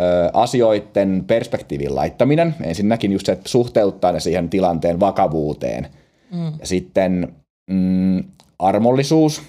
ö, 0.00 0.30
asioiden 0.32 1.24
perspektiivin 1.26 1.94
laittaminen, 1.94 2.54
ensinnäkin 2.62 3.12
just 3.12 3.26
se, 3.26 3.32
että 3.32 3.48
suhteuttaa 3.48 4.12
ne 4.12 4.20
siihen 4.20 4.48
tilanteen 4.48 5.00
vakavuuteen. 5.00 5.88
Mm. 6.32 6.52
Ja 6.60 6.66
sitten 6.66 7.34
mm, 7.70 8.24
armollisuus. 8.58 9.42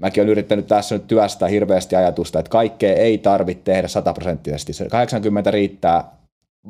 Mäkin 0.00 0.20
olen 0.20 0.30
yrittänyt 0.30 0.66
tässä 0.66 0.94
nyt 0.94 1.06
työstää 1.06 1.48
hirveästi 1.48 1.96
ajatusta, 1.96 2.38
että 2.38 2.50
kaikkea 2.50 2.94
ei 2.94 3.18
tarvitse 3.18 3.64
tehdä 3.64 3.88
sataprosenttisesti. 3.88 4.72
80 4.90 5.50
riittää 5.50 6.04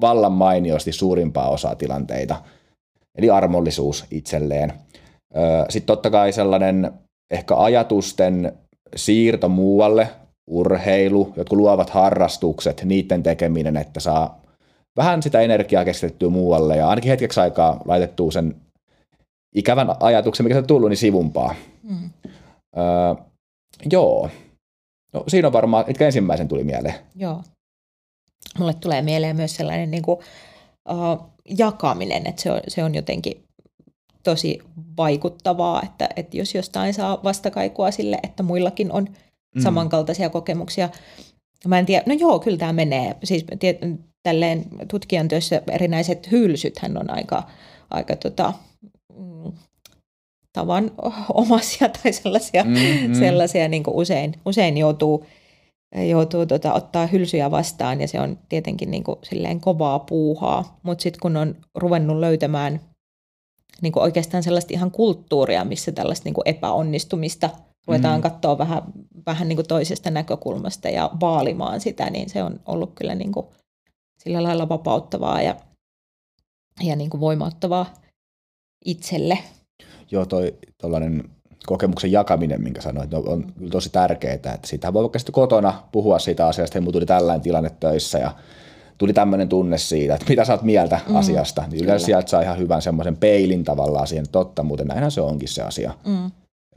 vallan 0.00 0.32
mainiosti 0.32 0.92
suurimpaa 0.92 1.48
osaa 1.48 1.74
tilanteita– 1.74 2.36
eli 3.16 3.30
armollisuus 3.30 4.04
itselleen. 4.10 4.72
Sitten 5.68 5.86
totta 5.86 6.10
kai 6.10 6.32
sellainen 6.32 6.92
ehkä 7.30 7.56
ajatusten 7.56 8.52
siirto 8.96 9.48
muualle, 9.48 10.08
urheilu, 10.50 11.32
jotkut 11.36 11.58
luovat 11.58 11.90
harrastukset, 11.90 12.82
niiden 12.84 13.22
tekeminen, 13.22 13.76
että 13.76 14.00
saa 14.00 14.40
vähän 14.96 15.22
sitä 15.22 15.40
energiaa 15.40 15.84
keskitettyä 15.84 16.28
muualle 16.28 16.76
ja 16.76 16.88
ainakin 16.88 17.10
hetkeksi 17.10 17.40
aikaa 17.40 17.80
laitettua 17.84 18.30
sen 18.30 18.56
ikävän 19.54 19.94
ajatuksen, 20.00 20.44
mikä 20.44 20.54
se 20.54 20.58
on 20.58 20.66
tullut, 20.66 20.88
niin 20.88 20.96
sivumpaa. 20.96 21.54
Mm. 21.82 22.10
Öö, 22.76 23.24
joo. 23.92 24.30
No, 25.12 25.24
siinä 25.28 25.48
on 25.48 25.52
varmaan, 25.52 25.84
mitkä 25.86 26.06
ensimmäisen 26.06 26.48
tuli 26.48 26.64
mieleen. 26.64 26.94
Joo. 27.16 27.42
Mulle 28.58 28.74
tulee 28.74 29.02
mieleen 29.02 29.36
myös 29.36 29.56
sellainen 29.56 29.90
niin 29.90 30.02
kuin, 30.02 30.18
uh, 30.90 31.30
jakaminen, 31.58 32.26
että 32.26 32.42
se 32.42 32.50
on, 32.50 32.60
se 32.68 32.84
on 32.84 32.94
jotenkin 32.94 33.44
tosi 34.22 34.58
vaikuttavaa, 34.96 35.82
että, 35.82 36.08
että 36.16 36.36
jos 36.36 36.54
jostain 36.54 36.94
saa 36.94 37.20
vastakaikua 37.24 37.90
sille, 37.90 38.18
että 38.22 38.42
muillakin 38.42 38.92
on 38.92 39.06
mm. 39.54 39.62
samankaltaisia 39.62 40.30
kokemuksia. 40.30 40.88
Mä 41.66 41.78
en 41.78 41.86
tiedä, 41.86 42.02
no 42.06 42.14
joo, 42.14 42.38
kyllä 42.38 42.58
tämä 42.58 42.72
menee. 42.72 43.16
Siis 43.24 43.44
tiet, 43.58 43.78
tälleen 44.22 44.64
tutkijan 44.90 45.28
työssä 45.28 45.62
erinäiset 45.70 46.30
hylsythän 46.30 46.98
on 46.98 47.10
aika, 47.10 47.42
aika 47.90 48.16
tota, 48.16 48.52
mm, 49.18 49.52
tavan 50.52 50.90
omasia 51.34 51.88
tai 51.88 52.12
sellaisia, 52.12 52.64
mm, 52.64 53.08
mm. 53.08 53.14
sellaisia 53.14 53.68
niin 53.68 53.82
usein, 53.86 54.34
usein 54.44 54.78
joutuu 54.78 55.26
joutuu 55.94 56.46
tota, 56.46 56.72
ottaa 56.72 57.06
hylsyjä 57.06 57.50
vastaan 57.50 58.00
ja 58.00 58.08
se 58.08 58.20
on 58.20 58.38
tietenkin 58.48 58.90
niin 58.90 59.04
kuin, 59.04 59.18
silleen 59.22 59.60
kovaa 59.60 59.98
puuhaa. 59.98 60.78
Mutta 60.82 61.02
sitten 61.02 61.20
kun 61.20 61.36
on 61.36 61.56
ruvennut 61.74 62.16
löytämään 62.16 62.80
niin 63.82 63.92
kuin 63.92 64.02
oikeastaan 64.02 64.42
sellaista 64.42 64.74
ihan 64.74 64.90
kulttuuria, 64.90 65.64
missä 65.64 65.92
tällaista 65.92 66.24
niin 66.24 66.34
kuin 66.34 66.48
epäonnistumista 66.48 67.50
ruvetaan 67.86 68.18
mm. 68.18 68.22
katsoa 68.22 68.58
vähän, 68.58 68.82
vähän 69.26 69.48
niin 69.48 69.56
kuin 69.56 69.68
toisesta 69.68 70.10
näkökulmasta 70.10 70.88
ja 70.88 71.10
vaalimaan 71.20 71.80
sitä, 71.80 72.10
niin 72.10 72.30
se 72.30 72.42
on 72.42 72.60
ollut 72.66 72.92
kyllä 72.94 73.14
niin 73.14 73.32
kuin 73.32 73.46
sillä 74.22 74.42
lailla 74.42 74.68
vapauttavaa 74.68 75.42
ja, 75.42 75.56
ja 76.82 76.96
niin 76.96 77.10
kuin 77.10 77.20
voimauttavaa 77.20 77.94
itselle. 78.84 79.38
Joo, 80.10 80.26
toi 80.26 80.58
tuollainen 80.80 81.35
kokemuksen 81.66 82.12
jakaminen, 82.12 82.62
minkä 82.62 82.80
sanoit, 82.80 83.04
että 83.04 83.16
on, 83.16 83.28
on 83.28 83.52
kyllä 83.58 83.70
tosi 83.70 83.90
tärkeää, 83.90 84.34
että 84.34 84.58
siitä 84.64 84.92
voi 84.92 85.02
vaikka 85.02 85.18
sitten 85.18 85.32
kotona 85.32 85.82
puhua 85.92 86.18
siitä 86.18 86.46
asiasta, 86.46 86.78
että 86.78 86.92
tuli 86.92 87.06
tällainen 87.06 87.40
tilanne 87.42 87.70
töissä 87.80 88.18
ja 88.18 88.30
tuli 88.98 89.12
tämmöinen 89.12 89.48
tunne 89.48 89.78
siitä, 89.78 90.14
että 90.14 90.26
mitä 90.28 90.44
sä 90.44 90.52
oot 90.52 90.62
mieltä 90.62 91.00
mm, 91.08 91.16
asiasta, 91.16 91.64
niin 91.70 91.84
yleensä 91.84 92.06
sieltä 92.06 92.30
saa 92.30 92.42
ihan 92.42 92.58
hyvän 92.58 92.82
semmoisen 92.82 93.16
peilin 93.16 93.64
tavallaan 93.64 94.06
siihen, 94.06 94.26
totta, 94.32 94.62
muuten 94.62 94.86
näinhän 94.86 95.10
se 95.10 95.20
onkin 95.20 95.48
se 95.48 95.62
asia. 95.62 95.94
Mm. 96.06 96.30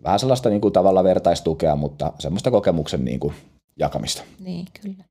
Vähän 0.03 0.19
sellaista 0.19 0.49
niin 0.49 0.61
kuin, 0.61 0.73
tavalla 0.73 1.03
vertaistukea, 1.03 1.75
mutta 1.75 2.13
semmoista 2.19 2.51
kokemuksen 2.51 3.05
niin 3.05 3.19
kuin, 3.19 3.33
jakamista. 3.79 4.23
Niin, 4.39 4.65
kyllä. 4.81 5.03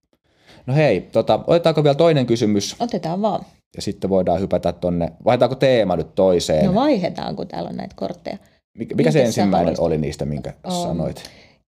No 0.66 0.74
hei, 0.74 1.00
tota, 1.00 1.40
otetaanko 1.46 1.84
vielä 1.84 1.94
toinen 1.94 2.26
kysymys? 2.26 2.76
Otetaan 2.80 3.22
vaan. 3.22 3.44
Ja 3.76 3.82
sitten 3.82 4.10
voidaan 4.10 4.40
hypätä 4.40 4.72
tonne, 4.72 5.12
vaihdetaanko 5.24 5.54
teema 5.54 5.96
nyt 5.96 6.14
toiseen? 6.14 6.66
No 6.66 6.74
vaihdetaan, 6.74 7.36
kun 7.36 7.48
täällä 7.48 7.70
on 7.70 7.76
näitä 7.76 7.94
kortteja. 7.96 8.38
Mikä, 8.78 8.94
mikä 8.94 9.10
se 9.10 9.22
ensimmäinen 9.22 9.74
oli 9.78 9.98
niistä, 9.98 10.24
minkä 10.24 10.52
um, 10.66 10.72
sanoit? 10.72 11.30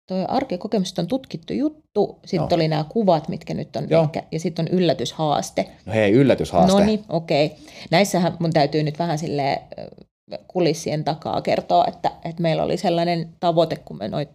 Tuo 0.09 0.25
arkikokemus 0.29 0.99
on 0.99 1.07
tutkittu 1.07 1.53
juttu, 1.53 2.19
sitten 2.25 2.49
no. 2.51 2.55
oli 2.57 2.69
nämä 2.69 2.85
kuvat, 2.89 3.29
mitkä 3.29 3.55
nyt 3.55 3.77
on 3.77 3.87
Joo. 3.91 4.03
ehkä, 4.03 4.23
ja 4.33 4.41
sitten 4.41 4.69
on 4.69 4.79
yllätyshaaste. 4.79 5.69
No 5.87 5.93
hei, 5.93 6.13
yllätyshaaste. 6.13 6.73
No 6.73 6.87
niin, 6.87 7.05
okei. 7.09 7.47
Okay. 7.47 7.59
Näissähän 7.91 8.37
mun 8.39 8.53
täytyy 8.53 8.83
nyt 8.83 8.99
vähän 8.99 9.19
sille 9.19 9.63
kulissien 10.49 11.05
takaa 11.05 11.43
kertoa, 11.43 11.85
että, 11.89 12.11
että 12.25 12.43
meillä 12.43 12.63
oli 12.63 12.77
sellainen 12.77 13.29
tavoite, 13.41 13.77
kun 13.77 13.99
me 13.99 14.09
noit 14.09 14.29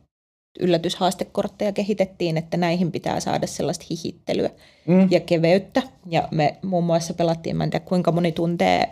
yllätyshaastekortteja 0.59 1.72
kehitettiin, 1.72 2.38
että 2.38 2.57
näihin 2.57 2.91
pitää 2.91 3.20
saada 3.20 3.47
sellaista 3.47 3.86
hihittelyä 3.89 4.49
mm. 4.88 5.07
ja 5.11 5.20
keveyttä. 5.20 5.82
Ja 6.09 6.28
me 6.32 6.55
muun 6.61 6.84
muassa 6.84 7.14
pelattiin, 7.14 7.55
mä 7.55 7.64
en 7.64 7.70
tiedä 7.70 7.86
kuinka 7.86 8.11
moni 8.11 8.32
tuntee 8.32 8.89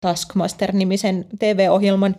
Taskmaster-nimisen 0.00 1.26
TV-ohjelman, 1.38 2.16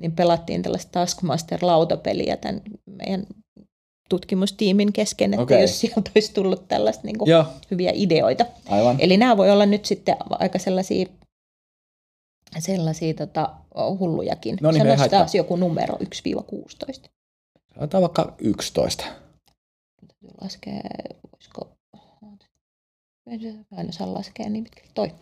niin 0.00 0.12
pelattiin 0.12 0.62
tällaista 0.62 1.00
Taskmaster-lautapeliä 1.00 2.36
tämän 2.36 2.62
meidän 2.86 3.26
tutkimustiimin 4.08 4.92
kesken, 4.92 5.34
että 5.34 5.42
okay. 5.42 5.60
jos 5.60 5.80
sieltä 5.80 6.10
olisi 6.14 6.34
tullut 6.34 6.68
tällaista 6.68 7.02
niin 7.04 7.18
kuin 7.18 7.30
hyviä 7.70 7.90
ideoita. 7.94 8.46
Aivan. 8.68 8.96
Eli 8.98 9.16
nämä 9.16 9.36
voi 9.36 9.50
olla 9.50 9.66
nyt 9.66 9.84
sitten 9.84 10.16
aika 10.30 10.58
sellaisia, 10.58 11.06
sellaisia 12.58 13.14
tota, 13.14 13.54
hullujakin. 13.98 14.58
No 14.60 14.70
niin, 14.70 14.82
Sanoisi 14.82 15.08
taas 15.08 15.34
joku 15.34 15.56
numero 15.56 15.94
1-16. 15.94 17.08
Sanotaan 17.74 18.02
vaikka 18.02 18.34
11. 18.38 19.04
Laskee, 20.40 20.80
voisiko... 21.32 21.68
Mä 23.70 23.80
en 23.80 23.88
osaa 23.88 24.14
laskea 24.14 24.48
niin 24.48 24.64
pitkälle. 24.64 24.90
Toi. 24.94 25.12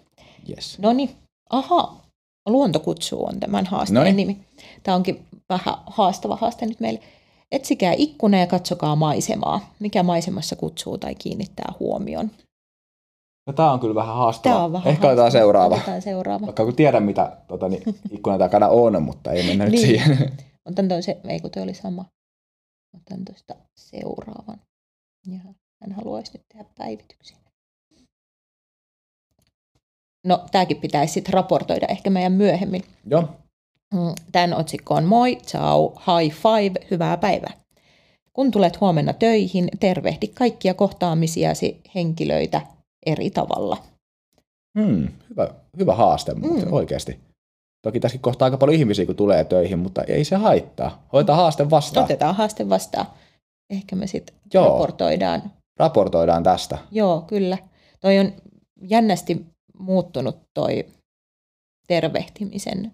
Yes. 0.49 0.79
No 0.79 0.93
niin, 0.93 1.11
aha, 1.51 2.01
Luontokutsu 2.47 3.25
on 3.25 3.41
tämän 3.41 3.67
haasteen 3.67 3.95
Noin. 3.95 4.17
nimi. 4.17 4.41
Tämä 4.83 4.95
onkin 4.95 5.27
vähän 5.49 5.75
haastava 5.87 6.37
haaste 6.37 6.67
nyt 6.67 6.81
meille. 6.81 7.01
Etsikää 7.53 7.95
ikkuna 7.97 8.39
ja 8.39 8.47
katsokaa 8.47 8.97
maisemaa. 8.97 9.75
Mikä 9.79 10.03
maisemassa 10.03 10.57
kutsuu 10.57 10.99
tai 10.99 11.15
kiinnittää 11.15 11.73
huomion? 11.81 12.31
No, 13.47 13.53
tämä 13.53 13.73
on 13.73 13.81
kyllä 13.81 13.95
vähän 13.95 14.15
haastava. 14.17 14.55
Tämä 14.55 14.65
on 14.65 14.73
vähän 14.73 14.89
Ehkä 14.89 15.07
otetaan 15.07 15.33
seuraava. 15.33 15.75
Otetaan 15.75 16.03
seuraava. 16.03 16.47
Vaikka 16.47 16.65
kun 16.65 16.77
tiedän, 16.77 17.03
mitä 17.03 17.37
tota, 17.49 17.69
niin, 17.69 17.83
ikkunan 18.11 18.39
takana 18.39 18.69
on, 18.69 19.03
mutta 19.03 19.33
ei 19.33 19.47
mennä 19.47 19.65
nyt 19.65 19.73
niin. 19.73 19.87
siihen. 19.87 20.33
Otan 20.71 20.89
toisen, 20.89 21.17
ei 21.29 21.41
kun 21.41 21.51
toi 21.51 21.63
oli 21.63 21.75
sama. 21.75 22.05
Otan 22.97 23.25
tuosta 23.25 23.55
seuraavan. 23.77 24.61
Ja 25.27 25.39
hän 25.81 25.93
haluaisi 25.93 26.33
nyt 26.33 26.43
tehdä 26.49 26.65
päivityksiä. 26.79 27.37
No, 30.27 30.45
tämäkin 30.53 30.77
pitäisi 30.77 31.13
sitten 31.13 31.35
raportoida 31.35 31.87
ehkä 31.87 32.11
meidän 32.11 32.33
myöhemmin. 32.33 32.83
Joo. 33.07 33.29
Mm, 33.95 34.15
tämän 34.33 34.55
otsikko 34.55 34.95
on 34.95 35.05
moi, 35.05 35.37
ciao, 35.37 35.95
high 36.07 36.37
five, 36.37 36.87
hyvää 36.91 37.17
päivää. 37.17 37.53
kun 38.33 38.51
tulet 38.51 38.81
huomenna 38.81 39.13
töihin, 39.13 39.69
tervehdi 39.81 40.29
kaikkia 40.29 40.75
kohtaamisiasi 40.75 41.81
henkilöitä 41.95 42.61
eri 43.07 43.31
tavalla. 43.31 43.77
Hmm, 44.79 45.09
hyvä, 45.31 45.49
hyvä 45.79 45.95
haaste, 45.95 46.35
mutta 46.35 46.67
mm. 46.67 46.73
oikeasti. 46.73 47.21
Toki 47.83 48.01
tässäkin 48.01 48.23
kohtaa 48.23 48.47
aika 48.47 48.57
paljon 48.57 48.79
ihmisiä, 48.79 49.07
kun 49.07 49.17
tulee 49.17 49.45
töihin, 49.45 49.79
mutta 49.79 50.03
ei 50.03 50.25
se 50.25 50.37
haittaa. 50.37 51.07
Hoitaa 51.13 51.37
haaste 51.37 51.71
vastaan. 51.71 52.05
Otetaan 52.05 52.35
haaste 52.35 52.69
vastaan. 52.69 53.07
Ehkä 53.71 53.97
me 53.97 54.07
sitten 54.07 54.37
raportoidaan. 54.55 55.43
Raportoidaan 55.79 56.43
tästä. 56.43 56.79
Joo, 56.91 57.21
kyllä. 57.21 57.59
Toi 58.01 58.19
on 58.19 58.33
jännästi 58.83 59.47
muuttunut 59.79 60.39
toi 60.55 60.87
tervehtimisen 61.89 62.93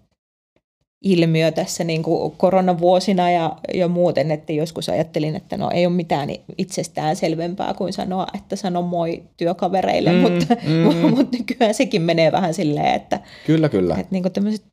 ilmiö 1.03 1.51
tässä 1.51 1.83
niin 1.83 2.03
kuin 2.03 2.33
koronavuosina 2.37 3.31
ja, 3.31 3.57
ja 3.73 3.87
muuten, 3.87 4.31
että 4.31 4.53
joskus 4.53 4.89
ajattelin, 4.89 5.35
että 5.35 5.57
no 5.57 5.69
ei 5.73 5.85
ole 5.85 5.95
mitään 5.95 6.29
itsestään 6.57 7.15
selvempää 7.15 7.73
kuin 7.73 7.93
sanoa, 7.93 8.27
että 8.33 8.55
sano 8.55 8.81
moi 8.81 9.23
työkavereille, 9.37 10.11
mm, 10.11 10.17
mutta, 10.17 10.55
mm. 10.67 11.09
mutta 11.15 11.37
nykyään 11.37 11.73
sekin 11.73 12.01
menee 12.01 12.31
vähän 12.31 12.53
silleen, 12.53 12.95
että, 12.95 13.19
kyllä, 13.45 13.69
kyllä. 13.69 13.95
että 13.95 14.11
niin 14.11 14.23
kuin 14.23 14.33
tämmöiset 14.33 14.65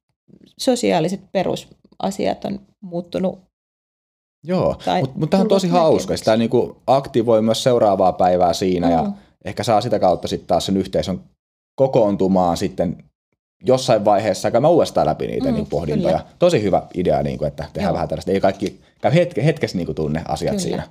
sosiaaliset 0.59 1.20
perusasiat 1.33 2.45
on 2.45 2.61
muuttunut 2.81 3.39
Joo, 4.47 4.77
mutta 5.01 5.18
mut 5.18 5.31
tämä 5.31 5.41
on 5.41 5.49
tosi 5.49 5.68
hauska. 5.68 6.14
Tämä 6.25 6.37
niinku 6.37 6.77
aktivoi 6.87 7.43
myös 7.43 7.62
seuraavaa 7.62 8.12
päivää 8.12 8.53
siinä 8.53 8.87
mm. 8.87 8.93
ja 8.93 9.12
ehkä 9.45 9.62
saa 9.62 9.81
sitä 9.81 9.99
kautta 9.99 10.29
sitten 10.29 10.47
taas 10.47 10.66
sen 10.66 10.77
yhteisön 10.77 11.20
kokoontumaan 11.77 12.57
sitten 12.57 13.05
jossain 13.64 14.04
vaiheessa 14.04 14.50
käymään 14.50 14.72
uudestaan 14.72 15.06
läpi 15.06 15.26
niitä 15.26 15.48
mm, 15.48 15.54
niin 15.54 15.66
pohdintoja. 15.66 16.18
Kyllä. 16.18 16.30
Tosi 16.38 16.62
hyvä 16.62 16.82
idea, 16.94 17.22
niin 17.22 17.38
kuin, 17.38 17.48
että 17.48 17.64
tehdään 17.72 17.90
Joo. 17.90 17.94
vähän 17.94 18.08
tällaista. 18.08 18.30
Ei 18.30 18.40
kaikki 18.40 18.80
käy 19.00 19.14
hetke, 19.14 19.44
hetkessä 19.44 19.76
niin 19.76 19.86
kuin 19.86 19.96
tunne 19.96 20.22
asiat 20.28 20.50
kyllä. 20.50 20.62
siinä. 20.62 20.82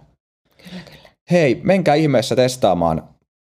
Kyllä, 0.58 0.82
kyllä. 0.86 1.10
Hei, 1.32 1.62
menkää 1.64 1.96
ihmeessä 1.96 2.36
testaamaan 2.36 3.04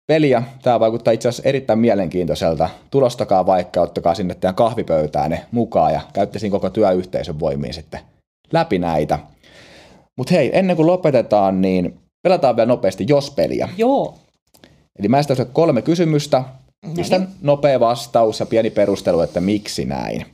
peliä. 0.07 0.43
Tämä 0.61 0.79
vaikuttaa 0.79 1.13
itse 1.13 1.29
asiassa 1.29 1.49
erittäin 1.49 1.79
mielenkiintoiselta. 1.79 2.69
Tulostakaa 2.91 3.45
vaikka, 3.45 3.81
ottakaa 3.81 4.15
sinne 4.15 4.35
teidän 4.35 4.55
kahvipöytäänne 4.55 5.45
mukaan 5.51 5.93
ja 5.93 6.01
käytte 6.13 6.39
siinä 6.39 6.51
koko 6.51 6.69
työyhteisön 6.69 7.39
voimiin 7.39 7.73
sitten 7.73 7.99
läpi 8.53 8.79
näitä. 8.79 9.19
Mutta 10.17 10.33
hei, 10.33 10.49
ennen 10.53 10.75
kuin 10.75 10.87
lopetetaan, 10.87 11.61
niin 11.61 11.99
pelataan 12.23 12.55
vielä 12.55 12.67
nopeasti 12.67 13.05
jos-peliä. 13.07 13.69
Joo. 13.77 14.17
Eli 14.99 15.07
mä 15.07 15.19
esitän 15.19 15.45
kolme 15.53 15.81
kysymystä. 15.81 16.43
Pistän 16.95 17.29
nopea 17.41 17.79
vastaus 17.79 18.39
ja 18.39 18.45
pieni 18.45 18.69
perustelu, 18.69 19.21
että 19.21 19.41
miksi 19.41 19.85
näin. 19.85 20.25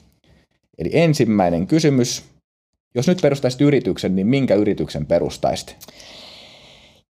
Eli 0.77 0.89
ensimmäinen 0.93 1.67
kysymys. 1.67 2.23
Jos 2.95 3.07
nyt 3.07 3.21
perustaisit 3.21 3.61
yrityksen, 3.61 4.15
niin 4.15 4.27
minkä 4.27 4.55
yrityksen 4.55 5.05
perustaisit? 5.05 5.77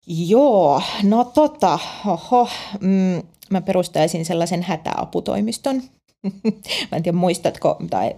Joo, 0.07 0.81
no 1.03 1.23
tota, 1.23 1.79
oho, 2.05 2.49
mm, 2.81 3.21
mä 3.49 3.61
perustaisin 3.61 4.25
sellaisen 4.25 4.63
hätäaputoimiston. 4.63 5.81
mä 6.91 6.97
en 6.97 7.03
tiedä 7.03 7.17
muistatko 7.17 7.77
tai, 7.89 8.15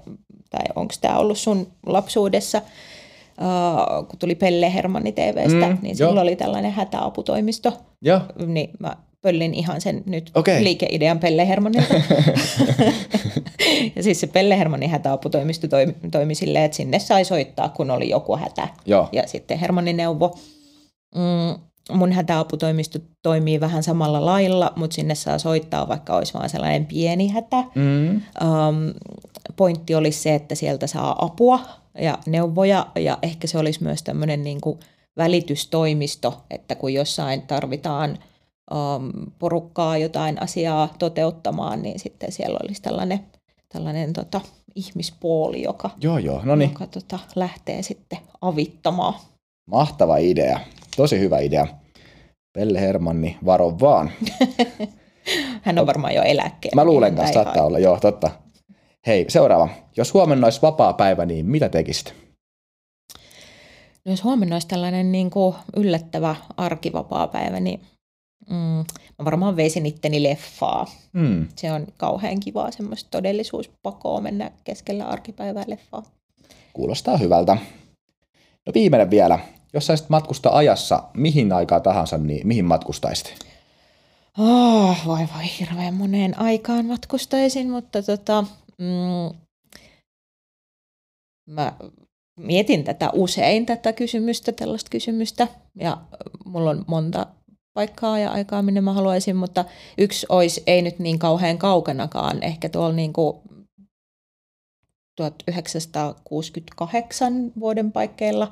tai 0.49 0.65
onko 0.75 0.93
tämä 1.01 1.17
ollut 1.17 1.37
sun 1.37 1.67
lapsuudessa, 1.85 2.57
uh, 2.57 4.07
kun 4.07 4.19
tuli 4.19 4.35
Pelle 4.35 4.73
Hermanni 4.73 5.11
TVstä, 5.11 5.67
mm, 5.67 5.77
niin 5.81 5.95
silloin 5.95 6.15
jo. 6.15 6.21
oli 6.21 6.35
tällainen 6.35 6.71
hätäaputoimisto. 6.71 7.77
Joo. 8.01 8.21
Niin 8.45 8.69
mä 8.79 8.95
pöllin 9.21 9.53
ihan 9.53 9.81
sen 9.81 10.03
nyt 10.05 10.31
okay. 10.35 10.63
liikeidean 10.63 11.19
Pelle 11.19 11.47
Hermannilta. 11.47 11.93
ja 13.95 14.03
siis 14.03 14.19
se 14.19 14.27
Pelle 14.27 14.59
Hermannin 14.59 14.89
hätäaputoimisto 14.89 15.67
toimi, 15.67 15.95
toimi 16.11 16.35
silleen, 16.35 16.65
että 16.65 16.77
sinne 16.77 16.99
sai 16.99 17.25
soittaa, 17.25 17.69
kun 17.69 17.91
oli 17.91 18.09
joku 18.09 18.37
hätä. 18.37 18.67
Joo. 18.85 19.09
Ja 19.11 19.27
sitten 19.27 19.59
Hermannin 19.59 19.97
neuvo. 19.97 20.37
Mm, 21.15 21.61
mun 21.97 22.11
hätäaputoimisto 22.11 22.99
toimii 23.21 23.59
vähän 23.59 23.83
samalla 23.83 24.25
lailla, 24.25 24.73
mutta 24.75 24.95
sinne 24.95 25.15
saa 25.15 25.39
soittaa, 25.39 25.87
vaikka 25.87 26.15
olisi 26.15 26.33
vain 26.33 26.49
sellainen 26.49 26.85
pieni 26.85 27.27
hätä. 27.27 27.63
Mm. 27.75 28.15
Um, 28.15 28.21
pointti 29.55 29.95
olisi 29.95 30.21
se, 30.21 30.35
että 30.35 30.55
sieltä 30.55 30.87
saa 30.87 31.25
apua 31.25 31.59
ja 32.01 32.17
neuvoja, 32.25 32.87
ja 32.95 33.17
ehkä 33.21 33.47
se 33.47 33.57
olisi 33.57 33.83
myös 33.83 34.03
tämmöinen 34.03 34.43
niin 34.43 34.61
kuin 34.61 34.79
välitystoimisto, 35.17 36.43
että 36.49 36.75
kun 36.75 36.93
jossain 36.93 37.41
tarvitaan– 37.41 38.17
um, 38.73 39.11
porukkaa 39.39 39.97
jotain 39.97 40.41
asiaa 40.41 40.93
toteuttamaan, 40.99 41.81
niin 41.81 41.99
sitten 41.99 42.31
siellä 42.31 42.59
olisi 42.63 42.81
tällainen, 42.81 43.19
tällainen 43.73 44.13
tota, 44.13 44.41
ihmispuoli, 44.75 45.63
joka, 45.63 45.89
joo, 46.01 46.17
joo. 46.17 46.41
No 46.43 46.55
niin. 46.55 46.69
joka 46.69 46.87
tota, 46.87 47.19
lähtee 47.35 47.81
sitten 47.81 48.19
avittamaan. 48.41 49.13
Mahtava 49.71 50.17
idea. 50.17 50.59
Tosi 50.95 51.19
hyvä 51.19 51.39
idea. 51.39 51.67
Pelle 52.53 52.81
Hermanni, 52.81 53.37
varo 53.45 53.79
vaan. 53.79 54.11
Hän 55.61 55.79
on 55.79 55.87
varmaan 55.87 56.15
jo 56.15 56.21
eläkkeellä. 56.21 56.81
Mä 56.81 56.85
luulen 56.85 57.15
kanssa, 57.15 57.33
saattaa 57.33 57.65
olla. 57.65 57.79
Joo, 57.79 57.99
totta. 57.99 58.31
Hei, 59.07 59.25
seuraava. 59.29 59.69
Jos 59.97 60.13
huomenna 60.13 60.47
olisi 60.47 60.61
vapaa 60.61 60.93
päivä, 60.93 61.25
niin 61.25 61.45
mitä 61.45 61.69
tekisit? 61.69 62.15
No 64.05 64.11
jos 64.11 64.23
huomenna 64.23 64.55
olisi 64.55 64.67
tällainen 64.67 65.11
niin 65.11 65.29
kuin 65.29 65.55
yllättävä 65.75 66.35
arkivapaa 66.57 67.27
päivä, 67.27 67.59
niin 67.59 67.81
Mm, 68.49 68.85
mä 69.19 69.25
varmaan 69.25 69.55
veisin 69.55 69.85
itteni 69.85 70.23
leffaa. 70.23 70.85
Mm. 71.13 71.47
Se 71.55 71.71
on 71.71 71.87
kauhean 71.97 72.39
kivaa 72.39 72.71
semmoista 72.71 73.09
todellisuuspakoa 73.11 74.21
mennä 74.21 74.51
keskellä 74.63 75.05
arkipäivää 75.05 75.63
leffaa. 75.67 76.03
Kuulostaa 76.73 77.17
hyvältä. 77.17 77.57
No 78.67 78.73
viimeinen 78.73 79.09
vielä. 79.09 79.39
Jos 79.73 79.85
saisit 79.85 80.09
matkustaa 80.09 80.57
ajassa 80.57 81.03
mihin 81.13 81.53
aikaa 81.53 81.79
tahansa, 81.79 82.17
niin 82.17 82.47
mihin 82.47 82.65
matkustaisit? 82.65 83.35
Oh, 84.37 84.97
voi 85.05 85.19
voi, 85.19 85.43
hirveän 85.59 85.93
moneen 85.93 86.39
aikaan 86.39 86.85
matkustaisin, 86.85 87.69
mutta 87.69 88.03
tota, 88.03 88.43
mm, 88.77 89.37
mä 91.49 91.73
mietin 92.39 92.83
tätä 92.83 93.09
usein, 93.13 93.65
tätä 93.65 93.93
kysymystä, 93.93 94.51
tällaista 94.51 94.89
kysymystä, 94.89 95.47
ja 95.75 95.97
mulla 96.45 96.69
on 96.69 96.85
monta 96.87 97.25
paikkaa 97.73 98.19
ja 98.19 98.31
aikaa, 98.31 98.61
minne 98.61 98.81
mä 98.81 98.93
haluaisin, 98.93 99.35
mutta 99.35 99.65
yksi 99.97 100.25
olisi 100.29 100.63
ei 100.67 100.81
nyt 100.81 100.99
niin 100.99 101.19
kauhean 101.19 101.57
kaukanakaan, 101.57 102.43
ehkä 102.43 102.69
tuolla 102.69 102.95
niin 102.95 103.13
kuin 103.13 103.37
1968 105.15 107.51
vuoden 107.59 107.91
paikkeilla, 107.91 108.51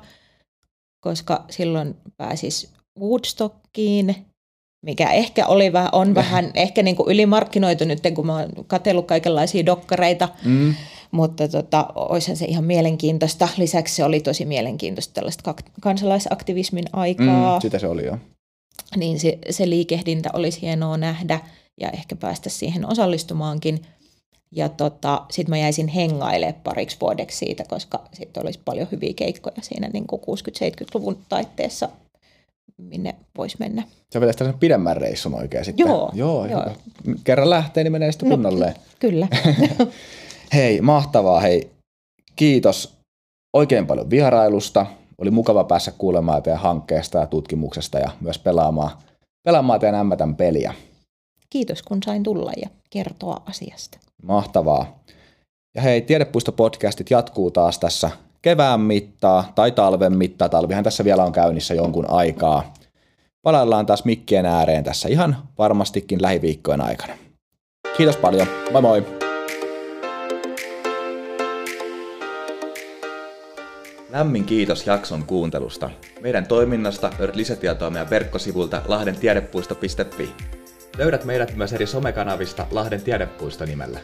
koska 1.00 1.44
silloin 1.50 1.94
pääsis 2.16 2.72
Woodstockiin, 3.00 4.16
mikä 4.84 5.10
ehkä 5.10 5.46
oli 5.46 5.72
vähän, 5.72 5.90
on 5.92 6.14
vähän 6.14 6.50
ehkä 6.54 6.82
niin 6.82 6.96
kuin 6.96 7.14
ylimarkkinoitu 7.14 7.84
nyt, 7.84 8.02
kun 8.14 8.26
mä 8.26 8.36
oon 8.36 8.50
katsellut 8.66 9.06
kaikenlaisia 9.06 9.66
dokkareita, 9.66 10.28
mm. 10.44 10.74
mutta 11.10 11.48
tota, 11.48 11.86
olisihan 11.94 12.36
se 12.36 12.44
ihan 12.44 12.64
mielenkiintoista. 12.64 13.48
Lisäksi 13.56 13.94
se 13.94 14.04
oli 14.04 14.20
tosi 14.20 14.44
mielenkiintoista 14.44 15.14
tällaista 15.14 15.54
kansalaisaktivismin 15.80 16.84
aikaa. 16.92 17.58
Mm, 17.58 17.62
sitä 17.62 17.78
se 17.78 17.86
oli 17.86 18.06
jo 18.06 18.18
niin 18.96 19.20
se, 19.20 19.38
se 19.50 19.70
liikehdintä 19.70 20.30
olisi 20.32 20.62
hienoa 20.62 20.96
nähdä 20.96 21.40
ja 21.80 21.90
ehkä 21.90 22.16
päästä 22.16 22.50
siihen 22.50 22.86
osallistumaankin. 22.86 23.82
Ja 24.52 24.68
tota, 24.68 25.22
sitten 25.30 25.50
mä 25.50 25.58
jäisin 25.58 25.88
hengailemaan 25.88 26.60
pariksi 26.64 26.96
vuodeksi 27.00 27.38
siitä, 27.38 27.64
koska 27.68 28.04
sitten 28.12 28.42
olisi 28.42 28.60
paljon 28.64 28.88
hyviä 28.92 29.12
keikkoja 29.16 29.56
siinä 29.62 29.88
niin 29.88 30.04
60-70-luvun 30.04 31.18
taitteessa, 31.28 31.88
minne 32.76 33.14
voisi 33.36 33.56
mennä. 33.58 33.82
Se 34.10 34.20
vetäisi 34.20 34.38
tällaisen 34.38 34.60
pidemmän 34.60 34.96
reissun 34.96 35.34
oikein 35.34 35.64
sitten. 35.64 35.86
Joo. 35.86 36.10
joo, 36.14 36.46
joo. 36.46 36.64
Kerran 37.24 37.50
lähtee, 37.50 37.84
niin 37.84 37.92
menee 37.92 38.12
sitten 38.12 38.28
no, 38.28 38.36
kunnalleen. 38.36 38.74
Kyllä. 38.98 39.28
hei, 40.54 40.80
mahtavaa. 40.80 41.40
Hei, 41.40 41.70
kiitos 42.36 42.94
oikein 43.52 43.86
paljon 43.86 44.10
vierailusta. 44.10 44.86
Oli 45.18 45.30
mukava 45.30 45.64
päässä 45.64 45.92
kuulemaan 45.98 46.42
teidän 46.42 46.60
hankkeesta 46.60 47.18
ja 47.18 47.26
tutkimuksesta 47.26 47.98
ja 47.98 48.10
myös 48.20 48.38
pelaamaan, 48.38 48.90
pelaamaan 49.42 49.80
teidän 49.80 50.00
ämmätän 50.00 50.36
peliä. 50.36 50.74
Kiitos 51.50 51.82
kun 51.82 52.02
sain 52.02 52.22
tulla 52.22 52.52
ja 52.62 52.68
kertoa 52.90 53.42
asiasta. 53.46 53.98
Mahtavaa. 54.22 54.98
Ja 55.74 55.82
hei, 55.82 56.00
Tiedepuisto-podcastit 56.00 57.06
jatkuu 57.10 57.50
taas 57.50 57.78
tässä 57.78 58.10
kevään 58.42 58.80
mittaa 58.80 59.52
tai 59.54 59.72
talven 59.72 60.16
mittaa. 60.16 60.48
Talvihan 60.48 60.84
tässä 60.84 61.04
vielä 61.04 61.24
on 61.24 61.32
käynnissä 61.32 61.74
jonkun 61.74 62.10
aikaa. 62.10 62.74
Palaillaan 63.42 63.86
taas 63.86 64.04
mikkien 64.04 64.46
ääreen 64.46 64.84
tässä 64.84 65.08
ihan 65.08 65.36
varmastikin 65.58 66.22
lähiviikkojen 66.22 66.80
aikana. 66.80 67.12
Kiitos 67.96 68.16
paljon. 68.16 68.46
Moi 68.72 68.82
moi! 68.82 69.17
Lämmin 74.10 74.44
kiitos 74.44 74.86
jakson 74.86 75.24
kuuntelusta. 75.24 75.90
Meidän 76.20 76.46
toiminnasta 76.46 77.10
löydät 77.18 77.36
lisätietoa 77.36 77.90
meidän 77.90 78.10
verkkosivulta 78.10 78.82
lahdentiedepuisto.fi. 78.88 80.30
Löydät 80.98 81.24
meidät 81.24 81.56
myös 81.56 81.72
eri 81.72 81.86
somekanavista 81.86 82.66
Lahden 82.70 83.02
tiedepuisto 83.02 83.64
nimellä. 83.64 84.00